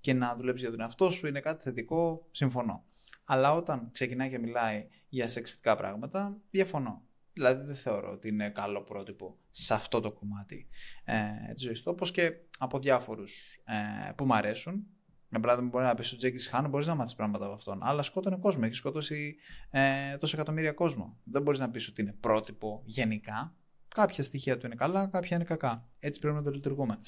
και 0.00 0.12
να 0.12 0.34
δουλέψεις 0.36 0.62
για 0.62 0.70
τον 0.70 0.80
εαυτό 0.80 1.10
σου 1.10 1.26
είναι 1.26 1.40
κάτι 1.40 1.62
θετικό, 1.62 2.26
συμφωνώ. 2.30 2.84
Αλλά 3.24 3.54
όταν 3.54 3.88
ξεκινάει 3.92 4.30
και 4.30 4.38
μιλάει 4.38 4.86
για 5.08 5.28
σεξιστικά 5.28 5.76
πράγματα, 5.76 6.36
διαφωνώ. 6.50 7.02
Δηλαδή 7.32 7.66
δεν 7.66 7.76
θεωρώ 7.76 8.10
ότι 8.12 8.28
είναι 8.28 8.50
καλό 8.50 8.82
πρότυπο 8.82 9.36
σε 9.50 9.74
αυτό 9.74 10.00
το 10.00 10.12
κομμάτι 10.12 10.68
ε, 11.04 11.52
της 11.54 11.62
ζωής 11.62 11.82
του. 11.82 11.90
Όπως 11.90 12.10
και 12.10 12.32
από 12.58 12.78
διάφορους 12.78 13.60
ε, 13.64 14.12
που 14.12 14.24
μου 14.26 14.34
αρέσουν. 14.34 14.86
Για 15.30 15.40
παράδειγμα, 15.40 15.70
μπορεί 15.70 15.84
να 15.84 15.94
πεις 15.94 16.12
ο 16.12 16.16
Τζέκης 16.16 16.48
Χάν, 16.48 16.68
μπορείς 16.68 16.86
να 16.86 16.94
μάθεις 16.94 17.14
πράγματα 17.14 17.44
από 17.44 17.54
αυτόν. 17.54 17.78
Αλλά 17.82 18.02
σκότωνε 18.02 18.36
κόσμο. 18.36 18.62
Έχει 18.64 18.74
σκοτώσει 18.74 19.36
ε, 19.70 20.16
τόσο 20.16 20.36
εκατομμύρια 20.36 20.72
κόσμο. 20.72 21.18
Δεν 21.24 21.42
μπορείς 21.42 21.60
να 21.60 21.70
πεις 21.70 21.88
ότι 21.88 22.00
είναι 22.00 22.14
πρότυπο 22.20 22.82
γενικά. 22.84 23.54
Κάποια 23.94 24.22
στοιχεία 24.24 24.58
του 24.58 24.66
είναι 24.66 24.74
καλά, 24.74 25.06
κάποια 25.06 25.36
είναι 25.36 25.44
κακά. 25.44 25.88
Έτσι 25.98 26.20
πρέπει 26.20 26.34
να 26.36 26.42
το 26.42 26.50
λειτουργούμε. 26.50 26.98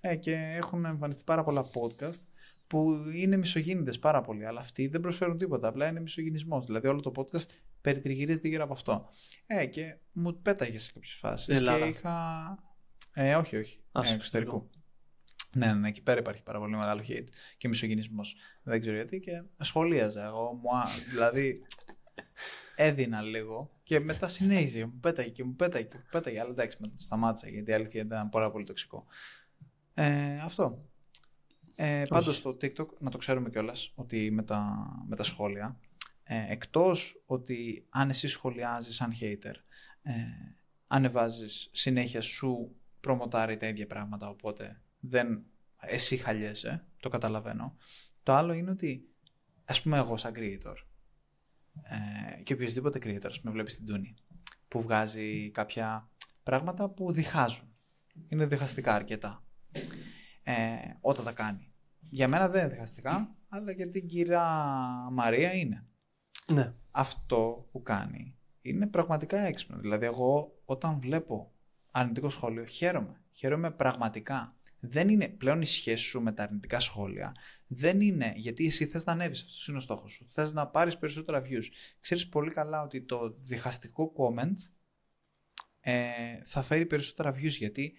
Ε, 0.00 0.16
και 0.16 0.34
έχουν 0.34 0.84
εμφανιστεί 0.84 1.22
πάρα 1.24 1.44
πολλά 1.44 1.64
podcast 1.72 2.20
που 2.66 2.92
είναι 3.14 3.36
μισογίνητες 3.36 3.98
πάρα 3.98 4.20
πολύ, 4.20 4.46
αλλά 4.46 4.60
αυτοί 4.60 4.86
δεν 4.86 5.00
προσφέρουν 5.00 5.36
τίποτα. 5.36 5.68
Απλά 5.68 5.86
είναι 5.88 6.00
μισογυνισμός. 6.00 6.66
Δηλαδή, 6.66 6.88
όλο 6.88 7.00
το 7.00 7.12
podcast 7.16 7.46
περιτριγυρίζεται 7.80 8.48
γύρω 8.48 8.64
από 8.64 8.72
αυτό. 8.72 9.08
Ε, 9.46 9.66
και 9.66 9.96
μου 10.12 10.42
πέταγες 10.42 10.82
σε 10.82 10.92
κάποιες 10.92 11.12
φάσεις. 11.12 11.46
Και 11.46 11.52
Ελλάδα. 11.54 11.86
είχα. 11.86 12.58
Ε, 13.12 13.34
όχι, 13.34 13.56
όχι. 13.56 13.80
Α, 13.92 14.00
Ε, 14.02 14.04
στο 14.06 14.14
εξωτερικού. 14.14 14.70
Ναι, 15.54 15.66
ναι, 15.66 15.72
ναι, 15.72 15.88
εκεί 15.88 16.02
πέρα 16.02 16.18
υπάρχει 16.20 16.42
πάρα 16.42 16.58
πολύ 16.58 16.76
μεγάλο 16.76 17.02
hate 17.08 17.26
και 17.56 17.68
μισογυνισμός. 17.68 18.36
Δεν 18.62 18.80
ξέρω 18.80 18.96
γιατί 18.96 19.20
και 19.20 19.42
σχολίαζα. 19.58 20.24
Εγώ 20.24 20.52
μου, 20.62 20.76
α- 20.76 20.88
δηλαδή, 21.10 21.62
έδινα 22.76 23.22
λίγο 23.22 23.70
και 23.82 24.00
μετά 24.00 24.28
συνέχιζε. 24.28 24.84
Μου 24.84 24.98
πέταγε 25.00 25.28
και 25.28 25.44
μου 25.44 25.54
πέταγε 25.54 25.84
και 25.84 25.96
μου 25.96 26.06
πέταγε. 26.10 26.40
Αλλά 26.40 26.50
εντάξει, 26.50 26.76
μετά 26.80 26.92
το 26.96 27.02
σταμάτησα 27.02 27.48
γιατί 27.48 27.70
η 27.70 27.74
αλήθεια 27.74 28.00
ήταν 28.00 28.28
πάρα 28.28 28.50
πολύ 28.50 28.64
τοξικό. 28.64 29.06
Ε, 29.94 30.38
αυτό. 30.38 30.84
Ε, 31.74 32.02
πάντως 32.08 32.36
στο 32.36 32.50
TikTok, 32.50 32.86
να 32.98 33.10
το 33.10 33.18
ξέρουμε 33.18 33.50
κιόλας 33.50 33.92
ότι 33.94 34.30
με 34.30 34.42
τα, 34.42 34.88
με 35.08 35.16
τα 35.16 35.24
σχόλια, 35.24 35.78
ε, 36.22 36.52
εκτός 36.52 37.22
ότι 37.26 37.86
αν 37.88 38.08
εσύ 38.08 38.28
σχολιάζεις 38.28 38.94
σαν 38.94 39.12
hater, 39.20 39.54
ε, 40.02 40.12
ανεβάζεις 40.86 41.68
συνέχεια 41.72 42.20
σου 42.20 42.76
προμοτάρει 43.00 43.56
τα 43.56 43.66
ίδια 43.66 43.86
πράγματα, 43.86 44.28
οπότε 44.28 44.80
δεν, 45.00 45.44
εσύ 45.80 46.16
χαλιέσαι, 46.16 46.84
το 47.00 47.08
καταλαβαίνω. 47.08 47.76
Το 48.22 48.32
άλλο 48.32 48.52
είναι 48.52 48.70
ότι, 48.70 49.08
ας 49.64 49.82
πούμε 49.82 49.98
εγώ 49.98 50.16
σαν 50.16 50.32
creator, 50.36 50.74
ε, 51.82 52.42
και 52.42 52.52
οποιοδήποτε 52.52 52.98
creator, 53.02 53.26
ας 53.26 53.40
πούμε 53.40 53.52
βλέπεις 53.52 53.76
την 53.76 53.86
Τούνη, 53.86 54.14
που 54.68 54.80
βγάζει 54.80 55.50
κάποια 55.50 56.10
πράγματα 56.42 56.88
που 56.90 57.12
διχάζουν. 57.12 57.76
Είναι 58.28 58.46
διχαστικά 58.46 58.94
αρκετά. 58.94 59.44
Ε, 60.42 60.54
όταν 61.00 61.24
τα 61.24 61.32
κάνει. 61.32 61.72
Για 62.00 62.28
μένα 62.28 62.48
δεν 62.48 62.64
είναι 62.64 62.72
διχαστικά, 62.74 63.36
αλλά 63.48 63.72
για 63.72 63.90
την 63.90 64.06
κυρία 64.06 64.42
Μαρία 65.12 65.54
είναι. 65.54 65.86
Ναι. 66.46 66.74
Αυτό 66.90 67.68
που 67.72 67.82
κάνει 67.82 68.38
είναι 68.62 68.86
πραγματικά 68.86 69.38
έξυπνο. 69.38 69.78
Δηλαδή, 69.78 70.06
εγώ 70.06 70.60
όταν 70.64 71.00
βλέπω 71.00 71.52
αρνητικό 71.90 72.28
σχόλιο, 72.28 72.64
χαίρομαι. 72.64 73.22
Χαίρομαι 73.30 73.70
πραγματικά. 73.70 74.56
Δεν 74.80 75.08
είναι 75.08 75.28
πλέον 75.28 75.60
η 75.60 75.66
σχέση 75.66 76.04
σου 76.04 76.20
με 76.20 76.32
τα 76.32 76.42
αρνητικά 76.42 76.80
σχόλια. 76.80 77.34
Δεν 77.66 78.00
είναι 78.00 78.32
γιατί 78.36 78.66
εσύ 78.66 78.86
θες 78.86 79.04
να 79.04 79.12
ανέβεις. 79.12 79.40
Αυτός 79.40 79.68
είναι 79.68 79.76
ο 79.76 79.80
στόχος 79.80 80.12
σου. 80.12 80.26
Θες 80.30 80.52
να 80.52 80.66
πάρεις 80.66 80.98
περισσότερα 80.98 81.42
views. 81.42 81.64
Ξέρεις 82.00 82.28
πολύ 82.28 82.50
καλά 82.50 82.82
ότι 82.82 83.02
το 83.02 83.36
διχαστικό 83.40 84.12
comment 84.16 84.56
ε, 85.80 86.02
θα 86.44 86.62
φέρει 86.62 86.86
περισσότερα 86.86 87.34
views 87.34 87.50
γιατί 87.50 87.96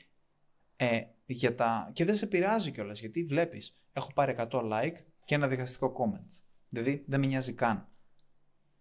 ε, 0.75 1.01
για 1.25 1.55
τα... 1.55 1.89
και 1.93 2.05
δεν 2.05 2.15
σε 2.15 2.27
πειράζει 2.27 2.71
κιόλας 2.71 2.99
γιατί 2.99 3.23
βλέπεις 3.23 3.79
έχω 3.93 4.13
πάρει 4.13 4.35
100 4.37 4.47
like 4.49 4.95
και 5.25 5.35
ένα 5.35 5.47
διχαστικό 5.47 5.93
comment. 5.99 6.41
Δηλαδή 6.69 7.03
δεν 7.07 7.19
με 7.19 7.25
νοιάζει 7.25 7.53
καν. 7.53 7.87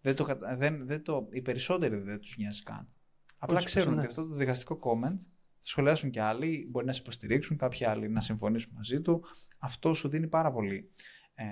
Δεν 0.01 0.15
το, 0.15 0.23
κατα- 0.23 0.57
δεν, 0.57 0.85
δεν 0.87 1.03
το, 1.03 1.27
οι 1.31 1.41
περισσότεροι 1.41 1.97
δεν 1.97 2.19
τους 2.19 2.37
νοιάζει 2.37 2.63
καν. 2.63 2.89
Απλά 3.37 3.57
Όχι, 3.57 3.65
ξέρουν 3.65 3.93
ναι. 3.93 3.99
ότι 3.99 4.07
αυτό 4.07 4.27
το 4.27 4.35
διχαστικό 4.35 4.79
comment 4.83 5.17
θα 5.61 5.67
σχολιάσουν 5.67 6.11
και 6.11 6.21
άλλοι, 6.21 6.67
μπορεί 6.69 6.85
να 6.85 6.91
σε 6.91 7.01
υποστηρίξουν, 7.01 7.57
κάποιοι 7.57 7.85
άλλοι 7.85 8.09
να 8.09 8.21
συμφωνήσουν 8.21 8.71
μαζί 8.75 9.01
του. 9.01 9.25
Αυτό 9.59 9.93
σου 9.93 10.09
δίνει 10.09 10.27
πάρα, 10.27 10.51
πολύ, 10.51 10.91
ε, 11.35 11.45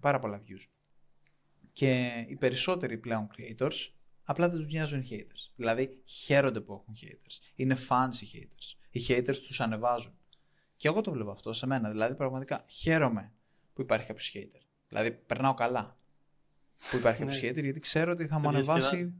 πάρα 0.00 0.18
πολλά 0.18 0.42
views. 0.46 0.66
Και 1.72 2.24
οι 2.28 2.36
περισσότεροι 2.36 2.98
πλέον 2.98 3.28
creators 3.36 3.90
απλά 4.24 4.48
δεν 4.48 4.58
τους 4.58 4.66
νοιάζουν 4.66 5.00
οι 5.00 5.08
haters. 5.10 5.52
Δηλαδή 5.56 6.02
χαίρονται 6.04 6.60
που 6.60 6.72
έχουν 6.72 6.94
haters. 7.00 7.52
Είναι 7.54 7.76
fans 7.88 8.14
οι 8.20 8.26
haters. 8.32 8.78
Οι 8.90 9.00
haters 9.08 9.36
τους 9.36 9.60
ανεβάζουν. 9.60 10.14
Και 10.76 10.88
εγώ 10.88 11.00
το 11.00 11.12
βλέπω 11.12 11.30
αυτό 11.30 11.52
σε 11.52 11.66
μένα. 11.66 11.90
Δηλαδή 11.90 12.14
πραγματικά 12.14 12.64
χαίρομαι 12.68 13.32
που 13.72 13.80
υπάρχει 13.80 14.06
κάποιος 14.06 14.32
hater. 14.34 14.60
Δηλαδή 14.88 15.10
περνάω 15.12 15.54
καλά 15.54 15.98
που 16.90 16.96
υπάρχει 16.96 17.20
κάποιος 17.20 17.42
Ναι. 17.42 17.50
hater 17.50 17.62
γιατί 17.62 17.80
ξέρω 17.80 18.12
ότι 18.12 18.26
θα 18.26 18.34
Σε 18.34 18.40
μου 18.40 18.48
ανεβάσει. 18.48 19.14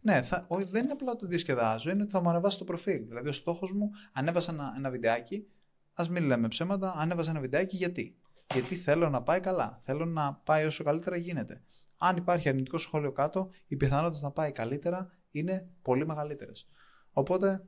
Διασκεδάζει. 0.00 0.20
Ναι, 0.20 0.22
θα, 0.22 0.44
όχι, 0.48 0.64
δεν 0.64 0.84
είναι 0.84 0.92
απλά 0.92 1.16
το 1.16 1.26
διασκεδάζω, 1.26 1.90
είναι 1.90 2.02
ότι 2.02 2.10
θα 2.10 2.22
μου 2.22 2.28
ανεβάσει 2.28 2.58
το 2.58 2.64
προφίλ. 2.64 3.06
Δηλαδή, 3.06 3.28
ο 3.28 3.32
στόχος 3.32 3.72
μου, 3.72 3.90
ανέβασα 4.12 4.52
ένα, 4.52 4.74
ένα 4.76 4.90
βιντεάκι. 4.90 5.46
Α 5.94 6.04
μην 6.10 6.24
λέμε 6.24 6.48
ψέματα, 6.48 6.94
ανέβασα 6.96 7.30
ένα 7.30 7.40
βιντεάκι 7.40 7.76
γιατί; 7.76 8.16
Γιατί 8.52 8.74
θέλω 8.74 9.08
να 9.08 9.22
πάει 9.22 9.40
καλά. 9.40 9.80
Θέλω 9.84 10.04
να 10.04 10.34
πάει 10.34 10.66
όσο 10.66 10.84
καλύτερα 10.84 11.16
γίνεται. 11.16 11.62
Αν 11.98 12.16
υπάρχει 12.16 12.48
αρνητικό 12.48 12.78
σχόλιο 12.78 13.12
κάτω, 13.12 13.50
οι 13.66 13.76
πιθανότητες 13.76 14.22
να 14.22 14.30
πάει 14.30 14.52
καλύτερα 14.52 15.10
είναι 15.30 15.68
πολύ 15.82 16.06
μεγαλύτερες. 16.06 16.68
Οπότε, 17.12 17.64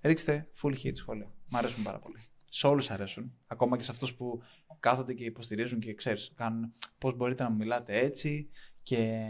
ρίξτε 0.00 0.48
full 0.62 0.74
hit 0.82 0.92
σχόλια. 0.94 1.32
Μ' 1.48 1.56
αρέσουν 1.56 1.82
πάρα 1.82 1.98
πολύ. 1.98 2.16
Σε 2.48 2.66
όλους 2.66 2.90
αρέσουν. 2.90 3.32
Ακόμα 3.46 3.76
και 3.76 3.82
σε 3.82 3.90
αυτούς 3.90 4.14
που 4.14 4.42
κάθονται 4.80 5.14
και 5.14 5.24
υποστηρίζουν 5.24 5.80
και 5.80 5.94
ξέρεις, 5.94 6.32
κάνουν 6.34 6.72
πώς 6.98 7.16
μπορείτε 7.16 7.42
να 7.42 7.50
μου 7.50 7.56
μιλάτε 7.56 7.98
έτσι 7.98 8.48
και 8.86 9.20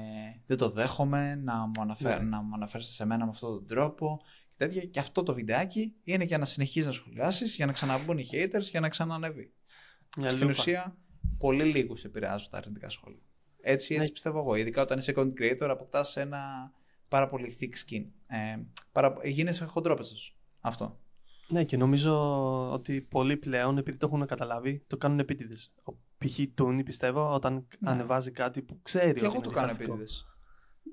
δεν 0.47 0.57
το 0.57 0.71
δέχομαι 0.71 1.35
να 1.35 1.55
μου, 1.67 1.81
αναφέρ, 1.81 2.21
Ναι. 2.23 2.29
να 2.29 2.43
μου 2.43 2.55
αναφέρετε 2.55 2.91
σε 2.91 3.07
μένα 3.07 3.25
με 3.25 3.31
αυτόν 3.31 3.51
τον 3.55 3.67
τρόπο 3.67 4.21
και 4.25 4.53
τέτοια. 4.57 4.83
Και 4.85 4.99
αυτό 5.01 5.23
το 5.23 5.35
βιντεάκι 5.35 5.95
είναι 6.05 6.25
για 6.25 6.39
να 6.39 6.45
συνεχίζεις 6.45 6.87
να 6.87 6.93
σχολιάσεις, 6.93 7.55
για 7.57 7.67
να 7.67 7.73
ξαναμπούν 7.73 8.19
οι 8.19 8.27
haters, 8.33 8.61
για 8.71 8.81
να 8.81 8.89
ξανανεβεί. 8.89 9.53
Μια 10.17 10.31
Στην 10.31 10.47
λούπα. 10.47 10.59
ουσία, 10.61 10.97
πολύ 11.39 11.65
λίγους 11.65 12.05
επηρεάζουν 12.05 12.51
τα 12.51 12.59
αρνητικά 12.59 12.91
σχόλια. 12.91 13.21
Έτσι, 13.61 13.95
έτσι 13.95 14.07
Ναι. 14.07 14.11
πιστεύω 14.13 14.39
εγώ. 14.39 14.55
Ειδικά 14.55 14.83
όταν 14.83 14.99
είσαι 14.99 15.13
content 15.17 15.33
creator, 15.41 15.69
αποκτάς 15.71 16.17
ένα 16.17 16.73
πάρα 17.09 17.29
πολύ 17.29 17.57
thick 17.61 17.65
skin. 17.93 18.05
Ε, 18.27 18.59
παρα... 18.93 19.15
Γίνεσαι 19.25 19.65
χοντρόπετσος. 19.64 20.37
Αυτό. 20.61 20.99
Ναι, 21.49 21.65
και 21.65 21.77
νομίζω 21.77 22.13
ότι 22.73 23.01
πολλοί 23.01 23.37
πλέον, 23.37 23.79
επειδή 23.79 23.97
το 23.97 24.07
έχουν 24.07 24.27
καταλάβει, 24.27 24.83
το 24.87 24.97
κάνουν 24.97 25.19
επίτηδες. 25.19 25.73
Ο 26.27 26.29
π.χ. 26.29 26.55
Τούνι, 26.55 26.83
πιστεύω, 26.83 27.35
όταν 27.35 27.55
Ναι. 27.79 27.91
ανεβάζει 27.91 28.31
κάτι 28.31 28.62
που 28.62 28.79
ξέρει 28.83 29.05
Και 29.05 29.11
ότι 29.11 29.24
εγώ 29.24 29.35
είναι 29.35 29.45
το 29.45 29.51
κάνω 29.51 29.66
διχαστικό. 29.66 29.93
επίτηδες. 29.93 30.27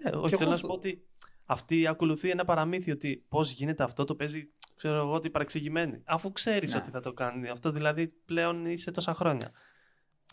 Ναι, 0.03 0.09
όχι, 0.11 0.29
Και 0.29 0.37
θέλω 0.37 0.41
εγώ 0.41 0.49
να 0.51 0.55
σου 0.55 0.61
το- 0.61 0.67
πω 0.67 0.73
ότι 0.73 1.05
αυτή 1.45 1.87
ακολουθεί 1.87 2.29
ένα 2.29 2.45
παραμύθι 2.45 2.91
ότι 2.91 3.25
πώς 3.29 3.51
γίνεται 3.51 3.83
αυτό, 3.83 4.03
το 4.03 4.15
παίζει, 4.15 4.51
ξέρω 4.75 4.95
εγώ, 4.95 5.13
ότι 5.13 5.29
παρεξηγημένη. 5.29 6.01
Αφού 6.05 6.31
ξέρεις 6.31 6.71
Ναι. 6.73 6.77
ότι 6.79 6.89
θα 6.89 6.99
το 6.99 7.13
κάνει 7.13 7.49
αυτό, 7.49 7.71
δηλαδή 7.71 8.09
πλέον 8.25 8.65
είσαι 8.65 8.91
τόσα 8.91 9.13
χρόνια. 9.13 9.51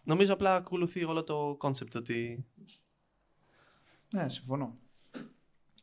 Νομίζω 0.03 0.33
απλά 0.33 0.55
ακολουθεί 0.55 1.05
όλο 1.05 1.25
το 1.25 1.55
concept 1.59 1.95
ότι. 1.97 2.45
Ναι, 4.15 4.29
συμφωνώ. 4.29 4.79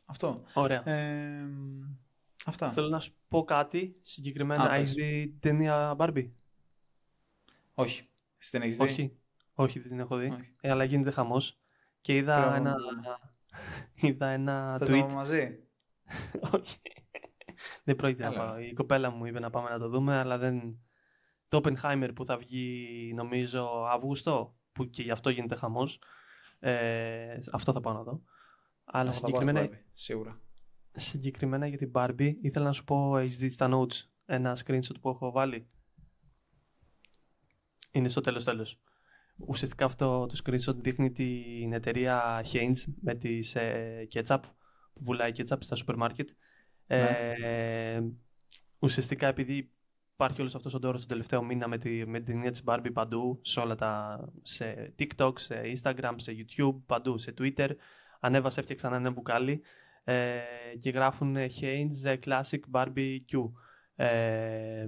Αυτό. 0.04 0.42
Ωραία. 0.54 0.88
Ε, 0.88 1.48
αυτά. 2.46 2.70
Θέλω 2.70 2.88
να 2.88 3.00
σου 3.00 3.12
πω 3.28 3.44
κάτι 3.44 3.96
συγκεκριμένα. 4.02 4.62
Α, 4.70 4.74
Έχεις 4.74 4.94
πες. 4.94 5.04
δει 5.04 5.26
την 5.28 5.38
ταινία 5.40 5.96
Barbie; 5.98 6.30
Όχι. 7.74 8.02
Εσύ 8.38 8.50
την 8.50 8.62
έχεις 8.62 8.76
δει; 8.76 8.82
Όχι. 8.82 9.16
Όχι, 9.54 9.78
δεν 9.78 9.88
την 9.90 10.00
έχω 10.00 10.16
δει. 10.16 10.26
Όχι. 10.26 10.50
Ε, 10.60 10.70
αλλά 10.70 10.84
γίνεται 10.84 11.10
χαμός. 11.10 11.60
Και 12.00 12.16
είδα 12.16 12.34
Πρέπει 12.34 12.50
να 12.50 12.56
ένα. 12.56 12.74
το 12.74 12.82
δούμε. 12.82 13.18
είδα 14.14 14.26
ένα 14.28 14.76
Θες 14.78 14.88
να 14.88 14.96
tweet. 14.96 15.00
πάμε 15.00 15.14
μαζί; 15.14 15.58
Όχι. 16.56 16.78
δεν 17.84 17.96
πρόκειται 17.96 18.22
να 18.22 18.28
Έλα. 18.28 18.38
πάω. 18.46 18.58
Η 18.58 18.72
κοπέλα 18.72 19.10
μου 19.10 19.24
είπε 19.24 19.38
να 19.40 19.50
πάμε 19.50 19.70
να 19.70 19.78
το 19.78 19.88
δούμε, 19.88 20.16
αλλά 20.16 20.38
δεν. 20.38 20.78
Το 21.48 21.60
Oppenheimer 21.62 22.10
που 22.14 22.24
θα 22.24 22.36
βγει 22.36 23.12
νομίζω 23.14 23.86
Αύγουστο, 23.92 24.56
που 24.72 24.84
και 24.90 25.02
γι' 25.02 25.10
αυτό 25.10 25.30
γίνεται 25.30 25.54
χαμός, 25.54 26.02
ε, 26.58 27.38
αυτό 27.52 27.72
θα 27.72 27.80
πάω 27.80 27.92
να 27.92 28.02
δω. 28.02 28.22
Αλλά 28.84 29.10
Εγώ 29.10 29.18
θα 29.20 29.20
πάω 29.30 29.40
στην 29.40 29.46
συγκεκριμένα, 29.48 29.66
Barbie, 29.66 29.90
Σίγουρα. 29.94 30.40
συγκεκριμένα 30.92 31.66
για 31.66 31.78
την 31.78 31.90
Barbie, 31.94 32.34
ήθελα 32.40 32.64
να 32.64 32.72
σου 32.72 32.84
πω, 32.84 33.18
έχεις 33.18 33.36
δει 33.38 33.48
στα 33.48 33.68
notes 33.72 34.08
ένα 34.26 34.56
screenshot 34.64 35.00
που 35.00 35.08
έχω 35.08 35.30
βάλει; 35.30 35.68
Είναι 37.90 38.08
στο 38.08 38.20
τέλος 38.20 38.44
τέλος. 38.44 38.80
Ουσιαστικά 39.36 39.84
αυτό 39.84 40.26
το 40.26 40.40
screenshot 40.44 40.74
δείχνει 40.76 41.12
την 41.12 41.72
εταιρεία 41.72 42.44
Heinz 42.52 42.92
με 43.00 43.14
τις 43.14 43.54
ε, 43.54 44.06
ketchup 44.12 44.40
που 44.92 45.02
πουλάει 45.02 45.30
ketchup 45.36 45.58
στα 45.58 45.74
σούπερ 45.74 45.96
μάρκετ. 45.96 46.28
Ε, 46.86 48.00
ουσιαστικά 48.78 49.26
επειδή 49.26 49.70
υπάρχει 50.12 50.40
όλος 50.40 50.54
αυτός 50.54 50.74
ο 50.74 50.78
τόρος 50.78 51.00
τον 51.00 51.08
τελευταίο 51.08 51.42
μήνα 51.42 51.68
με, 51.68 51.78
τη, 51.78 52.06
με 52.06 52.20
την 52.20 52.34
ταινία 52.34 52.50
της 52.50 52.62
Barbie 52.66 52.90
παντού, 52.92 53.40
σε 53.42 53.60
όλα 53.60 53.74
τα, 53.74 54.20
σε 54.42 54.94
TikTok, 54.98 55.32
σε 55.34 55.60
Instagram, 55.64 56.14
σε 56.16 56.32
YouTube, 56.36 56.76
παντού, 56.86 57.18
σε 57.18 57.34
Twitter, 57.38 57.70
ανέβασε, 58.20 58.60
έφτιαξαν 58.60 58.92
ένα 58.92 59.10
μπουκάλι 59.10 59.62
ε, 60.04 60.40
και 60.80 60.90
γράφουν 60.90 61.36
ε, 61.36 61.46
Heinz 61.60 62.04
ε, 62.04 62.16
Classic 62.24 62.60
Barbecue. 62.70 63.52
Ε, 63.96 64.86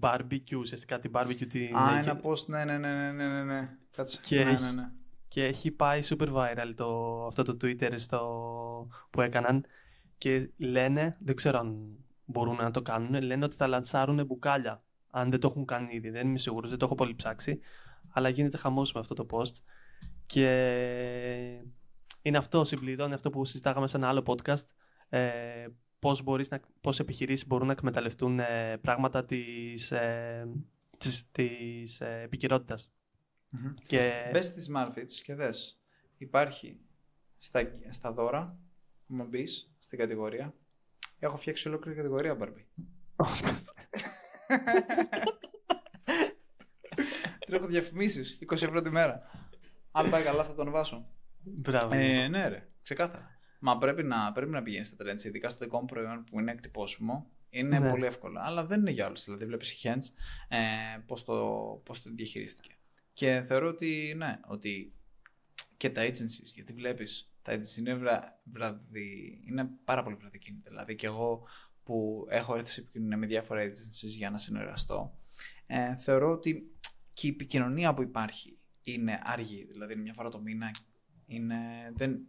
barbecue, 0.00 0.56
ουσιαστικά 0.58 0.98
την 0.98 1.10
barbecue 1.14 1.46
την... 1.48 1.76
Α, 1.76 2.00
και- 2.02 2.10
ένα 2.10 2.20
post, 2.22 2.46
ναι, 2.46 2.64
ναι, 2.64 2.78
ναι, 2.78 2.94
ναι, 2.94 3.12
ναι, 3.12 3.26
ναι, 3.28 3.42
ναι. 3.44 3.76
Κάτσε. 3.90 4.20
Και 4.22 4.44
ναι, 4.44 4.50
έχει- 4.50 4.62
ναι, 4.64 4.70
ναι. 4.70 4.90
και 5.28 5.44
έχει 5.44 5.70
πάει 5.70 6.00
super 6.04 6.32
viral 6.32 6.72
το, 6.74 7.24
αυτό 7.26 7.42
το 7.42 7.52
Twitter 7.60 7.92
στο, 7.96 8.88
που 9.10 9.20
έκαναν 9.20 9.64
και 10.18 10.50
λένε, 10.56 11.16
δεν 11.20 11.34
ξέρω 11.36 11.58
αν 11.58 11.96
μπορούν 12.24 12.56
να 12.56 12.70
το 12.70 12.82
κάνουν, 12.82 13.22
λένε 13.22 13.44
ότι 13.44 13.56
θα 13.56 13.66
λανσάρουν 13.66 14.24
μπουκάλια. 14.26 14.82
Αν 15.10 15.30
δεν 15.30 15.40
το 15.40 15.48
έχουν 15.48 15.64
κάνει 15.64 15.94
ήδη, 15.94 16.10
δεν 16.10 16.28
είμαι 16.28 16.38
σίγουρος, 16.38 16.70
δεν 16.70 16.78
το 16.78 16.84
έχω 16.84 16.94
πολύ 16.94 17.14
ψάξει. 17.14 17.60
Αλλά 18.10 18.28
γίνεται 18.28 18.56
χαμός 18.56 18.92
με 18.92 19.00
αυτό 19.00 19.14
το 19.14 19.26
post. 19.30 19.52
Και 20.26 20.48
είναι 22.22 22.36
αυτό, 22.38 22.64
συμπληρώνει 22.64 23.14
αυτό 23.14 23.30
που 23.30 23.44
συζητάγαμε 23.44 23.86
σε 23.88 23.96
ένα 23.96 24.08
άλλο 24.08 24.22
podcast. 24.26 24.64
Ε, 25.08 25.66
πώς, 26.04 26.22
μπορείς 26.22 26.48
να, 26.48 26.60
πώς 26.80 27.00
επιχειρήσεις 27.00 27.46
μπορούν 27.46 27.66
να 27.66 27.72
εκμεταλλευτούν 27.72 28.38
ε, 28.38 28.76
πράγματα 28.76 29.24
της, 29.24 29.92
ε, 29.92 30.48
της, 30.98 31.26
της 31.32 32.00
ε, 32.00 32.20
επικαιρότητας. 32.24 32.92
Μμμ. 33.48 33.74
Και... 33.86 34.28
Μπες 34.32 34.44
στις 34.44 34.70
Marfits 34.76 35.12
και 35.22 35.34
δες. 35.34 35.80
Υπάρχει 36.18 36.80
στα, 37.38 37.70
στα 37.88 38.12
δώρα, 38.12 38.58
άμα 39.10 39.24
μπεις 39.24 39.70
στην 39.78 39.98
κατηγορία. 39.98 40.54
Έχω 41.18 41.36
φτιάξει 41.36 41.68
ολόκληρη 41.68 41.96
κατηγορία 41.96 42.36
Barbie. 42.40 42.64
Την 47.38 47.54
έχω 47.54 47.66
διαφημίσεις, 47.66 48.38
20 48.46 48.52
ευρώ 48.52 48.82
τη 48.82 48.90
μέρα. 48.90 49.18
Αν 49.90 50.10
πάει 50.10 50.22
καλά 50.22 50.44
θα 50.44 50.54
τον 50.54 50.70
βάσω. 50.70 51.06
Μπράβο. 51.42 51.94
Ε, 51.94 52.28
ναι, 52.28 52.48
ρε, 52.48 52.68
ξεκάθαρα. 52.82 53.33
Μα 53.66 53.78
πρέπει 53.78 54.02
να, 54.02 54.32
πρέπει 54.32 54.50
να 54.50 54.62
πηγαίνεις 54.62 54.88
στα 54.88 55.04
trends, 55.04 55.24
ειδικά 55.24 55.48
στο 55.48 55.64
δικό 55.64 55.78
μου 55.80 55.84
προϊόν 55.84 56.24
που 56.24 56.40
είναι 56.40 56.50
εκτυπώσιμο. 56.52 57.30
Είναι 57.50 57.78
Ναι. 57.78 57.90
πολύ 57.90 58.06
εύκολο. 58.06 58.38
Αλλά 58.42 58.66
δεν 58.66 58.80
είναι 58.80 58.90
για 58.90 59.06
όλους. 59.06 59.24
Δηλαδή, 59.24 59.44
βλέπεις 59.46 59.72
η 59.72 59.76
Hens 59.88 60.02
ε, 60.48 60.56
πώς 61.06 61.24
το, 61.24 61.34
πώς 61.84 62.02
το 62.02 62.10
διαχειρίστηκε. 62.14 62.76
Και 63.12 63.44
θεωρώ 63.46 63.68
ότι 63.68 64.14
ναι, 64.16 64.40
ότι 64.46 64.92
και 65.76 65.90
τα 65.90 66.02
agencies, 66.02 66.52
γιατί 66.54 66.72
βλέπεις, 66.72 67.32
τα 67.42 67.54
agencies 67.54 67.76
είναι, 67.78 67.94
βρα, 67.94 68.40
βραδι, 68.44 69.40
είναι 69.46 69.70
πάρα 69.84 70.02
πολύ 70.02 70.16
βραδικίνητα. 70.16 70.70
Δηλαδή, 70.70 70.94
και 70.94 71.06
εγώ 71.06 71.42
που 71.82 72.26
έχω 72.28 72.56
έρθει 72.56 72.70
σε 72.70 72.80
επικοινωνία 72.80 73.16
με 73.16 73.26
διάφορα 73.26 73.62
agencies 73.64 74.06
για 74.16 74.30
να 74.30 74.38
συνεργαστώ, 74.38 75.18
ε, 75.66 75.96
θεωρώ 75.96 76.30
ότι 76.30 76.72
και 77.12 77.26
η 77.26 77.30
επικοινωνία 77.30 77.94
που 77.94 78.02
υπάρχει 78.02 78.58
είναι 78.82 79.20
αργή. 79.24 79.64
Δηλαδή, 79.64 79.92
είναι 79.92 80.02
μια 80.02 80.12
φορά 80.12 80.28
το 80.28 80.40
μήνα. 80.40 80.70
Είναι, 81.26 81.56
δεν, 81.94 82.20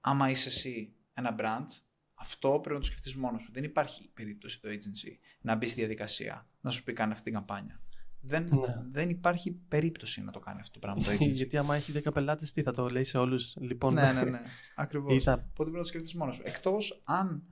άμα 0.00 0.30
είσαι 0.30 0.48
εσύ 0.48 0.92
ένα 1.14 1.34
brand, 1.38 1.66
αυτό 2.14 2.48
πρέπει 2.50 2.74
να 2.74 2.80
το 2.80 2.86
σκεφτείς 2.86 3.16
μόνος 3.16 3.42
σου. 3.42 3.52
Δεν 3.52 3.64
υπάρχει 3.64 4.10
περίπτωση 4.14 4.60
το 4.60 4.68
agency 4.68 5.10
να 5.40 5.54
μπει 5.56 5.66
στη 5.66 5.78
διαδικασία, 5.80 6.46
να 6.60 6.70
σου 6.70 6.82
πει 6.84 6.92
κάνει 6.92 7.12
αυτή 7.12 7.24
την 7.24 7.32
καμπάνια. 7.32 7.80
Δεν, 8.20 8.42
Ναι. 8.48 8.58
δεν 8.90 9.10
υπάρχει 9.10 9.52
περίπτωση 9.52 10.22
να 10.22 10.32
το 10.32 10.38
κάνει 10.38 10.60
αυτό 10.60 10.72
το 10.72 10.78
πράγμα 10.78 11.02
το 11.02 11.10
agency. 11.24 11.30
Γιατί 11.32 11.56
άμα 11.56 11.76
έχει 11.76 11.92
10 12.04 12.12
πελάτες, 12.12 12.52
τι 12.52 12.62
θα 12.62 12.72
το 12.72 12.88
λέει 12.88 13.04
σε 13.04 13.18
όλους. 13.18 13.56
Λοιπόν, 13.60 13.94
ναι, 13.94 14.12
ναι, 14.12 14.22
ναι. 14.22 14.40
Ακριβώς. 14.76 15.14
Ή 15.16 15.20
θα- 15.20 15.32
Οπότε 15.32 15.52
πρέπει 15.54 15.70
να 15.76 15.78
το 15.78 15.84
σκεφτείς 15.84 16.14
μόνος 16.14 16.34
σου. 16.36 16.42
Εκτός 16.44 17.00
αν 17.04 17.42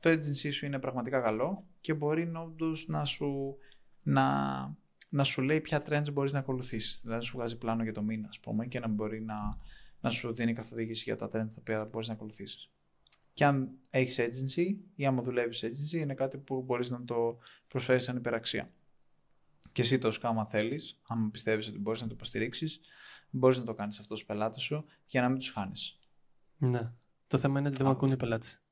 το 0.00 0.10
agency 0.10 0.52
σου 0.52 0.66
είναι 0.66 0.78
πραγματικά 0.78 1.20
καλό 1.20 1.66
και 1.80 1.94
μπορεί 1.94 2.32
όντως 2.36 2.86
να 2.88 3.04
σου, 3.04 3.56
να, 4.02 4.24
να 5.08 5.24
σου 5.24 5.42
λέει 5.42 5.60
ποια 5.60 5.82
trends 5.88 6.12
μπορείς 6.12 6.32
να 6.32 6.38
ακολουθήσεις. 6.38 7.00
Δηλαδή 7.00 7.18
να 7.20 7.24
σου 7.26 7.36
βγάζει 7.36 7.58
πλάνο 7.58 7.82
για 7.82 7.92
το 7.92 8.02
μήνα, 8.02 8.28
ας 8.28 8.40
πούμε, 8.40 8.66
και 8.66 8.80
να 8.80 8.88
μπορεί 8.88 9.20
να, 9.22 9.34
να 10.04 10.10
σου 10.10 10.34
δίνει 10.34 10.52
καθοδήγηση 10.52 11.02
για 11.02 11.16
τα 11.16 11.26
trends 11.26 11.30
τα 11.30 11.56
οποία 11.58 11.84
μπορείς 11.84 12.08
να 12.08 12.14
ακολουθήσεις. 12.14 12.70
Και 13.32 13.44
αν 13.44 13.70
έχεις 13.90 14.20
agency 14.20 14.76
ή 14.94 15.06
άμα 15.06 15.22
δουλεύεις 15.22 15.64
agency, 15.64 15.96
είναι 15.98 16.14
κάτι 16.14 16.38
που 16.38 16.62
μπορείς 16.62 16.90
να 16.90 17.04
το 17.04 17.38
προσφέρεις 17.68 18.02
σαν 18.02 18.16
υπεραξία. 18.16 18.72
Και 19.72 19.82
εσύ 19.82 19.98
το 19.98 20.10
σκάμα 20.10 20.46
θέλεις, 20.46 21.00
αν 21.08 21.30
πιστεύεις 21.30 21.68
ότι 21.68 21.78
μπορείς 21.78 22.00
να 22.00 22.06
το 22.06 22.14
υποστηρίξεις, 22.14 22.80
μπορείς 23.30 23.58
να 23.58 23.64
το 23.64 23.74
κάνεις 23.74 23.98
αυτό 23.98 24.16
στους 24.16 24.26
πελάτες 24.26 24.62
σου 24.62 24.84
για 25.06 25.20
να 25.22 25.28
μην 25.28 25.38
τους 25.38 25.50
χάνεις. 25.50 25.98
ναι. 26.56 26.92
Το 27.26 27.38
θέμα 27.38 27.58
είναι 27.58 27.68
ότι 27.68 27.76
δεν 27.76 27.86
με 27.86 27.92
Α, 27.92 27.94
ακούνε 27.94 28.12
οι 28.12 28.16
πελάτες. 28.16 28.62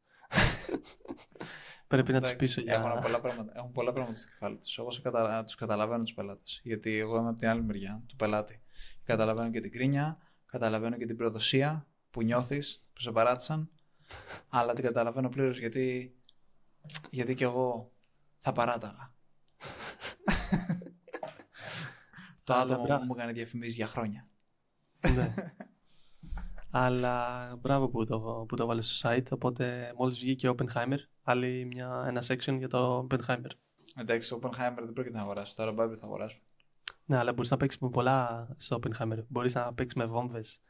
Πρέπει 1.86 2.12
να 2.12 2.20
τους 2.20 2.30
Εντάξει, 2.30 2.36
πείσω 2.36 2.60
για. 2.60 2.74
Έχουν 2.74 3.00
πολλά 3.02 3.20
πράγματα, 3.20 3.52
έχουν 3.56 3.72
πολλά 3.72 3.92
πράγματα 3.92 4.18
στο 4.18 4.28
κεφάλι 4.28 4.56
τους. 4.58 4.78
Εγώ 4.78 4.90
σε 4.90 5.00
κατα... 5.00 5.44
τους 5.44 5.54
καταλαβαίνω 5.54 6.02
τους 6.02 6.14
πελάτες. 6.14 6.60
Γιατί 6.64 6.96
εγώ 6.96 7.18
είμαι 7.18 7.28
από 7.28 7.38
την 7.38 7.48
άλλη 7.48 7.62
μεριά 7.62 8.02
του 8.06 8.16
πελάτη. 8.16 8.62
Καταλαβαίνω 9.04 9.50
και 9.50 9.60
την 9.60 9.70
κρίνια, 9.72 10.18
καταλαβαίνω 10.52 10.96
και 10.96 11.06
την 11.06 11.16
προδοσία 11.16 11.86
που 12.10 12.22
νιώθεις, 12.22 12.84
που 12.92 13.00
σε 13.00 13.12
παράτησαν. 13.12 13.70
αλλά 14.48 14.72
την 14.72 14.84
καταλαβαίνω 14.84 15.28
πλήρως 15.28 15.58
γιατί, 15.58 16.14
γιατί 17.10 17.34
και 17.34 17.44
εγώ 17.44 17.92
θα 18.38 18.52
παράταγα. 18.52 19.14
το 22.44 22.52
Αλλά 22.52 22.62
άτομο 22.62 22.82
μπράβο. 22.82 23.00
που 23.00 23.06
μου 23.06 23.14
έκανε 23.16 23.32
διαφημίσεις 23.32 23.76
για 23.76 23.86
χρόνια. 23.86 24.28
ναι. 25.14 25.34
Αλλά 26.74 27.46
μπράβο 27.60 27.88
που 27.88 28.04
το, 28.04 28.44
που 28.48 28.56
το 28.56 28.66
βάλες 28.66 28.96
στο 28.96 29.08
site. 29.10 29.26
Οπότε 29.30 29.92
μόλις 29.96 30.18
βγήκε 30.18 30.48
ο 30.48 30.54
Oppenheimer, 30.58 30.98
άλλη 31.22 31.64
μια, 31.64 32.04
ένα 32.06 32.22
section 32.26 32.54
για 32.58 32.68
το 32.68 33.06
Oppenheimer. 33.10 33.50
Εντάξει, 33.96 34.28
το 34.28 34.38
Oppenheimer 34.42 34.74
δεν 34.76 34.92
πρόκειται 34.92 35.16
να 35.16 35.22
αγοράσω. 35.22 35.54
Τώρα 35.54 35.70
Barbie 35.70 35.96
θα 35.96 36.04
αγοράσω. 36.06 36.36
Ναι, 37.12 37.18
αλλά 37.18 37.32
μπορείς 37.32 37.50
να 37.50 37.56
παίξεις 37.56 37.80
με 37.80 37.90
πολλά 37.90 38.48
στο 38.56 38.78
Oppenheimer. 38.82 39.18
Μπορείς 39.28 39.54
να 39.54 39.74
παίξεις 39.74 39.98
με 39.98 40.04
βόμβες. 40.06 40.60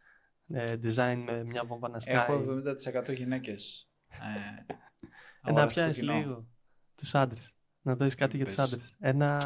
Ε, 0.48 0.72
design 0.82 1.22
με 1.26 1.44
μια 1.44 1.64
βόμβα 1.64 1.88
να 1.88 1.98
σκάει. 1.98 2.14
Έχω 2.14 2.32
70% 2.34 3.12
γυναίκες. 3.14 3.88
Ε, 4.08 4.16
Ε, 4.18 4.74
να 5.42 5.50
αγοραστικό 5.50 5.84
πιάσεις 5.84 6.02
κοινό. 6.02 6.14
λίγο 6.18 6.46
τους 6.96 7.14
άντρες. 7.14 7.54
Να 7.82 7.94
δώσεις 7.96 8.14
κάτι 8.14 8.36
για 8.36 8.46
τους 8.46 8.54
Πες. 8.54 8.64
άντρες. 8.72 8.96
Ένα 8.98 9.38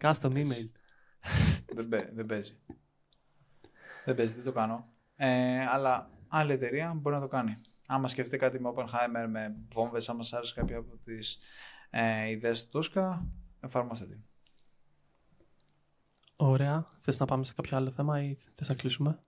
custom 0.00 0.30
Πες. 0.32 0.48
email. 0.48 0.70
δεν, 1.74 1.88
παί- 1.88 2.12
δεν 2.14 2.26
παίζει. 2.26 2.60
δεν 4.04 4.14
παίζει, 4.14 4.34
δεν 4.34 4.44
το 4.44 4.52
κάνω. 4.52 4.84
Ε, 5.16 5.64
αλλά 5.66 6.10
άλλη 6.28 6.52
εταιρεία 6.52 6.94
μπορεί 6.94 7.14
να 7.14 7.20
το 7.20 7.28
κάνει. 7.28 7.56
Άμα 7.86 8.08
σκεφτείτε 8.08 8.36
κάτι 8.36 8.60
με 8.60 8.72
Oppenheimer, 8.74 9.26
με 9.28 9.56
βόμβες, 9.72 10.08
άμα 10.08 10.22
σας 10.22 10.32
άρεσε 10.32 10.54
κάποια 10.54 10.78
από 10.78 10.96
τις 11.04 11.38
ε, 11.90 12.28
ιδέες 12.30 12.62
του 12.64 12.68
Τόσκα, 12.70 13.26
εφαρμόστε 13.60 14.06
την. 14.06 14.24
Ωραία. 16.36 16.86
Θες 17.00 17.18
να 17.18 17.26
πάμε 17.26 17.44
σε 17.44 17.52
κάποιο 17.54 17.76
άλλο 17.76 17.90
θέμα 17.90 18.22
ή 18.22 18.36
θες 18.52 18.68
να 18.68 18.74
κλείσουμε; 18.74 19.22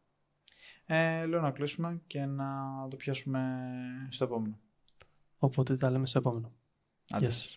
Ε, 0.87 1.27
λέω 1.27 1.41
να 1.41 1.51
κλείσουμε 1.51 2.03
και 2.07 2.25
να 2.27 2.47
το 2.91 2.97
πιάσουμε 2.97 3.59
στο 4.11 4.25
επόμενο. 4.25 4.59
Οπότε 5.39 5.77
τα 5.77 5.91
λέμε 5.91 6.07
στο 6.07 6.19
επόμενο. 6.19 6.53
Άντε. 7.11 7.29
Yes. 7.29 7.57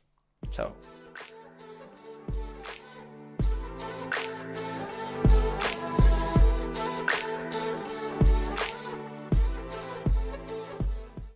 Ciao. 0.56 0.72